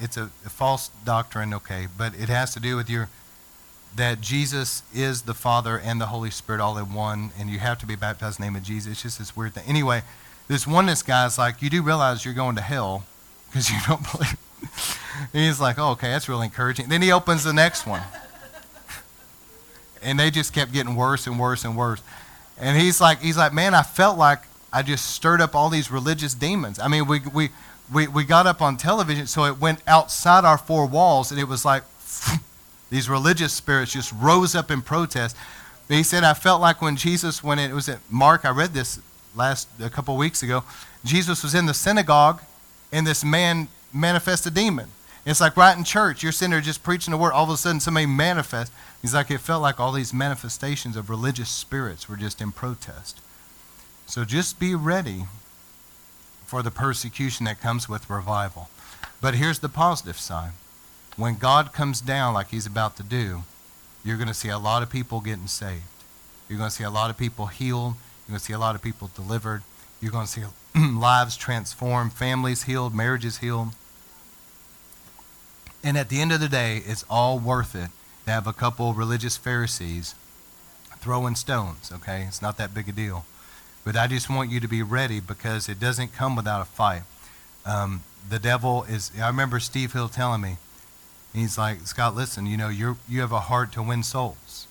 it's 0.00 0.16
a, 0.16 0.30
a 0.44 0.50
false 0.50 0.90
doctrine, 1.04 1.52
okay, 1.54 1.86
but 1.96 2.14
it 2.14 2.28
has 2.28 2.54
to 2.54 2.60
do 2.60 2.76
with 2.76 2.88
your 2.88 3.08
that 3.94 4.20
Jesus 4.20 4.82
is 4.94 5.22
the 5.22 5.34
Father 5.34 5.78
and 5.78 6.00
the 6.00 6.06
Holy 6.06 6.30
Spirit 6.30 6.60
all 6.60 6.78
in 6.78 6.94
one, 6.94 7.30
and 7.38 7.50
you 7.50 7.58
have 7.58 7.78
to 7.78 7.86
be 7.86 7.94
baptized 7.94 8.38
in 8.38 8.44
the 8.44 8.50
name 8.50 8.56
of 8.56 8.62
Jesus. 8.62 8.92
It's 8.92 9.02
just 9.02 9.18
this 9.18 9.36
weird 9.36 9.54
thing. 9.54 9.64
Anyway, 9.66 10.02
this 10.48 10.66
oneness 10.66 11.02
guy's 11.02 11.38
like, 11.38 11.60
you 11.60 11.70
do 11.70 11.82
realize 11.82 12.24
you're 12.24 12.34
going 12.34 12.56
to 12.56 12.62
hell 12.62 13.04
because 13.48 13.70
you 13.70 13.76
don't 13.86 14.02
believe. 14.10 14.36
and 15.32 15.42
he's 15.44 15.60
like, 15.60 15.78
oh, 15.78 15.90
okay, 15.90 16.08
that's 16.08 16.28
really 16.28 16.46
encouraging. 16.46 16.88
Then 16.88 17.02
he 17.02 17.12
opens 17.12 17.44
the 17.44 17.52
next 17.52 17.86
one. 17.86 18.02
and 20.02 20.18
they 20.18 20.30
just 20.30 20.52
kept 20.54 20.72
getting 20.72 20.96
worse 20.96 21.26
and 21.26 21.38
worse 21.38 21.64
and 21.64 21.76
worse. 21.76 22.02
And 22.58 22.80
he's 22.80 23.00
like, 23.00 23.20
he's 23.20 23.36
like, 23.36 23.52
man, 23.52 23.74
I 23.74 23.82
felt 23.82 24.16
like 24.16 24.40
I 24.72 24.82
just 24.82 25.10
stirred 25.10 25.40
up 25.40 25.54
all 25.54 25.68
these 25.68 25.90
religious 25.90 26.32
demons. 26.32 26.78
I 26.78 26.88
mean, 26.88 27.06
we, 27.06 27.20
we, 27.32 27.50
we, 27.92 28.06
we 28.06 28.24
got 28.24 28.46
up 28.46 28.62
on 28.62 28.76
television, 28.78 29.26
so 29.26 29.44
it 29.44 29.58
went 29.58 29.80
outside 29.86 30.44
our 30.44 30.56
four 30.56 30.86
walls, 30.86 31.30
and 31.30 31.38
it 31.38 31.44
was 31.44 31.64
like 31.64 31.82
these 32.92 33.08
religious 33.08 33.54
spirits 33.54 33.94
just 33.94 34.12
rose 34.12 34.54
up 34.54 34.70
in 34.70 34.82
protest. 34.82 35.34
He 35.88 36.02
said, 36.02 36.24
I 36.24 36.34
felt 36.34 36.60
like 36.60 36.82
when 36.82 36.96
Jesus, 36.96 37.42
when 37.42 37.58
it 37.58 37.72
was 37.72 37.88
at 37.88 38.00
Mark, 38.10 38.44
I 38.44 38.50
read 38.50 38.74
this 38.74 39.00
last 39.34 39.66
a 39.80 39.88
couple 39.88 40.14
weeks 40.18 40.42
ago. 40.42 40.62
Jesus 41.02 41.42
was 41.42 41.54
in 41.54 41.64
the 41.64 41.72
synagogue, 41.72 42.42
and 42.92 43.06
this 43.06 43.24
man 43.24 43.68
manifested 43.94 44.52
a 44.52 44.54
demon. 44.54 44.90
It's 45.24 45.40
like 45.40 45.56
right 45.56 45.74
in 45.74 45.84
church, 45.84 46.22
you're 46.22 46.32
sitting 46.32 46.50
there 46.50 46.60
just 46.60 46.82
preaching 46.82 47.12
the 47.12 47.16
word. 47.16 47.32
All 47.32 47.44
of 47.44 47.50
a 47.50 47.56
sudden, 47.56 47.80
somebody 47.80 48.04
manifests. 48.04 48.74
He's 49.00 49.14
like, 49.14 49.30
it 49.30 49.38
felt 49.38 49.62
like 49.62 49.80
all 49.80 49.92
these 49.92 50.12
manifestations 50.12 50.94
of 50.94 51.08
religious 51.08 51.48
spirits 51.48 52.10
were 52.10 52.16
just 52.16 52.42
in 52.42 52.52
protest. 52.52 53.22
So 54.04 54.26
just 54.26 54.60
be 54.60 54.74
ready 54.74 55.24
for 56.44 56.62
the 56.62 56.70
persecution 56.70 57.46
that 57.46 57.58
comes 57.58 57.88
with 57.88 58.10
revival. 58.10 58.68
But 59.22 59.36
here's 59.36 59.60
the 59.60 59.70
positive 59.70 60.18
side 60.18 60.52
when 61.16 61.36
God 61.36 61.72
comes 61.72 62.00
down 62.00 62.34
like 62.34 62.48
he's 62.48 62.66
about 62.66 62.96
to 62.96 63.02
do, 63.02 63.42
you're 64.04 64.16
going 64.16 64.28
to 64.28 64.34
see 64.34 64.48
a 64.48 64.58
lot 64.58 64.82
of 64.82 64.90
people 64.90 65.20
getting 65.20 65.46
saved. 65.46 65.82
You're 66.48 66.58
going 66.58 66.70
to 66.70 66.74
see 66.74 66.84
a 66.84 66.90
lot 66.90 67.10
of 67.10 67.16
people 67.16 67.46
healed. 67.46 67.94
You're 68.26 68.34
going 68.34 68.38
to 68.38 68.44
see 68.44 68.52
a 68.52 68.58
lot 68.58 68.74
of 68.74 68.82
people 68.82 69.10
delivered. 69.14 69.62
You're 70.00 70.12
going 70.12 70.26
to 70.26 70.32
see 70.32 70.42
lives 70.74 71.36
transformed, 71.36 72.12
families 72.12 72.64
healed, 72.64 72.94
marriages 72.94 73.38
healed. 73.38 73.68
And 75.84 75.96
at 75.96 76.08
the 76.08 76.20
end 76.20 76.32
of 76.32 76.40
the 76.40 76.48
day, 76.48 76.82
it's 76.86 77.04
all 77.10 77.38
worth 77.38 77.74
it 77.74 77.90
to 78.24 78.30
have 78.30 78.46
a 78.46 78.52
couple 78.52 78.94
religious 78.94 79.36
Pharisees 79.36 80.14
throwing 81.00 81.34
stones, 81.34 81.90
okay? 81.92 82.24
It's 82.28 82.40
not 82.40 82.56
that 82.58 82.72
big 82.72 82.88
a 82.88 82.92
deal. 82.92 83.24
But 83.84 83.96
I 83.96 84.06
just 84.06 84.30
want 84.30 84.50
you 84.50 84.60
to 84.60 84.68
be 84.68 84.82
ready 84.82 85.18
because 85.18 85.68
it 85.68 85.80
doesn't 85.80 86.14
come 86.14 86.36
without 86.36 86.60
a 86.60 86.64
fight. 86.64 87.02
Um, 87.66 88.04
the 88.28 88.38
devil 88.38 88.84
is, 88.84 89.10
I 89.20 89.26
remember 89.26 89.58
Steve 89.58 89.92
Hill 89.92 90.08
telling 90.08 90.40
me, 90.40 90.58
he's 91.32 91.56
like, 91.56 91.86
Scott, 91.86 92.14
listen, 92.14 92.46
you 92.46 92.56
know, 92.56 92.68
you 92.68 92.98
you 93.08 93.20
have 93.20 93.32
a 93.32 93.40
heart 93.40 93.72
to 93.72 93.82
win 93.82 94.02
souls. 94.02 94.66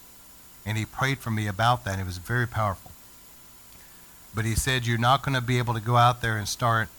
And 0.66 0.78
he 0.78 0.86
prayed 0.86 1.20
for 1.20 1.32
me 1.32 1.48
about 1.48 1.86
that. 1.86 2.00
It 2.00 2.06
was 2.06 2.20
very 2.20 2.48
powerful. 2.48 2.92
But 4.34 4.46
he 4.46 4.56
said, 4.56 4.86
You're 4.86 4.98
not 4.98 5.24
going 5.24 5.36
to 5.36 5.42
be 5.42 5.58
able 5.58 5.74
to 5.74 5.82
go 5.82 5.98
out 5.98 6.22
there 6.22 6.38
and 6.38 6.48
start, 6.48 6.90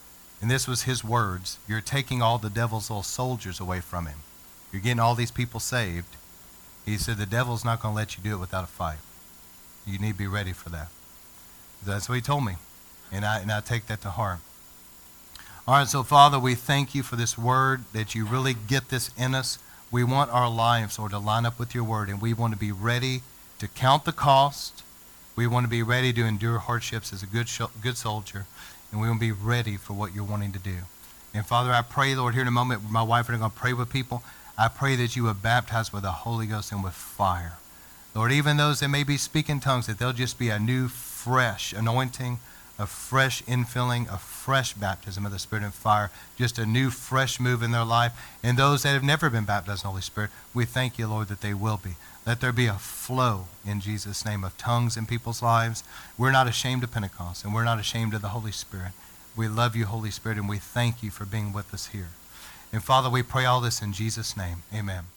and 0.41 0.51
this 0.51 0.67
was 0.67 0.83
his 0.83 1.05
words, 1.05 1.59
you're 1.69 1.81
taking 1.81 2.21
all 2.21 2.39
the 2.39 2.51
devil's 2.51 2.91
little 2.91 3.03
soldiers 3.03 3.61
away 3.61 3.81
from 3.81 4.07
him. 4.07 4.19
You're 4.73 4.83
getting 4.83 5.01
all 5.01 5.15
these 5.15 5.31
people 5.31 5.61
saved. 5.61 6.17
He 6.85 6.97
said, 6.97 7.17
The 7.17 7.27
devil's 7.27 7.65
not 7.65 7.81
going 7.81 7.95
to 7.95 7.97
let 7.97 8.17
you 8.17 8.23
do 8.23 8.35
it 8.35 8.41
without 8.41 8.65
a 8.65 8.69
fight. 8.69 8.99
You 9.87 9.99
need 9.99 10.13
to 10.13 10.19
be 10.19 10.27
ready 10.27 10.53
for 10.53 10.71
that. 10.71 10.89
That's 11.85 12.09
what 12.09 12.17
he 12.17 12.21
told 12.21 12.45
me. 12.45 12.55
And 13.11 13.25
I, 13.25 13.41
and 13.41 13.51
I 13.51 13.61
take 13.61 13.87
that 13.87 14.01
to 14.03 14.11
heart. 14.11 14.39
All 15.65 15.75
right, 15.75 15.87
so 15.87 16.03
Father, 16.03 16.41
we 16.41 16.57
thank 16.57 16.93
you 16.93 17.05
for 17.05 17.15
this 17.15 17.39
word, 17.39 17.85
that 17.93 18.17
you 18.17 18.27
really 18.27 18.53
get 18.53 18.89
this 18.89 19.11
in 19.17 19.33
us. 19.33 19.61
We 19.93 20.03
want 20.03 20.33
our 20.33 20.51
lives, 20.51 20.99
Lord, 20.99 21.13
to 21.13 21.21
line 21.21 21.47
up 21.47 21.57
with 21.57 21.73
your 21.73 21.85
word, 21.85 22.09
and 22.09 22.21
we 22.21 22.35
want 22.35 22.53
to 22.53 22.59
be 22.59 22.73
ready 22.73 23.23
to 23.61 23.69
count 23.69 24.05
the 24.05 24.11
cost. 24.11 24.83
We 25.37 25.47
want 25.47 25.63
to 25.63 25.71
be 25.71 25.85
ready 25.85 26.13
to 26.15 26.25
endure 26.25 26.59
hardships 26.59 27.13
as 27.13 27.23
a 27.23 27.27
good, 27.27 27.49
good 27.81 27.97
soldier, 27.97 28.47
and 28.91 29.01
we 29.01 29.07
want 29.07 29.21
to 29.21 29.27
be 29.27 29.31
ready 29.31 29.77
for 29.77 29.93
what 29.93 30.13
you're 30.13 30.25
wanting 30.25 30.51
to 30.51 30.59
do. 30.59 30.79
And 31.33 31.47
Father, 31.47 31.71
I 31.71 31.83
pray, 31.83 32.17
Lord, 32.17 32.35
here 32.35 32.43
in 32.43 32.49
a 32.49 32.51
moment, 32.51 32.91
my 32.91 33.05
wife 33.05 33.29
and 33.29 33.37
I 33.37 33.39
are 33.39 33.43
going 33.43 33.53
to 33.53 33.57
pray 33.57 33.73
with 33.73 33.89
people. 33.89 34.25
I 34.59 34.67
pray 34.67 34.97
that 34.97 35.15
you 35.15 35.23
would 35.25 35.43
baptize 35.43 35.93
with 35.93 36.03
the 36.03 36.11
Holy 36.11 36.47
Ghost 36.49 36.73
and 36.73 36.83
with 36.83 36.95
fire. 36.95 37.59
Lord, 38.17 38.33
even 38.33 38.57
those 38.57 38.81
that 38.81 38.89
may 38.89 39.05
be 39.05 39.17
speaking 39.17 39.61
tongues, 39.61 39.87
that 39.87 40.01
they'll 40.01 40.13
just 40.13 40.41
be 40.41 40.49
a 40.49 40.59
new, 40.59 40.89
fresh 40.89 41.73
anointing, 41.73 42.41
a 42.83 42.87
fresh 42.87 43.43
infilling, 43.45 44.13
a 44.13 44.19
fresh 44.19 44.75
baptism 44.75 45.25
of 45.25 45.33
the 45.33 45.39
Spirit 45.39 45.65
and 45.65 45.73
fire, 45.73 46.11
just 46.37 46.59
a 46.59 46.67
new, 46.67 46.91
fresh 46.91 47.39
move 47.39 47.63
in 47.63 47.71
their 47.71 47.85
life. 47.85 48.13
And 48.43 48.59
those 48.59 48.83
that 48.83 48.93
have 48.93 49.05
never 49.05 49.31
been 49.31 49.45
baptized 49.45 49.83
in 49.83 49.87
the 49.87 49.91
Holy 49.91 50.03
Spirit, 50.03 50.31
we 50.53 50.65
thank 50.65 50.99
you, 50.99 51.07
Lord, 51.07 51.29
that 51.29 51.41
they 51.41 51.55
will 51.55 51.81
be. 51.83 51.97
Let 52.27 52.41
there 52.41 52.53
be 52.53 52.67
a 52.67 52.75
flow 52.75 53.47
in 53.65 53.81
Jesus' 53.81 54.25
name 54.25 54.45
of 54.45 54.59
tongues 54.59 54.97
in 54.97 55.07
people's 55.07 55.43
lives. 55.43 55.85
We're 56.19 56.33
not 56.33 56.49
ashamed 56.49 56.85
of 56.85 56.93
Pentecost, 56.93 57.45
and 57.45 57.55
we're 57.55 57.65
not 57.65 57.79
ashamed 57.81 58.15
of 58.15 58.23
the 58.23 58.29
Holy 58.29 58.53
Spirit. 58.53 58.93
We 59.37 59.49
love 59.49 59.75
you, 59.75 59.87
Holy 59.87 60.11
Spirit, 60.11 60.39
and 60.39 60.49
we 60.49 60.59
thank 60.59 61.03
you 61.03 61.11
for 61.11 61.25
being 61.25 61.53
with 61.53 61.73
us 61.73 61.87
here. 61.87 62.09
And 62.73 62.83
Father, 62.83 63.09
we 63.09 63.23
pray 63.23 63.45
all 63.45 63.61
this 63.61 63.81
in 63.81 63.93
Jesus' 63.93 64.37
name. 64.37 64.63
Amen. 64.75 65.12